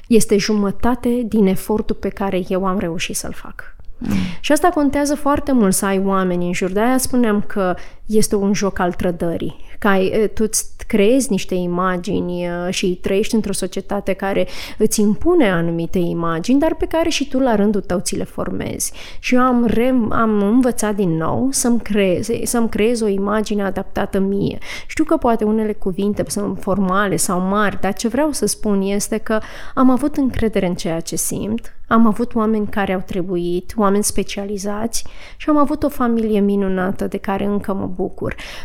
este 0.07 0.37
jumătate 0.37 1.21
din 1.25 1.45
efortul 1.45 1.95
pe 1.95 2.09
care 2.09 2.43
eu 2.47 2.65
am 2.65 2.79
reușit 2.79 3.15
să-l 3.15 3.33
fac. 3.33 3.73
Mm. 3.97 4.15
Și 4.39 4.51
asta 4.51 4.69
contează 4.69 5.15
foarte 5.15 5.51
mult 5.51 5.73
să 5.73 5.85
ai 5.85 6.01
oameni 6.05 6.45
în 6.45 6.53
jur. 6.53 6.71
De-aia 6.71 6.97
spuneam 6.97 7.41
că 7.41 7.75
este 8.17 8.35
un 8.35 8.53
joc 8.53 8.79
al 8.79 8.93
trădării. 8.93 9.55
Că 9.79 9.87
ai, 9.87 10.29
tu 10.33 10.43
îți 10.47 10.71
creezi 10.87 11.31
niște 11.31 11.55
imagini 11.55 12.47
și 12.69 12.99
trăiești 13.01 13.35
într-o 13.35 13.53
societate 13.53 14.13
care 14.13 14.47
îți 14.77 15.01
impune 15.01 15.51
anumite 15.51 15.97
imagini, 15.97 16.59
dar 16.59 16.75
pe 16.75 16.85
care 16.85 17.09
și 17.09 17.27
tu 17.27 17.39
la 17.39 17.55
rândul 17.55 17.81
tău 17.81 17.99
ți 17.99 18.15
le 18.15 18.23
formezi. 18.23 18.93
Și 19.19 19.35
eu 19.35 19.41
am, 19.41 19.65
re, 19.65 19.95
am 20.09 20.41
învățat 20.41 20.95
din 20.95 21.17
nou 21.17 21.47
să-mi 21.51 21.79
creez, 21.79 22.27
să-mi 22.43 22.69
creez 22.69 23.01
o 23.01 23.07
imagine 23.07 23.63
adaptată 23.63 24.19
mie. 24.19 24.57
Știu 24.87 25.03
că 25.03 25.17
poate 25.17 25.43
unele 25.43 25.73
cuvinte 25.73 26.23
sunt 26.27 26.57
formale 26.59 27.15
sau 27.15 27.39
mari, 27.39 27.77
dar 27.81 27.93
ce 27.93 28.07
vreau 28.07 28.31
să 28.31 28.45
spun 28.45 28.81
este 28.81 29.17
că 29.17 29.39
am 29.75 29.89
avut 29.89 30.17
încredere 30.17 30.65
în 30.65 30.75
ceea 30.75 30.99
ce 30.99 31.15
simt, 31.15 31.75
am 31.87 32.07
avut 32.07 32.35
oameni 32.35 32.67
care 32.67 32.93
au 32.93 33.03
trebuit, 33.05 33.73
oameni 33.75 34.03
specializați 34.03 35.05
și 35.37 35.49
am 35.49 35.57
avut 35.57 35.83
o 35.83 35.89
familie 35.89 36.39
minunată 36.39 37.07
de 37.07 37.17
care 37.17 37.45
încă 37.45 37.73
mă 37.73 37.85
bucur. 37.85 38.02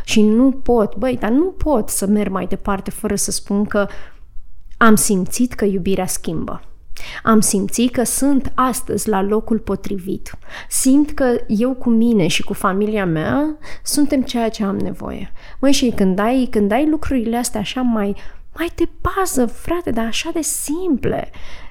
Și 0.04 0.22
nu 0.22 0.50
pot, 0.50 0.96
băi, 0.96 1.16
dar 1.20 1.30
nu 1.30 1.44
pot 1.44 1.88
să 1.88 2.06
merg 2.06 2.30
mai 2.30 2.46
departe 2.46 2.90
fără 2.90 3.14
să 3.14 3.30
spun 3.30 3.64
că 3.64 3.86
am 4.76 4.94
simțit 4.94 5.52
că 5.52 5.64
iubirea 5.64 6.06
schimbă. 6.06 6.62
Am 7.22 7.40
simțit 7.40 7.92
că 7.92 8.02
sunt 8.02 8.52
astăzi 8.54 9.08
la 9.08 9.22
locul 9.22 9.58
potrivit. 9.58 10.38
Simt 10.68 11.10
că 11.10 11.36
eu 11.46 11.74
cu 11.74 11.88
mine 11.88 12.26
și 12.26 12.42
cu 12.42 12.52
familia 12.52 13.06
mea 13.06 13.56
suntem 13.82 14.22
ceea 14.22 14.48
ce 14.48 14.64
am 14.64 14.76
nevoie. 14.76 15.32
Măi, 15.60 15.72
și 15.72 15.92
când 15.96 16.18
ai, 16.18 16.48
când 16.50 16.72
ai 16.72 16.88
lucrurile 16.88 17.36
astea 17.36 17.60
așa 17.60 17.80
mai, 17.80 18.16
mai 18.56 18.70
de 18.74 18.88
bază, 19.00 19.46
frate, 19.46 19.90
dar 19.90 20.04
așa 20.04 20.30
de 20.32 20.42
simple, 20.42 21.30
Uh, 21.32 21.67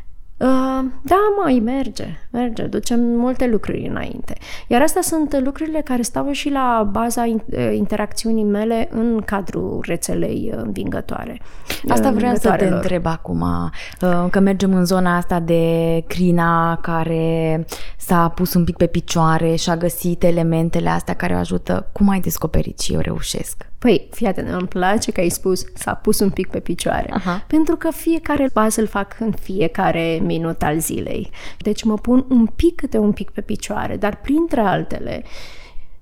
da, 1.02 1.20
mai 1.42 1.62
merge, 1.64 2.06
merge, 2.32 2.64
ducem 2.64 3.00
multe 3.00 3.48
lucruri 3.48 3.88
înainte. 3.88 4.36
Iar 4.68 4.82
astea 4.82 5.02
sunt 5.02 5.40
lucrurile 5.44 5.82
care 5.82 6.02
stau 6.02 6.32
și 6.32 6.50
la 6.50 6.90
baza 6.92 7.24
uh, 7.24 7.74
interacțiunii 7.74 8.44
mele 8.44 8.88
în 8.92 9.22
cadrul 9.26 9.84
rețelei 9.88 10.52
învingătoare. 10.56 11.42
Asta 11.88 12.12
vreau 12.12 12.36
să 12.36 12.56
te 12.58 12.66
întreb 12.66 13.06
acum, 13.06 13.42
uh, 13.42 14.26
că 14.30 14.40
mergem 14.40 14.74
în 14.74 14.86
zona 14.86 15.16
asta 15.16 15.40
de 15.40 16.04
crina 16.08 16.78
care 16.82 17.66
s-a 17.98 18.30
pus 18.30 18.54
un 18.54 18.64
pic 18.64 18.78
pe 18.78 18.86
picioare 18.86 19.56
și 19.56 19.70
a 19.70 19.78
găsit 19.78 20.24
elementele 20.24 20.90
astea 20.90 21.14
care 21.14 21.34
o 21.34 21.38
ajută. 21.38 21.90
Cum 21.92 22.10
ai 22.10 22.20
descoperit 22.20 22.80
și 22.80 22.94
eu 22.94 23.00
reușesc? 23.00 23.66
Păi, 23.80 24.08
fii 24.12 24.28
atent, 24.28 24.50
îmi 24.50 24.68
place 24.68 25.12
că 25.12 25.20
ai 25.20 25.30
spus 25.30 25.66
s-a 25.74 25.94
pus 25.94 26.20
un 26.20 26.30
pic 26.30 26.48
pe 26.48 26.60
picioare. 26.60 27.10
Aha. 27.14 27.44
Pentru 27.48 27.76
că 27.76 27.92
fiecare 27.92 28.50
pas 28.54 28.76
îl 28.76 28.88
fac 28.88 29.16
în 29.20 29.32
fiecare 29.32 30.20
minut 30.24 30.64
al 30.64 30.80
zilei. 30.80 31.30
Deci 31.58 31.84
mă 31.84 31.94
pun 31.98 32.26
un 32.30 32.46
pic 32.46 32.76
câte 32.76 32.98
un 32.98 33.12
pic 33.12 33.30
pe 33.30 33.42
picioare, 33.42 33.96
dar 33.96 34.16
printre 34.16 34.60
altele 34.60 35.24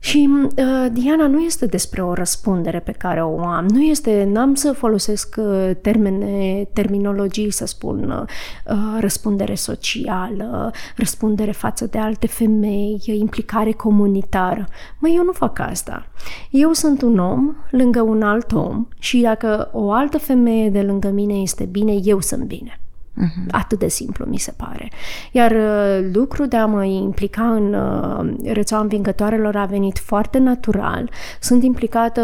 și 0.05 0.29
uh, 0.29 0.85
Diana 0.91 1.27
nu 1.27 1.39
este 1.39 1.65
despre 1.65 2.03
o 2.03 2.13
răspundere 2.13 2.79
pe 2.79 2.91
care 2.91 3.23
o 3.23 3.39
am, 3.39 3.65
nu 3.65 3.81
este, 3.81 4.29
n-am 4.31 4.53
să 4.53 4.71
folosesc 4.71 5.35
uh, 5.37 5.71
termene, 5.81 6.67
terminologii, 6.73 7.51
să 7.51 7.65
spun 7.65 8.09
uh, 8.09 8.75
răspundere 8.99 9.55
socială, 9.55 10.71
răspundere 10.95 11.51
față 11.51 11.85
de 11.85 11.97
alte 11.97 12.27
femei, 12.27 13.01
implicare 13.05 13.71
comunitară. 13.71 14.67
Măi, 14.99 15.13
eu 15.15 15.23
nu 15.23 15.31
fac 15.31 15.59
asta. 15.59 16.07
Eu 16.49 16.71
sunt 16.71 17.01
un 17.01 17.19
om 17.19 17.55
lângă 17.71 18.01
un 18.01 18.21
alt 18.21 18.51
om 18.51 18.87
și 18.99 19.21
dacă 19.21 19.69
o 19.73 19.91
altă 19.91 20.17
femeie 20.17 20.69
de 20.69 20.81
lângă 20.81 21.09
mine 21.09 21.33
este 21.33 21.63
bine, 21.63 21.93
eu 22.03 22.19
sunt 22.19 22.43
bine. 22.43 22.79
Uh-huh. 23.23 23.51
Atât 23.51 23.79
de 23.79 23.87
simplu 23.87 24.25
mi 24.25 24.37
se 24.37 24.53
pare. 24.57 24.91
Iar 25.31 25.51
uh, 25.51 26.09
lucrul 26.13 26.47
de 26.47 26.57
a 26.57 26.65
mă 26.65 26.85
implica 26.85 27.43
în 27.43 27.73
uh, 27.73 28.51
rețeaua 28.53 28.83
învingătoarelor 28.83 29.55
a 29.55 29.65
venit 29.65 29.97
foarte 29.97 30.37
natural. 30.37 31.09
Sunt 31.39 31.63
implicată, 31.63 32.21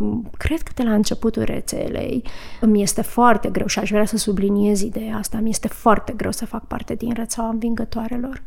uh, 0.00 0.18
cred 0.36 0.60
că 0.60 0.72
de 0.74 0.82
la 0.82 0.94
începutul 0.94 1.42
rețelei. 1.42 2.22
Îmi 2.60 2.82
este 2.82 3.02
foarte 3.02 3.48
greu 3.48 3.66
și 3.66 3.78
aș 3.78 3.90
vrea 3.90 4.04
să 4.04 4.16
subliniez 4.16 4.80
ideea 4.80 5.16
asta. 5.16 5.38
Mi 5.42 5.50
este 5.50 5.68
foarte 5.68 6.12
greu 6.16 6.30
să 6.30 6.46
fac 6.46 6.66
parte 6.66 6.94
din 6.94 7.12
rețeaua 7.14 7.50
învingătoarelor. 7.50 8.42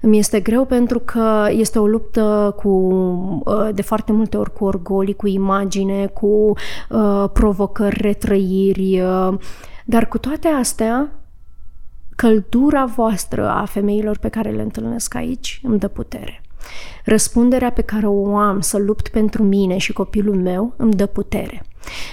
Îmi 0.00 0.18
este 0.18 0.40
greu 0.40 0.64
pentru 0.64 0.98
că 0.98 1.46
este 1.50 1.78
o 1.78 1.86
luptă 1.86 2.54
cu, 2.56 3.42
de 3.72 3.82
foarte 3.82 4.12
multe 4.12 4.36
ori 4.36 4.52
cu 4.52 4.64
orgolii, 4.64 5.14
cu 5.14 5.26
imagine, 5.26 6.06
cu 6.06 6.52
uh, 6.88 7.24
provocări, 7.32 8.00
retrăiri, 8.00 9.00
uh, 9.00 9.34
dar 9.90 10.08
cu 10.08 10.18
toate 10.18 10.48
astea, 10.48 11.12
căldura 12.16 12.84
voastră 12.84 13.48
a 13.48 13.64
femeilor 13.64 14.18
pe 14.18 14.28
care 14.28 14.50
le 14.50 14.62
întâlnesc 14.62 15.14
aici 15.14 15.60
îmi 15.62 15.78
dă 15.78 15.88
putere. 15.88 16.42
Răspunderea 17.04 17.70
pe 17.70 17.82
care 17.82 18.06
o 18.06 18.36
am 18.36 18.60
să 18.60 18.78
lupt 18.78 19.08
pentru 19.08 19.42
mine 19.42 19.76
și 19.76 19.92
copilul 19.92 20.36
meu 20.36 20.74
îmi 20.76 20.92
dă 20.92 21.06
putere. 21.06 21.62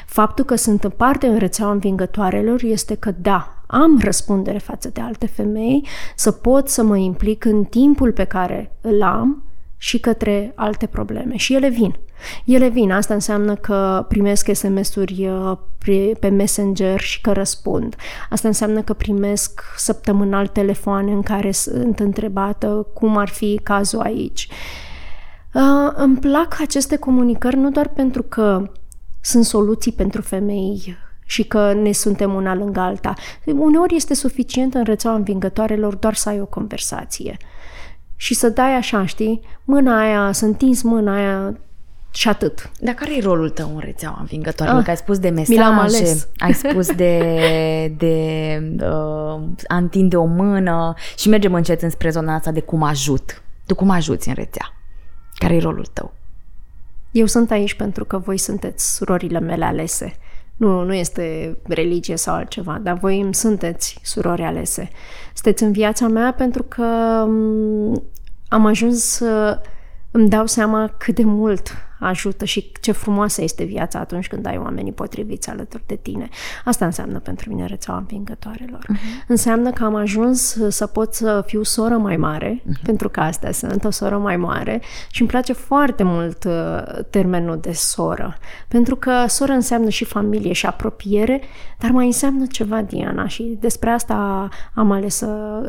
Faptul 0.06 0.46
că 0.46 0.56
sunt 0.56 0.84
în 0.84 0.90
parte 0.90 1.28
în 1.28 1.38
rețeaua 1.38 1.72
învingătoarelor 1.72 2.64
este 2.64 2.96
că 2.96 3.12
da, 3.12 3.64
am 3.68 4.00
răspundere 4.00 4.58
față 4.58 4.90
de 4.90 5.02
alte 5.02 5.26
femei, 5.26 5.88
să 6.16 6.32
pot 6.32 6.70
să 6.70 6.84
mă 6.84 6.98
implic 6.98 7.46
în 7.46 7.64
timpul 7.64 8.12
pe 8.12 8.24
care 8.24 8.78
îl 8.82 9.04
am 9.04 9.44
și 9.86 10.00
către 10.00 10.52
alte 10.56 10.86
probleme. 10.86 11.36
Și 11.36 11.54
ele 11.54 11.70
vin. 11.70 11.96
Ele 12.46 12.68
vin. 12.68 12.92
Asta 12.92 13.14
înseamnă 13.14 13.56
că 13.56 14.06
primesc 14.08 14.50
SMS-uri 14.54 15.28
uh, 15.28 15.58
pe 16.20 16.28
Messenger 16.28 17.00
și 17.00 17.22
că 17.22 17.32
răspund. 17.32 17.96
Asta 18.30 18.48
înseamnă 18.48 18.82
că 18.82 18.94
primesc 18.94 19.62
săptămânal 19.78 20.48
telefoane 20.48 21.12
în 21.12 21.22
care 21.22 21.52
sunt 21.52 22.00
întrebată 22.00 22.88
cum 22.94 23.18
ar 23.18 23.28
fi 23.28 23.60
cazul 23.64 24.00
aici. 24.00 24.48
Uh, 25.54 25.92
îmi 25.96 26.18
plac 26.18 26.58
aceste 26.62 26.96
comunicări 26.96 27.58
nu 27.58 27.70
doar 27.70 27.88
pentru 27.88 28.24
că 28.24 28.72
sunt 29.22 29.46
soluții 29.46 29.92
pentru 29.92 30.22
femei 30.22 30.98
și 31.26 31.44
că 31.44 31.74
ne 31.74 31.92
suntem 31.92 32.34
una 32.34 32.56
lângă 32.56 32.80
alta. 32.80 33.14
Uneori 33.46 33.96
este 33.96 34.14
suficient 34.14 34.74
în 34.74 34.84
rețeaua 34.84 35.16
învingătoarelor 35.16 35.96
doar 35.96 36.14
să 36.14 36.30
ai 36.30 36.42
o 36.42 36.46
conversație 36.46 37.38
și 38.16 38.34
să 38.34 38.49
dai 38.49 38.76
așa, 38.76 39.05
știi, 39.05 39.41
mâna 39.63 39.99
aia, 39.99 40.32
să 40.32 40.45
întinzi 40.45 40.86
mâna 40.86 41.16
aia 41.16 41.57
și 42.11 42.30
atât. 42.30 42.72
Dar 42.80 42.93
care 42.93 43.16
e 43.16 43.22
rolul 43.22 43.49
tău 43.49 43.72
în 43.74 43.80
rețeaua 43.80 44.18
învingătoare? 44.20 44.72
Ah, 44.72 44.84
că 44.84 44.89
ai 44.89 44.97
spus 44.97 45.20
de 45.20 45.30
mesaje, 45.30 45.61
ales. 45.61 46.28
ai 46.38 46.53
spus 46.53 46.95
de, 46.95 47.95
de 47.97 48.18
uh, 48.82 49.41
a 49.68 49.76
întinde 49.76 50.18
o 50.18 50.26
mână 50.26 50.93
și 51.18 51.30
mergem 51.30 51.53
încet 51.53 51.82
înspre 51.82 52.09
zona 52.09 52.34
asta 52.34 52.51
de 52.51 52.59
cum 52.59 52.84
ajut. 52.84 53.41
Tu 53.66 53.76
cum 53.76 53.89
ajuți 53.89 54.28
în 54.28 54.34
rețea? 54.34 54.74
Care 55.34 55.55
e 55.55 55.59
rolul 55.59 55.86
tău? 55.93 56.13
Eu 57.11 57.26
sunt 57.26 57.51
aici 57.51 57.74
pentru 57.74 58.05
că 58.05 58.18
voi 58.18 58.38
sunteți 58.38 58.95
surorile 58.95 59.39
mele 59.39 59.66
alese. 59.66 60.16
Nu, 60.58 60.84
nu 60.84 60.93
este 60.93 61.58
religie 61.64 62.16
sau 62.16 62.36
altceva, 62.36 62.80
dar 62.84 62.97
voi 62.97 63.20
îmi 63.20 63.36
sunteți 63.36 63.99
surori 64.03 64.41
alese. 64.41 64.89
Sunteți 65.34 65.64
în 65.64 65.72
viața 65.72 66.08
mea 66.08 66.34
pentru 66.34 66.64
că 66.64 66.84
mm, 67.28 68.03
am 68.47 68.66
ajuns 68.66 69.03
să 69.03 69.62
îmi 70.12 70.30
dau 70.30 70.45
seama 70.45 70.88
cât 70.97 71.16
de 71.16 71.24
mult 71.24 71.72
ajută 72.00 72.46
și 72.46 72.72
ce 72.82 72.91
frumoasă 72.91 73.41
este 73.41 73.64
viața 73.64 74.00
atunci 74.00 74.28
când 74.28 74.46
ai 74.46 74.58
oamenii 74.58 74.91
potriviți 74.91 75.50
alături 75.50 75.84
de 75.86 75.96
tine. 75.96 76.30
Asta 76.66 76.86
înseamnă 76.86 77.20
pentru 77.20 77.50
mine 77.50 77.66
rețeaua 77.66 78.00
învingătoarelor. 78.00 78.80
Uh-huh. 78.80 79.26
Înseamnă 79.28 79.72
că 79.72 79.84
am 79.84 79.96
ajuns 79.96 80.58
să 80.68 80.86
pot 80.86 81.14
să 81.14 81.43
fiu 81.46 81.64
soră 81.64 81.98
mai 81.98 82.18
mare, 82.18 82.62
uh-huh. 82.62 82.82
pentru 82.84 83.10
că 83.10 83.20
asta 83.20 83.52
sunt, 83.52 83.84
o 83.84 83.89
soră 83.89 84.18
mai 84.18 84.38
mare 84.38 84.82
și 85.12 85.22
îmi 85.22 85.30
place 85.30 85.54
foarte 85.54 86.04
mult 86.04 86.43
uh, 86.43 87.04
termenul 87.10 87.60
de 87.62 87.72
soră, 87.72 88.38
pentru 88.68 88.96
că 88.96 89.26
soră 89.28 89.52
înseamnă 89.52 89.89
și 89.89 90.06
familie 90.06 90.54
și 90.54 90.66
apropiere, 90.66 91.41
dar 91.80 91.91
mai 91.91 92.06
înseamnă 92.06 92.46
ceva, 92.46 92.82
Diana, 92.82 93.28
și 93.28 93.58
despre 93.60 93.89
asta 93.89 94.50
am 94.74 94.91
ales 94.91 95.16
să, 95.16 95.62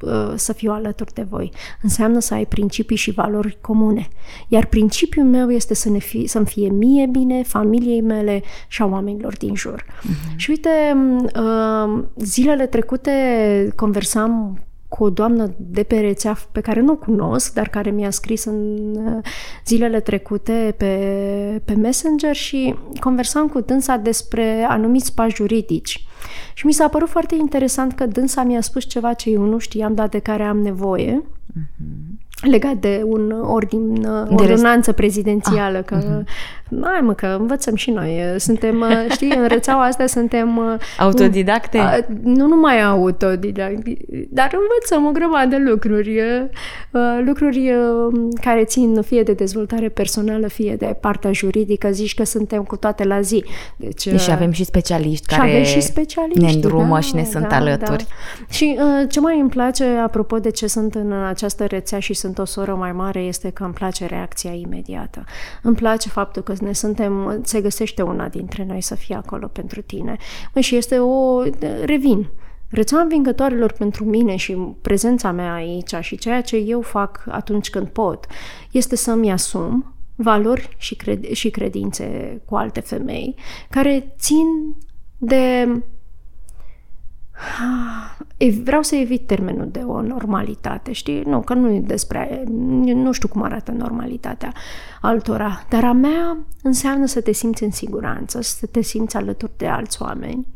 uh, 0.00 0.32
să 0.34 0.52
fiu 0.52 0.72
alături 0.72 1.12
de 1.12 1.22
voi. 1.22 1.52
Înseamnă 1.82 2.20
să 2.20 2.34
ai 2.34 2.46
principii 2.46 2.96
și 2.96 3.10
valori 3.10 3.58
comune. 3.60 4.08
Iar 4.48 4.66
principiul 4.66 5.26
meu 5.26 5.50
este 5.50 5.65
să 5.74 5.90
ne 5.90 5.98
fi, 5.98 6.26
să-mi 6.26 6.46
fie 6.46 6.68
mie 6.68 7.06
bine, 7.06 7.42
familiei 7.42 8.00
mele 8.00 8.42
și 8.68 8.82
a 8.82 8.86
oamenilor 8.86 9.36
din 9.36 9.54
jur. 9.54 9.82
Uh-huh. 9.82 10.36
Și 10.36 10.50
uite, 10.50 10.96
uh, 11.36 12.04
zilele 12.16 12.66
trecute 12.66 13.12
conversam 13.76 14.60
cu 14.88 15.04
o 15.04 15.10
doamnă 15.10 15.54
de 15.56 15.82
pe 15.82 16.00
rețea 16.00 16.36
pe 16.52 16.60
care 16.60 16.80
nu 16.80 16.92
o 16.92 16.96
cunosc, 16.96 17.52
dar 17.52 17.68
care 17.68 17.90
mi-a 17.90 18.10
scris 18.10 18.44
în 18.44 18.90
uh, 18.94 19.24
zilele 19.66 20.00
trecute 20.00 20.74
pe, 20.76 21.62
pe 21.64 21.74
Messenger 21.74 22.34
și 22.34 22.74
conversam 23.00 23.48
cu 23.48 23.60
dânsa 23.60 23.96
despre 23.96 24.66
anumiți 24.68 25.14
pași 25.14 25.34
juridici. 25.34 26.06
Și 26.54 26.66
mi 26.66 26.72
s-a 26.72 26.88
părut 26.88 27.08
foarte 27.08 27.34
interesant 27.34 27.92
că 27.92 28.06
dânsa 28.06 28.42
mi-a 28.42 28.60
spus 28.60 28.84
ceva 28.84 29.12
ce 29.12 29.30
eu 29.30 29.42
nu 29.42 29.58
știam, 29.58 29.94
dar 29.94 30.08
de 30.08 30.18
care 30.18 30.42
am 30.42 30.58
nevoie. 30.58 31.22
Uh-huh 31.22 32.25
legat 32.42 32.74
de 32.74 33.02
un 33.04 33.30
ordin, 33.30 34.00
de 34.00 34.34
ordonanță 34.34 34.92
prezidențială, 34.92 35.78
ah. 35.78 35.84
că 35.84 35.98
uh-huh. 35.98 36.24
Mai 36.70 37.00
mă, 37.02 37.12
că 37.12 37.36
învățăm 37.40 37.74
și 37.74 37.90
noi. 37.90 38.34
Suntem, 38.36 38.84
știi, 39.10 39.34
în 39.36 39.46
rețeaua 39.46 39.84
asta 39.84 40.06
suntem... 40.06 40.78
Autodidacte? 40.98 41.78
A, 41.78 41.98
nu 42.22 42.46
numai 42.46 42.82
autodidacte, 42.82 43.96
dar 44.30 44.50
învățăm 44.52 45.06
o 45.06 45.10
grămadă 45.10 45.48
de 45.48 45.62
lucruri. 45.70 46.22
Lucruri 47.24 47.72
care 48.40 48.64
țin 48.64 49.02
fie 49.02 49.22
de 49.22 49.32
dezvoltare 49.32 49.88
personală, 49.88 50.48
fie 50.48 50.76
de 50.76 50.96
partea 51.00 51.32
juridică. 51.32 51.90
Zici 51.90 52.14
că 52.14 52.24
suntem 52.24 52.62
cu 52.62 52.76
toate 52.76 53.04
la 53.04 53.20
zi. 53.20 53.44
Deci, 53.76 54.08
și 54.20 54.30
avem 54.30 54.50
și 54.50 54.64
specialiști 54.64 55.26
care 55.26 55.48
și 55.48 55.54
avem 55.54 55.64
și 55.64 55.80
specialiști, 55.80 56.40
ne 56.40 56.50
îndrumă 56.50 56.94
da, 56.94 57.00
și 57.00 57.14
ne 57.14 57.24
sunt 57.24 57.48
da, 57.48 57.56
alături. 57.56 58.06
Da. 58.08 58.44
Și 58.48 58.78
ce 59.08 59.20
mai 59.20 59.40
îmi 59.40 59.50
place, 59.50 59.84
apropo 59.84 60.38
de 60.38 60.50
ce 60.50 60.66
sunt 60.66 60.94
în 60.94 61.12
această 61.12 61.64
rețea 61.64 61.98
și 61.98 62.14
sunt 62.14 62.38
o 62.38 62.44
soră 62.44 62.74
mai 62.74 62.92
mare 62.92 63.20
este 63.20 63.50
că 63.50 63.64
îmi 63.64 63.72
place 63.72 64.06
reacția 64.06 64.52
imediată. 64.52 65.24
Îmi 65.62 65.76
place 65.76 66.08
faptul 66.08 66.42
că 66.42 66.54
ne 66.58 66.72
suntem, 66.72 67.40
se 67.44 67.60
găsește 67.60 68.02
una 68.02 68.28
dintre 68.28 68.64
noi 68.64 68.80
să 68.80 68.94
fie 68.94 69.14
acolo 69.14 69.46
pentru 69.46 69.82
tine. 69.82 70.16
Mă, 70.54 70.60
și 70.60 70.76
este 70.76 70.98
o... 70.98 71.42
revin. 71.84 72.28
Rețeaua 72.70 73.02
învingătoarelor 73.02 73.72
pentru 73.72 74.04
mine 74.04 74.36
și 74.36 74.56
prezența 74.82 75.32
mea 75.32 75.54
aici 75.54 75.94
și 76.00 76.16
ceea 76.16 76.40
ce 76.40 76.56
eu 76.56 76.80
fac 76.80 77.24
atunci 77.28 77.70
când 77.70 77.86
pot 77.88 78.26
este 78.70 78.96
să-mi 78.96 79.32
asum 79.32 79.94
valori 80.14 80.68
și, 80.76 80.96
cred- 80.96 81.30
și 81.32 81.50
credințe 81.50 82.40
cu 82.44 82.56
alte 82.56 82.80
femei 82.80 83.34
care 83.70 84.14
țin 84.18 84.76
de 85.18 85.68
Vreau 88.62 88.82
să 88.82 88.94
evit 88.94 89.26
termenul 89.26 89.68
de 89.70 89.78
o 89.78 90.02
normalitate, 90.02 90.92
știi? 90.92 91.22
Nu, 91.22 91.40
că 91.40 91.54
nu 91.54 91.70
e 91.70 91.80
despre... 91.80 92.44
Nu 92.84 93.12
știu 93.12 93.28
cum 93.28 93.42
arată 93.42 93.70
normalitatea 93.70 94.52
altora, 95.00 95.66
dar 95.68 95.84
a 95.84 95.92
mea 95.92 96.38
înseamnă 96.62 97.06
să 97.06 97.20
te 97.20 97.32
simți 97.32 97.62
în 97.62 97.70
siguranță, 97.70 98.40
să 98.40 98.66
te 98.66 98.82
simți 98.82 99.16
alături 99.16 99.52
de 99.56 99.66
alți 99.66 100.02
oameni 100.02 100.46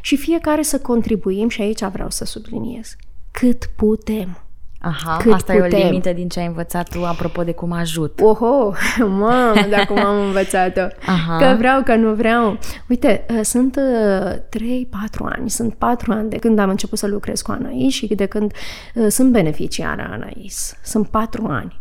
și 0.00 0.16
fiecare 0.16 0.62
să 0.62 0.78
contribuim, 0.80 1.48
și 1.48 1.60
aici 1.60 1.84
vreau 1.84 2.10
să 2.10 2.24
subliniez, 2.24 2.96
cât 3.30 3.70
putem. 3.76 4.36
Aha, 4.82 5.16
cât 5.16 5.32
asta 5.32 5.52
putem. 5.52 5.70
e 5.70 5.82
o 5.82 5.86
limită 5.86 6.12
din 6.12 6.28
ce 6.28 6.40
ai 6.40 6.46
învățat 6.46 6.88
tu 6.88 7.04
apropo 7.04 7.42
de 7.42 7.52
cum 7.52 7.72
ajut. 7.72 8.20
Oho, 8.20 8.72
mamă, 9.20 9.66
de 9.68 9.84
cum 9.88 10.04
am 10.04 10.24
învățat-o. 10.26 10.80
Aha. 11.06 11.36
Că 11.36 11.54
vreau, 11.58 11.82
că 11.82 11.94
nu 11.94 12.14
vreau. 12.14 12.58
Uite, 12.88 13.26
uh, 13.30 13.40
sunt 13.42 13.78
3-4 13.78 13.80
uh, 13.80 15.28
ani, 15.36 15.50
sunt 15.50 15.74
4 15.74 16.12
ani 16.12 16.30
de 16.30 16.36
când 16.36 16.58
am 16.58 16.68
început 16.68 16.98
să 16.98 17.06
lucrez 17.06 17.40
cu 17.40 17.50
Anais 17.50 17.92
și 17.92 18.06
de 18.06 18.26
când 18.26 18.52
uh, 18.94 19.06
sunt 19.08 19.30
beneficiară 19.32 20.08
Anais. 20.10 20.76
Sunt 20.82 21.08
4 21.08 21.46
ani. 21.46 21.80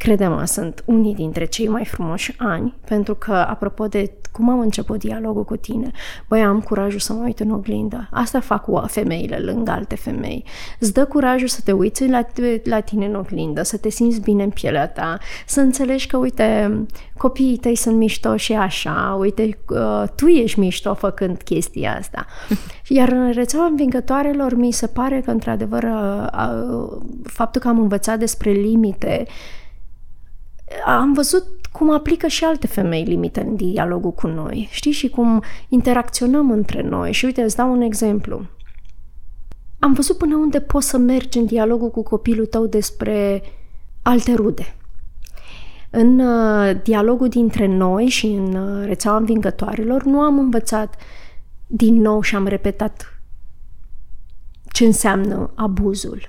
Crede-mă, 0.00 0.44
sunt 0.44 0.82
unii 0.86 1.14
dintre 1.14 1.44
cei 1.44 1.68
mai 1.68 1.84
frumoși 1.84 2.34
ani, 2.38 2.74
pentru 2.84 3.14
că, 3.14 3.32
apropo 3.32 3.86
de 3.86 4.12
cum 4.32 4.48
am 4.48 4.60
început 4.60 4.98
dialogul 4.98 5.44
cu 5.44 5.56
tine, 5.56 5.90
băi, 6.28 6.42
am 6.42 6.60
curajul 6.60 6.98
să 6.98 7.12
mă 7.12 7.22
uit 7.24 7.40
în 7.40 7.50
oglindă. 7.50 8.08
Asta 8.10 8.40
fac 8.40 8.64
cu 8.64 8.82
femeile 8.86 9.38
lângă 9.38 9.70
alte 9.70 9.94
femei. 9.94 10.44
Îți 10.78 10.92
dă 10.92 11.04
curajul 11.04 11.48
să 11.48 11.60
te 11.64 11.72
uiți 11.72 12.08
la, 12.08 12.26
la 12.64 12.80
tine 12.80 13.06
în 13.06 13.14
oglindă, 13.14 13.62
să 13.62 13.76
te 13.76 13.88
simți 13.88 14.20
bine 14.20 14.42
în 14.42 14.50
pielea 14.50 14.88
ta, 14.88 15.18
să 15.46 15.60
înțelegi 15.60 16.06
că, 16.06 16.16
uite, 16.16 16.80
copiii 17.16 17.56
tăi 17.56 17.76
sunt 17.76 17.96
mișto 17.96 18.36
și 18.36 18.52
așa, 18.52 19.16
uite, 19.18 19.58
uh, 19.68 20.04
tu 20.16 20.26
ești 20.26 20.58
mișto 20.58 20.94
făcând 20.94 21.42
chestia 21.42 21.96
asta. 21.98 22.26
Iar 22.88 23.08
în 23.08 23.32
rețeaua 23.32 23.66
învingătoarelor 23.66 24.54
mi 24.54 24.72
se 24.72 24.86
pare 24.86 25.20
că, 25.20 25.30
într-adevăr, 25.30 25.82
uh, 25.82 26.26
uh, 26.32 27.00
faptul 27.22 27.60
că 27.60 27.68
am 27.68 27.78
învățat 27.78 28.18
despre 28.18 28.50
limite 28.50 29.26
am 30.86 31.12
văzut 31.12 31.44
cum 31.72 31.90
aplică 31.92 32.26
și 32.26 32.44
alte 32.44 32.66
femei 32.66 33.04
limite 33.04 33.40
în 33.40 33.56
dialogul 33.56 34.12
cu 34.12 34.26
noi, 34.26 34.68
știi, 34.70 34.92
și 34.92 35.08
cum 35.08 35.42
interacționăm 35.68 36.50
între 36.50 36.82
noi. 36.82 37.12
Și 37.12 37.24
uite, 37.24 37.42
îți 37.42 37.56
dau 37.56 37.72
un 37.72 37.80
exemplu. 37.80 38.46
Am 39.78 39.92
văzut 39.92 40.16
până 40.16 40.36
unde 40.36 40.60
poți 40.60 40.88
să 40.88 40.96
mergi 40.96 41.38
în 41.38 41.46
dialogul 41.46 41.90
cu 41.90 42.02
copilul 42.02 42.46
tău 42.46 42.66
despre 42.66 43.42
alte 44.02 44.34
rude. 44.34 44.74
În 45.90 46.18
uh, 46.18 46.76
dialogul 46.82 47.28
dintre 47.28 47.66
noi 47.66 48.06
și 48.06 48.26
în 48.26 48.54
uh, 48.54 48.86
rețeaua 48.86 49.16
învingătoarelor 49.16 50.02
nu 50.02 50.20
am 50.20 50.38
învățat 50.38 50.96
din 51.66 52.00
nou 52.00 52.20
și 52.20 52.34
am 52.34 52.46
repetat 52.46 53.20
ce 54.72 54.84
înseamnă 54.84 55.52
abuzul. 55.54 56.28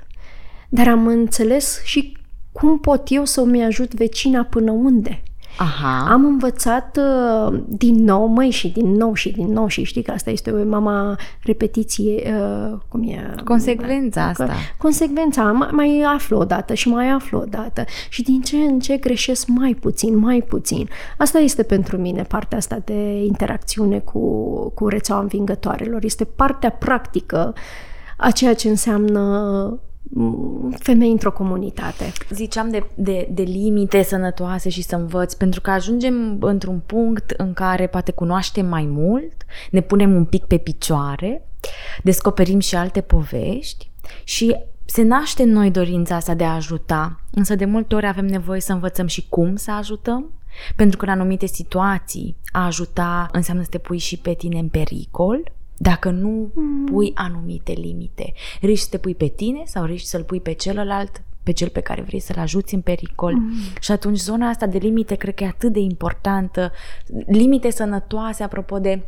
Dar 0.70 0.88
am 0.88 1.08
înțeles 1.08 1.84
și 1.84 2.18
cum 2.52 2.80
pot 2.80 3.02
eu 3.10 3.26
să-mi 3.26 3.64
ajut 3.64 3.94
vecina 3.94 4.44
până 4.44 4.72
unde? 4.72 5.24
Aha. 5.58 6.12
Am 6.12 6.26
învățat 6.26 6.98
uh, 6.98 7.60
din 7.68 8.04
nou, 8.04 8.26
măi, 8.26 8.50
și 8.50 8.68
din 8.68 8.92
nou 8.92 9.14
și 9.14 9.32
din 9.32 9.52
nou 9.52 9.68
și 9.68 9.84
știi 9.84 10.02
că 10.02 10.12
asta 10.12 10.30
este 10.30 10.52
o 10.52 10.66
mama 10.66 11.16
repetiție, 11.44 12.34
uh, 12.36 12.78
cum 12.88 13.04
e? 13.04 13.36
Consecvența 13.44 14.24
asta. 14.24 14.50
Consecvența, 14.78 15.44
mai, 15.44 15.70
mai 15.72 16.04
aflu 16.16 16.38
o 16.38 16.46
dată 16.46 16.74
și 16.74 16.90
mai 16.90 17.10
aflu 17.10 17.40
o 17.40 17.44
dată 17.44 17.84
și 18.10 18.24
din 18.24 18.42
ce 18.42 18.58
în 18.58 18.80
ce 18.80 18.98
greșesc 18.98 19.48
mai 19.48 19.74
puțin, 19.74 20.18
mai 20.18 20.42
puțin. 20.42 20.90
Asta 21.18 21.40
este 21.40 21.64
pentru 21.64 21.98
mine 21.98 22.22
partea 22.22 22.58
asta 22.58 22.82
de 22.86 23.24
interacțiune 23.24 24.00
cu, 24.00 24.20
cu 24.70 24.88
rețeaua 24.88 25.22
învingătoarelor. 25.22 26.04
Este 26.04 26.24
partea 26.24 26.72
practică 26.72 27.54
a 28.18 28.32
ceea 28.32 28.54
ce 28.54 28.70
înseamnă 28.70 29.80
femei 30.80 31.12
într-o 31.12 31.32
comunitate. 31.32 32.12
Ziceam 32.30 32.70
de, 32.70 32.84
de, 32.96 33.28
de 33.32 33.42
limite 33.42 34.04
sănătoase 34.04 34.70
și 34.70 34.82
să 34.82 34.96
învăț, 34.96 35.34
pentru 35.34 35.62
că 35.62 35.72
ajungem 35.72 36.38
într-un 36.42 36.82
punct 36.86 37.30
în 37.30 37.54
care 37.54 37.88
poate 37.88 38.12
cunoaștem 38.12 38.66
mai 38.66 38.86
mult, 38.86 39.34
ne 39.72 39.82
punem 39.82 40.16
un 40.16 40.26
pic 40.26 40.44
pe 40.44 40.58
picioare, 40.58 41.48
descoperim 42.04 42.60
și 42.60 42.76
alte 42.76 43.02
povești 43.02 43.90
și 44.24 44.56
se 44.86 45.02
naște 45.02 45.44
în 45.44 45.52
noi 45.52 45.72
dorința 45.72 46.16
asta 46.16 46.34
de 46.34 46.44
a 46.44 46.54
ajuta, 46.54 47.20
însă 47.32 47.56
de 47.56 47.66
multe 47.66 47.96
ori 47.96 48.08
avem 48.08 48.26
nevoie 48.26 48.62
să 48.62 48.74
învățăm 48.74 49.08
și 49.08 49.26
cum 49.30 49.56
să 49.56 49.72
ajutăm, 49.72 50.32
pentru 50.76 50.98
că 50.98 51.06
în 51.06 51.12
anumite 51.12 51.46
situații 51.46 52.36
a 52.52 52.66
ajuta 52.66 53.28
înseamnă 53.32 53.64
să 53.64 53.70
te 53.70 53.78
pui 53.78 53.98
și 53.98 54.18
pe 54.18 54.34
tine 54.34 54.60
în 54.60 54.68
pericol 54.68 55.52
dacă 55.82 56.10
nu 56.10 56.52
mm. 56.54 56.86
pui 56.86 57.12
anumite 57.16 57.72
limite. 57.72 58.34
Riști 58.62 58.84
să 58.84 58.90
te 58.90 58.98
pui 58.98 59.16
pe 59.16 59.28
tine 59.28 59.62
sau 59.66 59.86
riști 59.86 60.08
să-l 60.08 60.24
pui 60.24 60.42
pe 60.42 60.52
celălalt, 60.52 61.24
pe 61.44 61.52
cel 61.52 61.70
pe 61.70 61.80
care 61.80 62.02
vrei 62.02 62.20
să-l 62.20 62.38
ajuți 62.38 62.74
în 62.74 62.82
pericol. 62.82 63.34
Mm. 63.34 63.52
Și 63.80 63.92
atunci 63.92 64.18
zona 64.18 64.50
asta 64.50 64.66
de 64.66 64.78
limite 64.78 65.16
cred 65.16 65.34
că 65.34 65.44
e 65.44 65.48
atât 65.48 65.74
de 65.74 65.80
importantă. 65.80 66.72
Limite 67.26 67.70
sănătoase, 67.70 68.44
apropo 68.44 68.80
de 68.80 69.08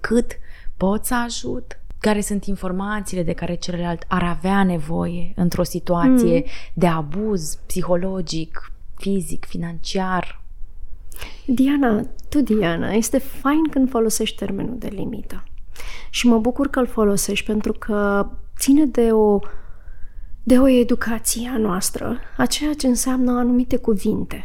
cât 0.00 0.38
pot 0.76 1.04
să 1.04 1.14
ajut, 1.14 1.80
care 1.98 2.20
sunt 2.20 2.44
informațiile 2.44 3.22
de 3.22 3.32
care 3.32 3.54
celălalt 3.54 4.04
ar 4.08 4.22
avea 4.22 4.64
nevoie 4.64 5.32
într-o 5.36 5.62
situație 5.62 6.38
mm. 6.38 6.44
de 6.74 6.86
abuz 6.86 7.58
psihologic, 7.66 8.72
fizic, 8.96 9.44
financiar. 9.44 10.42
Diana, 11.46 12.06
tu 12.28 12.40
Diana, 12.40 12.92
este 12.92 13.18
fain 13.18 13.68
când 13.70 13.90
folosești 13.90 14.36
termenul 14.36 14.78
de 14.78 14.88
limită. 14.88 15.44
Și 16.10 16.26
mă 16.26 16.38
bucur 16.38 16.68
că 16.68 16.78
îl 16.78 16.86
folosești 16.86 17.46
pentru 17.46 17.72
că 17.72 18.28
ține 18.58 18.84
de 18.84 19.12
o, 19.12 19.38
de 20.42 20.58
o 20.58 20.68
educație 20.68 21.50
a 21.54 21.58
noastră, 21.58 22.18
a 22.36 22.46
ceea 22.46 22.74
ce 22.74 22.86
înseamnă 22.86 23.30
anumite 23.30 23.76
cuvinte. 23.76 24.44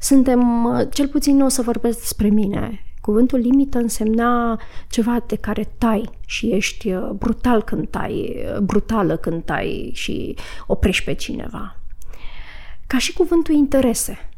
Suntem, 0.00 0.68
cel 0.90 1.08
puțin 1.08 1.36
nu 1.36 1.44
o 1.44 1.48
să 1.48 1.62
vorbesc 1.62 1.98
despre 1.98 2.28
mine, 2.28 2.82
Cuvântul 3.08 3.38
limită 3.38 3.78
însemna 3.78 4.60
ceva 4.88 5.24
de 5.26 5.36
care 5.36 5.68
tai 5.78 6.10
și 6.26 6.50
ești 6.50 6.92
uh, 6.92 7.10
brutal 7.10 7.62
când 7.62 7.88
tai, 7.88 8.44
uh, 8.54 8.58
brutală 8.58 9.16
când 9.16 9.44
tai 9.44 9.90
și 9.94 10.36
oprești 10.66 11.04
pe 11.04 11.14
cineva. 11.14 11.76
Ca 12.86 12.98
și 12.98 13.12
cuvântul 13.12 13.54
interese. 13.54 14.28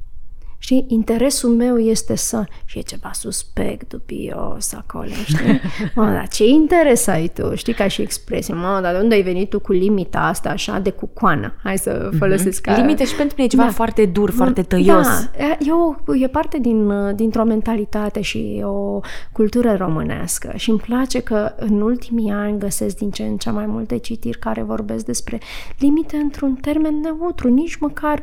Știi, 0.62 0.84
interesul 0.88 1.50
meu 1.50 1.78
este 1.78 2.16
să... 2.16 2.44
Și 2.64 2.78
e 2.78 2.82
ceva 2.82 3.10
suspect, 3.12 3.88
dubios 3.88 4.72
acolo, 4.72 5.10
știi? 5.24 5.60
Mă, 5.94 6.04
dar 6.04 6.28
ce 6.28 6.46
interes 6.46 7.06
ai 7.06 7.28
tu? 7.34 7.54
Știi, 7.54 7.74
ca 7.74 7.88
și 7.88 8.02
expresie. 8.02 8.54
Mă, 8.54 8.78
dar 8.82 8.94
de 8.94 9.00
unde 9.00 9.14
ai 9.14 9.22
venit 9.22 9.48
tu 9.50 9.60
cu 9.60 9.72
limita 9.72 10.18
asta 10.18 10.48
așa 10.48 10.78
de 10.78 10.90
cucoană? 10.90 11.54
Hai 11.62 11.78
să 11.78 12.06
mhm. 12.08 12.18
folosesc 12.18 12.60
mm-hmm. 12.60 12.74
ca... 12.74 12.80
Limite 12.80 13.04
și 13.04 13.14
pentru 13.14 13.34
mine 13.36 13.46
e 13.46 13.50
ceva 13.50 13.62
da. 13.62 13.70
foarte 13.70 14.06
dur, 14.06 14.30
foarte 14.30 14.62
tăios. 14.62 15.06
Da, 15.06 15.44
e, 15.44 15.72
o, 15.72 16.14
e 16.14 16.26
parte 16.26 16.58
din, 16.58 16.92
dintr-o 17.16 17.44
mentalitate 17.44 18.20
și 18.20 18.62
o 18.64 19.00
cultură 19.32 19.74
românească. 19.74 20.52
Și 20.56 20.70
îmi 20.70 20.78
place 20.78 21.20
că 21.20 21.52
în 21.56 21.80
ultimii 21.80 22.30
ani 22.30 22.58
găsesc 22.58 22.96
din 22.96 23.10
ce 23.10 23.22
în 23.22 23.36
ce 23.36 23.50
mai 23.50 23.66
multe 23.66 23.96
citiri 23.98 24.38
care 24.38 24.62
vorbesc 24.62 25.04
despre 25.04 25.40
limite 25.78 26.16
într-un 26.16 26.54
termen 26.54 27.00
neutru, 27.00 27.48
nici 27.48 27.76
măcar 27.76 28.20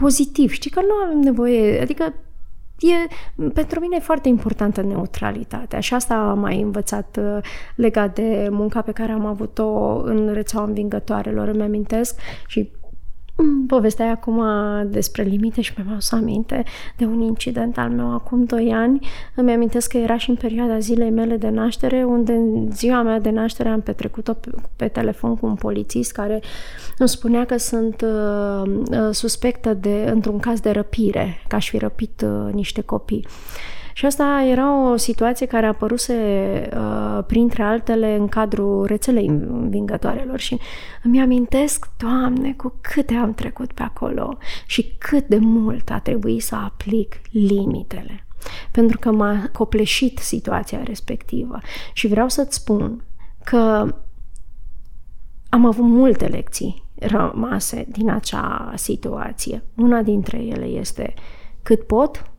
pozitiv. 0.00 0.50
Știi 0.50 0.70
că 0.70 0.80
nu 0.80 0.94
avem 1.04 1.18
nevoie 1.18 1.77
adică 1.80 2.14
e, 2.78 2.92
pentru 3.52 3.80
mine 3.80 3.96
e 3.96 4.00
foarte 4.00 4.28
importantă 4.28 4.82
neutralitatea 4.82 5.80
și 5.80 5.94
asta 5.94 6.14
am 6.14 6.38
mai 6.38 6.60
învățat 6.60 7.18
uh, 7.20 7.38
legat 7.74 8.14
de 8.14 8.48
munca 8.50 8.82
pe 8.82 8.92
care 8.92 9.12
am 9.12 9.26
avut-o 9.26 10.00
în 10.04 10.32
rețeaua 10.32 10.66
învingătoarelor, 10.66 11.48
îmi 11.48 11.62
amintesc. 11.62 12.20
Și 12.46 12.70
Mm, 12.70 12.77
povesteai 13.66 14.08
acum 14.08 14.42
despre 14.86 15.22
limite 15.22 15.60
și 15.60 15.72
mi-am 15.76 15.90
adus 15.90 16.12
aminte 16.12 16.64
de 16.96 17.04
un 17.04 17.20
incident 17.20 17.78
al 17.78 17.90
meu 17.90 18.14
acum 18.14 18.44
2 18.44 18.72
ani. 18.72 19.06
Îmi 19.34 19.52
amintesc 19.52 19.90
că 19.90 19.96
era 19.96 20.16
și 20.16 20.30
în 20.30 20.36
perioada 20.36 20.78
zilei 20.78 21.10
mele 21.10 21.36
de 21.36 21.48
naștere, 21.48 22.04
unde 22.04 22.32
în 22.32 22.70
ziua 22.72 23.02
mea 23.02 23.20
de 23.20 23.30
naștere 23.30 23.68
am 23.68 23.80
petrecut-o 23.80 24.32
pe, 24.32 24.50
pe 24.76 24.88
telefon 24.88 25.36
cu 25.36 25.46
un 25.46 25.54
polițist 25.54 26.12
care 26.12 26.42
îmi 26.98 27.08
spunea 27.08 27.44
că 27.44 27.56
sunt 27.56 28.00
uh, 28.00 28.62
uh 28.90 29.08
suspectă 29.10 29.74
de, 29.74 30.10
într-un 30.12 30.38
caz 30.38 30.60
de 30.60 30.70
răpire, 30.70 31.42
că 31.48 31.54
aș 31.54 31.68
fi 31.68 31.78
răpit 31.78 32.24
uh, 32.24 32.52
niște 32.52 32.80
copii. 32.80 33.26
Și 33.98 34.06
asta 34.06 34.44
era 34.50 34.90
o 34.90 34.96
situație 34.96 35.46
care 35.46 35.66
a 35.66 35.68
apăruse 35.68 36.14
uh, 36.72 37.24
printre 37.26 37.62
altele 37.62 38.14
în 38.14 38.28
cadrul 38.28 38.86
rețelei 38.86 39.26
învingătoarelor 39.26 40.38
și 40.38 40.58
îmi 41.02 41.20
amintesc, 41.20 41.88
Doamne, 41.96 42.52
cu 42.52 42.74
câte 42.80 43.14
am 43.14 43.34
trecut 43.34 43.72
pe 43.72 43.82
acolo 43.82 44.38
și 44.66 44.94
cât 44.98 45.26
de 45.26 45.38
mult 45.38 45.90
a 45.90 45.98
trebuit 45.98 46.42
să 46.42 46.54
aplic 46.54 47.20
limitele. 47.30 48.26
Pentru 48.72 48.98
că 48.98 49.10
m-a 49.10 49.48
copleșit 49.52 50.18
situația 50.18 50.82
respectivă. 50.82 51.58
Și 51.92 52.06
vreau 52.06 52.28
să-ți 52.28 52.56
spun 52.56 53.04
că 53.44 53.94
am 55.48 55.66
avut 55.66 55.84
multe 55.84 56.26
lecții 56.26 56.84
rămase 56.94 57.86
din 57.88 58.10
acea 58.10 58.72
situație. 58.74 59.62
Una 59.76 60.02
dintre 60.02 60.38
ele 60.38 60.64
este 60.64 61.14
cât 61.62 61.82
pot, 61.82 62.30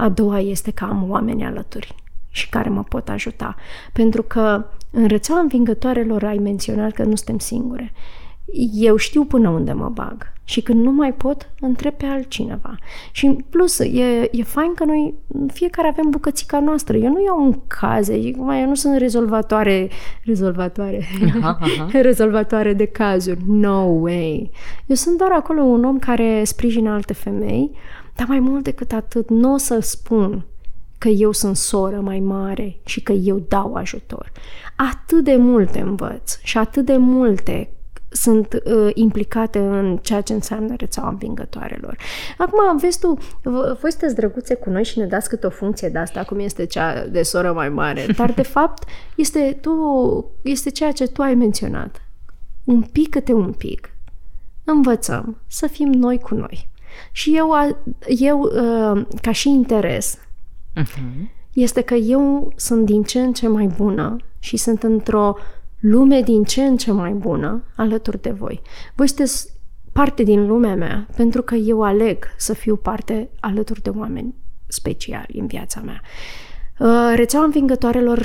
a 0.00 0.08
doua 0.08 0.40
este 0.40 0.70
că 0.70 0.84
am 0.84 1.10
oameni 1.10 1.44
alături 1.44 1.94
și 2.28 2.48
care 2.48 2.68
mă 2.68 2.82
pot 2.82 3.08
ajuta. 3.08 3.56
Pentru 3.92 4.22
că 4.22 4.64
în 4.90 5.06
rețeaua 5.06 5.40
învingătoarelor 5.40 6.24
ai 6.24 6.38
menționat 6.38 6.92
că 6.92 7.02
nu 7.02 7.14
suntem 7.14 7.38
singure. 7.38 7.92
Eu 8.72 8.96
știu 8.96 9.24
până 9.24 9.48
unde 9.48 9.72
mă 9.72 9.88
bag 9.88 10.32
și 10.44 10.60
când 10.60 10.84
nu 10.84 10.90
mai 10.90 11.12
pot, 11.12 11.50
întreb 11.60 11.92
pe 11.92 12.06
altcineva. 12.06 12.74
Și 13.10 13.26
în 13.26 13.36
plus, 13.50 13.78
e, 13.78 14.28
e 14.32 14.42
fain 14.42 14.74
că 14.74 14.84
noi 14.84 15.14
fiecare 15.52 15.88
avem 15.88 16.10
bucățica 16.10 16.60
noastră. 16.60 16.96
Eu 16.96 17.12
nu 17.12 17.22
iau 17.22 17.44
un 17.44 17.60
caze, 17.66 18.14
eu 18.14 18.66
nu 18.66 18.74
sunt 18.74 18.96
rezolvatoare, 18.96 19.88
rezolvatoare, 20.24 21.06
aha, 21.40 21.58
aha. 21.62 21.88
rezolvatoare 22.00 22.72
de 22.72 22.84
cazuri. 22.84 23.40
No 23.46 23.82
way! 23.82 24.50
Eu 24.86 24.96
sunt 24.96 25.18
doar 25.18 25.30
acolo 25.32 25.62
un 25.62 25.84
om 25.84 25.98
care 25.98 26.44
sprijină 26.44 26.90
alte 26.90 27.12
femei, 27.12 27.70
dar 28.20 28.28
mai 28.28 28.40
mult 28.40 28.64
decât 28.64 28.92
atât, 28.92 29.30
nu 29.30 29.52
o 29.52 29.56
să 29.56 29.78
spun 29.80 30.44
că 30.98 31.08
eu 31.08 31.32
sunt 31.32 31.56
soră 31.56 32.00
mai 32.00 32.20
mare 32.20 32.80
și 32.84 33.02
că 33.02 33.12
eu 33.12 33.38
dau 33.48 33.74
ajutor. 33.74 34.32
Atât 34.76 35.24
de 35.24 35.36
multe 35.36 35.80
învăț 35.80 36.38
și 36.42 36.58
atât 36.58 36.84
de 36.84 36.96
multe 36.96 37.70
sunt 38.08 38.62
uh, 38.64 38.90
implicate 38.94 39.58
în 39.58 39.96
ceea 39.96 40.20
ce 40.20 40.32
înseamnă 40.32 40.74
rețeaua 40.76 41.08
învingătoarelor. 41.08 41.96
Acum, 42.38 42.76
vezi 42.76 42.98
tu, 42.98 43.18
voi 43.80 43.90
sunteți 43.90 44.14
drăguțe 44.14 44.54
cu 44.54 44.70
noi 44.70 44.84
și 44.84 44.98
ne 44.98 45.06
dați 45.06 45.28
câte 45.28 45.46
o 45.46 45.50
funcție 45.50 45.88
de 45.88 45.98
asta, 45.98 46.24
cum 46.24 46.38
este 46.38 46.66
cea 46.66 47.06
de 47.06 47.22
soră 47.22 47.52
mai 47.52 47.68
mare, 47.68 48.06
dar 48.18 48.32
de 48.32 48.42
fapt 48.42 48.88
este, 49.16 49.58
tu, 49.60 49.72
este 50.42 50.70
ceea 50.70 50.92
ce 50.92 51.06
tu 51.06 51.22
ai 51.22 51.34
menționat. 51.34 52.02
Un 52.64 52.82
pic 52.82 53.08
câte 53.08 53.32
un 53.32 53.52
pic. 53.52 53.90
Învățăm 54.64 55.36
să 55.46 55.66
fim 55.66 55.88
noi 55.88 56.18
cu 56.18 56.34
noi. 56.34 56.69
Și 57.12 57.36
eu, 57.36 57.50
eu 58.06 58.40
uh, 58.40 59.06
ca 59.22 59.32
și 59.32 59.48
interes, 59.48 60.18
uh-huh. 60.76 61.30
este 61.52 61.80
că 61.80 61.94
eu 61.94 62.52
sunt 62.56 62.84
din 62.84 63.02
ce 63.02 63.20
în 63.20 63.32
ce 63.32 63.48
mai 63.48 63.66
bună 63.66 64.16
și 64.38 64.56
sunt 64.56 64.82
într-o 64.82 65.36
lume 65.80 66.20
din 66.20 66.44
ce 66.44 66.62
în 66.62 66.76
ce 66.76 66.92
mai 66.92 67.12
bună 67.12 67.62
alături 67.76 68.22
de 68.22 68.30
voi. 68.30 68.60
Voi 68.94 69.08
sunteți 69.08 69.58
parte 69.92 70.22
din 70.22 70.46
lumea 70.46 70.74
mea 70.74 71.06
pentru 71.16 71.42
că 71.42 71.54
eu 71.54 71.82
aleg 71.82 72.24
să 72.36 72.54
fiu 72.54 72.76
parte 72.76 73.30
alături 73.40 73.82
de 73.82 73.90
oameni 73.90 74.34
speciali 74.66 75.38
în 75.38 75.46
viața 75.46 75.80
mea. 75.80 76.00
Uh, 76.78 77.12
rețeaua 77.16 77.44
învingătoarelor 77.44 78.18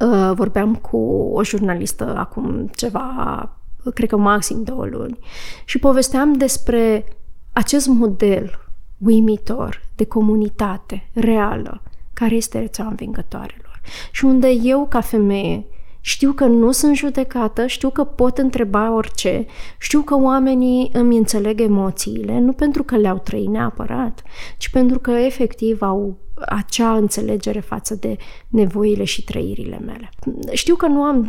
uh, 0.00 0.30
vorbeam 0.34 0.74
cu 0.74 0.96
o 1.32 1.44
jurnalistă 1.44 2.16
acum 2.16 2.70
ceva, 2.74 3.56
cred 3.94 4.08
că 4.08 4.16
maxim 4.16 4.62
două 4.62 4.86
luni, 4.86 5.18
și 5.64 5.78
povesteam 5.78 6.32
despre 6.32 7.04
acest 7.52 7.86
model 7.86 8.68
uimitor 8.98 9.82
de 9.96 10.04
comunitate 10.04 11.10
reală, 11.12 11.82
care 12.12 12.34
este 12.34 12.58
rețeaua 12.58 12.90
învingătoarelor. 12.90 13.80
Și 14.10 14.24
unde 14.24 14.48
eu, 14.48 14.86
ca 14.86 15.00
femeie, 15.00 15.66
știu 16.00 16.32
că 16.32 16.46
nu 16.46 16.72
sunt 16.72 16.96
judecată, 16.96 17.66
știu 17.66 17.90
că 17.90 18.04
pot 18.04 18.38
întreba 18.38 18.94
orice, 18.94 19.46
știu 19.78 20.00
că 20.00 20.14
oamenii 20.20 20.90
îmi 20.92 21.16
înțeleg 21.16 21.60
emoțiile, 21.60 22.38
nu 22.38 22.52
pentru 22.52 22.82
că 22.82 22.96
le-au 22.96 23.18
trăit 23.18 23.48
neapărat, 23.48 24.22
ci 24.58 24.70
pentru 24.70 24.98
că 24.98 25.10
efectiv 25.10 25.82
au 25.82 26.16
acea 26.46 26.96
înțelegere 26.96 27.60
față 27.60 27.94
de 27.94 28.16
nevoile 28.48 29.04
și 29.04 29.24
trăirile 29.24 29.78
mele. 29.78 30.10
Știu 30.52 30.74
că 30.74 30.86
nu 30.86 31.02
am 31.02 31.24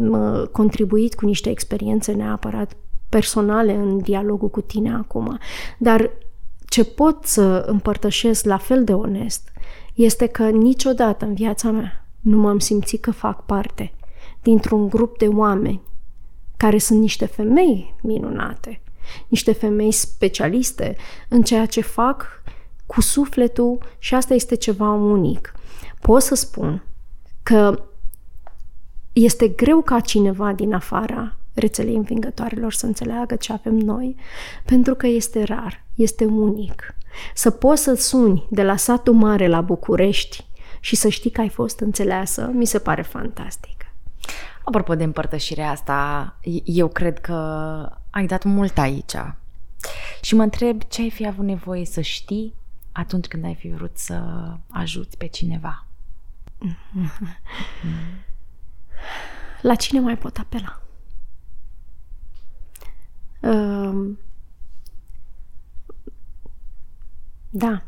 contribuit 0.51 1.15
cu 1.15 1.25
niște 1.25 1.49
experiențe 1.49 2.11
neapărat 2.11 2.77
personale 3.09 3.73
în 3.73 3.97
dialogul 3.97 4.49
cu 4.49 4.61
tine 4.61 4.93
acum, 4.93 5.39
dar 5.77 6.11
ce 6.65 6.83
pot 6.83 7.25
să 7.25 7.63
împărtășesc 7.67 8.45
la 8.45 8.57
fel 8.57 8.83
de 8.83 8.93
onest 8.93 9.51
este 9.93 10.27
că 10.27 10.49
niciodată 10.49 11.25
în 11.25 11.33
viața 11.33 11.71
mea 11.71 12.05
nu 12.19 12.37
m-am 12.37 12.59
simțit 12.59 13.01
că 13.01 13.11
fac 13.11 13.45
parte 13.45 13.93
dintr-un 14.41 14.89
grup 14.89 15.17
de 15.17 15.27
oameni 15.27 15.81
care 16.57 16.77
sunt 16.77 16.99
niște 16.99 17.25
femei 17.25 17.95
minunate, 18.01 18.81
niște 19.27 19.51
femei 19.51 19.91
specialiste 19.91 20.95
în 21.27 21.41
ceea 21.41 21.65
ce 21.65 21.81
fac 21.81 22.43
cu 22.85 23.01
sufletul 23.01 23.77
și 23.97 24.15
asta 24.15 24.33
este 24.33 24.55
ceva 24.55 24.89
unic. 24.89 25.53
Pot 26.01 26.21
să 26.21 26.35
spun 26.35 26.83
că 27.43 27.83
este 29.13 29.47
greu 29.47 29.81
ca 29.81 29.99
cineva 29.99 30.53
din 30.53 30.73
afara 30.73 31.38
rețelei 31.53 31.95
învingătoarelor 31.95 32.73
să 32.73 32.85
înțeleagă 32.85 33.35
ce 33.35 33.53
avem 33.53 33.75
noi, 33.75 34.15
pentru 34.65 34.95
că 34.95 35.07
este 35.07 35.43
rar, 35.43 35.83
este 35.95 36.25
unic. 36.25 36.95
Să 37.33 37.49
poți 37.49 37.83
să 37.83 37.93
suni 37.93 38.47
de 38.49 38.63
la 38.63 38.75
satul 38.75 39.13
mare 39.13 39.47
la 39.47 39.61
București 39.61 40.47
și 40.79 40.95
să 40.95 41.09
știi 41.09 41.31
că 41.31 41.41
ai 41.41 41.49
fost 41.49 41.79
înțeleasă, 41.79 42.49
mi 42.53 42.65
se 42.65 42.79
pare 42.79 43.01
fantastic. 43.01 43.85
Apropo 44.63 44.95
de 44.95 45.03
împărtășirea 45.03 45.69
asta, 45.69 46.35
eu 46.63 46.87
cred 46.87 47.19
că 47.19 47.33
ai 48.09 48.25
dat 48.25 48.43
mult 48.43 48.77
aici. 48.77 49.15
Și 50.21 50.35
mă 50.35 50.43
întreb 50.43 50.81
ce 50.87 51.01
ai 51.01 51.09
fi 51.09 51.27
avut 51.27 51.45
nevoie 51.45 51.85
să 51.85 52.01
știi 52.01 52.53
atunci 52.91 53.27
când 53.27 53.45
ai 53.45 53.55
fi 53.55 53.69
vrut 53.69 53.97
să 53.97 54.23
ajuți 54.69 55.17
pe 55.17 55.27
cineva. 55.27 55.85
La 59.61 59.75
cine 59.75 59.99
mai 59.99 60.17
pot 60.17 60.37
apela? 60.37 60.81
Uh, 63.49 64.09
da, 67.49 67.81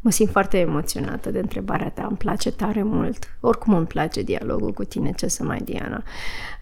mă 0.00 0.10
simt 0.10 0.30
foarte 0.30 0.58
emoționată 0.58 1.30
de 1.30 1.38
întrebarea 1.38 1.90
ta, 1.90 2.06
îmi 2.06 2.16
place 2.16 2.50
tare 2.52 2.82
mult. 2.82 3.38
Oricum 3.40 3.74
îmi 3.74 3.86
place 3.86 4.22
dialogul 4.22 4.72
cu 4.72 4.84
tine, 4.84 5.12
ce 5.12 5.26
să 5.26 5.44
mai, 5.44 5.58
Diana. 5.58 6.02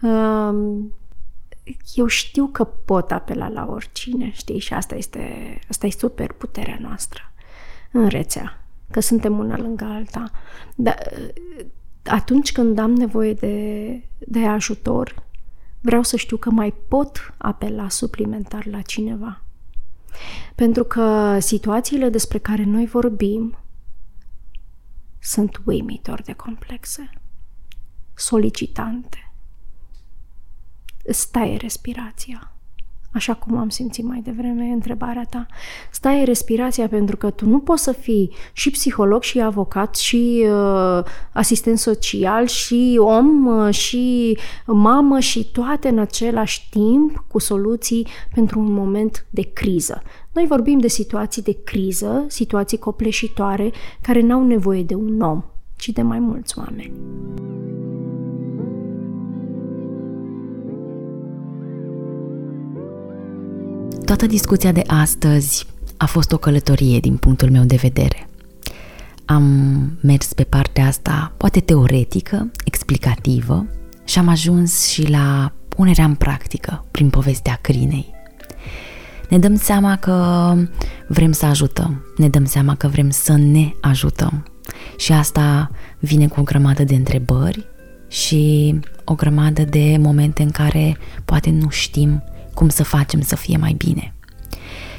Uh, 0.02 0.84
eu 1.94 2.06
știu 2.06 2.46
că 2.46 2.64
pot 2.64 3.12
apela 3.12 3.48
la 3.48 3.66
oricine, 3.70 4.30
știi, 4.32 4.58
și 4.58 4.74
asta 4.74 4.94
este, 4.94 5.58
asta 5.68 5.86
e 5.86 5.90
super 5.90 6.32
puterea 6.32 6.78
noastră. 6.80 7.22
în 7.92 8.08
rețea, 8.08 8.64
că 8.90 9.00
suntem 9.00 9.38
una 9.38 9.58
lângă 9.58 9.84
alta. 9.84 10.30
Dar 10.74 10.98
atunci 12.04 12.52
când 12.52 12.78
am 12.78 12.90
nevoie 12.90 13.32
de, 13.32 13.86
de 14.18 14.46
ajutor, 14.46 15.22
vreau 15.80 16.02
să 16.02 16.16
știu 16.16 16.36
că 16.36 16.50
mai 16.50 16.72
pot 16.88 17.34
apela 17.38 17.88
suplimentar 17.88 18.66
la 18.66 18.82
cineva. 18.82 19.42
Pentru 20.54 20.84
că 20.84 21.38
situațiile 21.38 22.08
despre 22.08 22.38
care 22.38 22.64
noi 22.64 22.86
vorbim 22.86 23.58
sunt 25.18 25.60
uimitor 25.64 26.22
de 26.22 26.32
complexe, 26.32 27.10
solicitante. 28.14 29.32
Stai 31.08 31.56
respirația 31.56 32.52
așa 33.12 33.34
cum 33.34 33.56
am 33.56 33.68
simțit 33.68 34.04
mai 34.04 34.20
devreme 34.24 34.64
întrebarea 34.64 35.26
ta. 35.30 35.46
Stai 35.90 36.24
respirația 36.24 36.88
pentru 36.88 37.16
că 37.16 37.30
tu 37.30 37.46
nu 37.46 37.58
poți 37.58 37.82
să 37.82 37.92
fii 37.92 38.32
și 38.52 38.70
psiholog 38.70 39.22
și 39.22 39.40
avocat 39.40 39.96
și 39.96 40.46
uh, 40.46 41.04
asistent 41.32 41.78
social 41.78 42.46
și 42.46 42.96
om 42.98 43.46
uh, 43.46 43.74
și 43.74 44.38
mamă 44.66 45.20
și 45.20 45.50
toate 45.50 45.88
în 45.88 45.98
același 45.98 46.68
timp 46.70 47.24
cu 47.28 47.38
soluții 47.38 48.06
pentru 48.34 48.58
un 48.58 48.72
moment 48.72 49.26
de 49.30 49.42
criză. 49.52 50.02
Noi 50.32 50.46
vorbim 50.48 50.78
de 50.78 50.88
situații 50.88 51.42
de 51.42 51.62
criză, 51.64 52.24
situații 52.28 52.78
copleșitoare 52.78 53.72
care 54.00 54.20
n-au 54.20 54.44
nevoie 54.44 54.82
de 54.82 54.94
un 54.94 55.20
om, 55.20 55.44
ci 55.76 55.88
de 55.88 56.02
mai 56.02 56.18
mulți 56.18 56.58
oameni. 56.58 56.92
Toată 64.10 64.26
discuția 64.26 64.72
de 64.72 64.82
astăzi 64.86 65.66
a 65.96 66.06
fost 66.06 66.32
o 66.32 66.36
călătorie 66.36 66.98
din 67.00 67.16
punctul 67.16 67.50
meu 67.50 67.64
de 67.64 67.76
vedere. 67.76 68.28
Am 69.24 69.44
mers 70.00 70.32
pe 70.32 70.44
partea 70.44 70.86
asta, 70.86 71.32
poate 71.36 71.60
teoretică, 71.60 72.50
explicativă, 72.64 73.66
și 74.04 74.18
am 74.18 74.28
ajuns 74.28 74.88
și 74.88 75.10
la 75.10 75.52
punerea 75.68 76.04
în 76.04 76.14
practică 76.14 76.84
prin 76.90 77.10
povestea 77.10 77.58
crinei. 77.60 78.14
Ne 79.28 79.38
dăm 79.38 79.56
seama 79.56 79.96
că 79.96 80.54
vrem 81.08 81.32
să 81.32 81.46
ajutăm, 81.46 82.04
ne 82.16 82.28
dăm 82.28 82.44
seama 82.44 82.74
că 82.74 82.88
vrem 82.88 83.10
să 83.10 83.32
ne 83.32 83.72
ajutăm. 83.80 84.46
Și 84.96 85.12
asta 85.12 85.70
vine 85.98 86.28
cu 86.28 86.40
o 86.40 86.42
grămadă 86.42 86.84
de 86.84 86.94
întrebări 86.94 87.66
și 88.08 88.74
o 89.04 89.14
grămadă 89.14 89.62
de 89.62 89.96
momente 90.00 90.42
în 90.42 90.50
care 90.50 90.96
poate 91.24 91.50
nu 91.50 91.68
știm 91.68 92.22
cum 92.54 92.68
să 92.68 92.82
facem 92.82 93.20
să 93.20 93.36
fie 93.36 93.56
mai 93.56 93.74
bine. 93.78 94.14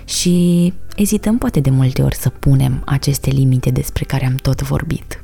Și 0.06 0.74
ezităm 0.96 1.38
poate 1.38 1.60
de 1.60 1.70
multe 1.70 2.02
ori 2.02 2.16
să 2.16 2.30
punem 2.30 2.82
aceste 2.86 3.30
limite 3.30 3.70
despre 3.70 4.04
care 4.04 4.26
am 4.26 4.36
tot 4.36 4.62
vorbit. 4.62 5.24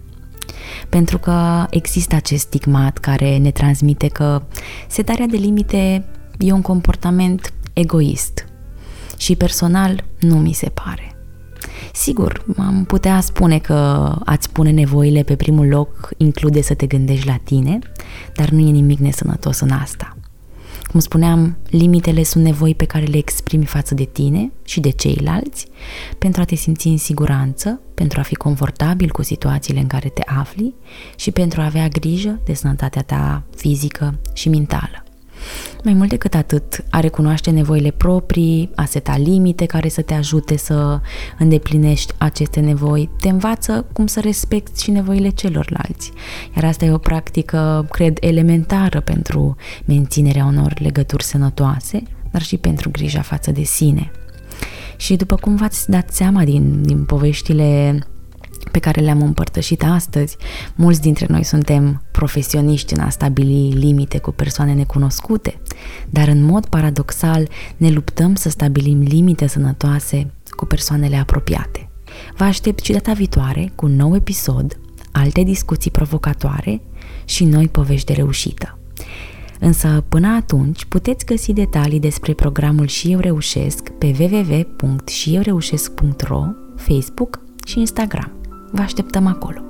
Pentru 0.90 1.18
că 1.18 1.66
există 1.70 2.16
acest 2.16 2.46
stigmat 2.46 2.98
care 2.98 3.38
ne 3.38 3.52
transmite 3.52 4.08
că 4.08 4.42
setarea 4.88 5.26
de 5.26 5.38
limite 5.38 6.06
e 6.38 6.52
un 6.52 6.62
comportament 6.62 7.54
egoist 7.74 8.46
și 9.18 9.36
personal 9.36 10.04
nu 10.20 10.36
mi 10.36 10.54
se 10.54 10.70
pare. 10.70 11.12
Sigur, 11.94 12.46
am 12.58 12.84
putea 12.84 13.22
spune 13.22 13.60
că 13.60 14.12
ați 14.26 14.50
pune 14.50 14.72
nevoile 14.72 15.24
pe 15.24 15.36
primul 15.36 15.68
loc 15.68 16.10
include 16.18 16.62
să 16.62 16.74
te 16.74 16.86
gândești 16.86 17.28
la 17.28 17.40
tine, 17.44 17.80
dar 18.36 18.50
nu 18.50 18.68
e 18.68 18.72
nimic 18.72 19.00
nesănătos 19.00 19.60
în 19.60 19.70
asta. 19.70 20.17
Cum 20.98 21.06
spuneam, 21.06 21.58
limitele 21.70 22.24
sunt 22.24 22.44
nevoi 22.44 22.76
pe 22.76 22.86
care 22.86 23.06
le 23.06 23.18
exprimi 23.18 23.66
față 23.66 23.94
de 23.94 24.04
tine 24.04 24.52
și 24.64 24.80
de 24.80 24.90
ceilalți 24.90 25.68
pentru 26.18 26.42
a 26.42 26.44
te 26.44 26.56
simți 26.56 26.88
în 26.88 26.98
siguranță, 26.98 27.80
pentru 27.94 28.20
a 28.20 28.24
fi 28.24 28.36
confortabil 28.36 29.10
cu 29.10 29.24
situațiile 29.24 29.80
în 29.80 29.88
care 29.88 30.10
te 30.10 30.22
afli 30.26 30.74
și 31.16 31.32
pentru 31.32 31.62
a 31.62 31.66
avea 31.66 31.88
grijă 31.88 32.40
de 32.44 32.54
sănătatea 32.54 33.02
ta 33.02 33.44
fizică 33.56 34.20
și 34.34 34.50
mentală. 34.50 35.04
Mai 35.88 35.96
mult 35.96 36.10
decât 36.10 36.34
atât, 36.34 36.84
a 36.90 37.00
recunoaște 37.00 37.50
nevoile 37.50 37.92
proprii, 37.92 38.70
a 38.76 38.86
seta 38.86 39.18
limite 39.18 39.66
care 39.66 39.90
să 39.90 40.02
te 40.02 40.14
ajute 40.14 40.58
să 40.58 41.00
îndeplinești 41.40 42.14
aceste 42.18 42.60
nevoi, 42.60 43.10
te 43.20 43.30
învață 43.30 43.86
cum 43.94 44.08
să 44.08 44.20
respecti 44.20 44.84
și 44.84 44.92
nevoile 44.92 45.30
celorlalți. 45.30 46.12
Iar 46.56 46.66
asta 46.66 46.86
e 46.86 46.92
o 46.92 46.98
practică, 46.98 47.88
cred, 47.92 48.18
elementară 48.20 49.00
pentru 49.00 49.56
menținerea 49.86 50.46
unor 50.46 50.74
legături 50.80 51.24
sănătoase, 51.24 52.04
dar 52.32 52.42
și 52.42 52.58
pentru 52.58 52.90
grija 52.92 53.22
față 53.22 53.52
de 53.52 53.64
sine. 53.64 54.12
Și 54.98 55.16
după 55.16 55.36
cum 55.36 55.56
v-ați 55.56 55.90
dat 55.90 56.10
seama 56.10 56.44
din, 56.44 56.82
din 56.82 57.04
poveștile 57.04 58.00
pe 58.72 58.80
care 58.80 59.02
le-am 59.02 59.22
împărtășit 59.22 59.84
astăzi, 59.84 60.38
mulți 60.76 61.02
dintre 61.02 61.26
noi 61.30 61.44
suntem 61.44 62.04
profesioniști 62.12 62.94
în 62.94 63.00
a 63.00 63.10
stabili 63.10 63.72
limite 63.72 64.18
cu 64.18 64.32
persoane 64.32 64.74
necunoscute, 64.74 65.62
dar 66.10 66.28
în 66.28 66.44
mod 66.44 66.66
paradoxal 66.66 67.48
ne 67.78 67.90
luptăm 67.90 68.36
să 68.36 68.50
stabilim 68.50 69.02
limite 69.02 69.48
sănătoase 69.48 70.32
cu 70.50 70.66
persoanele 70.66 71.16
apropiate. 71.16 71.90
Vă 72.38 72.44
aștept 72.44 72.84
și 72.84 72.92
data 72.92 73.14
viitoare 73.14 73.72
cu 73.76 73.86
un 73.86 73.96
nou 73.96 74.16
episod, 74.16 74.80
alte 75.12 75.44
discuții 75.44 75.92
provocatoare 75.92 76.82
și 77.26 77.44
noi 77.44 77.68
povești 77.68 78.06
de 78.06 78.14
reușită. 78.14 78.78
Însă, 79.60 80.04
până 80.10 80.28
atunci, 80.28 80.86
puteți 80.86 81.26
găsi 81.26 81.54
detalii 81.54 82.00
despre 82.00 82.34
programul 82.34 82.88
Și 82.88 83.12
Eu 83.12 83.20
Reușesc 83.20 83.90
pe 83.90 84.16
www.șieureușesc.ro, 84.20 86.44
Facebook 86.76 87.40
și 87.66 87.80
Instagram. 87.80 88.37
Vă 88.72 88.82
așteptăm 88.82 89.28
acolo! 89.28 89.62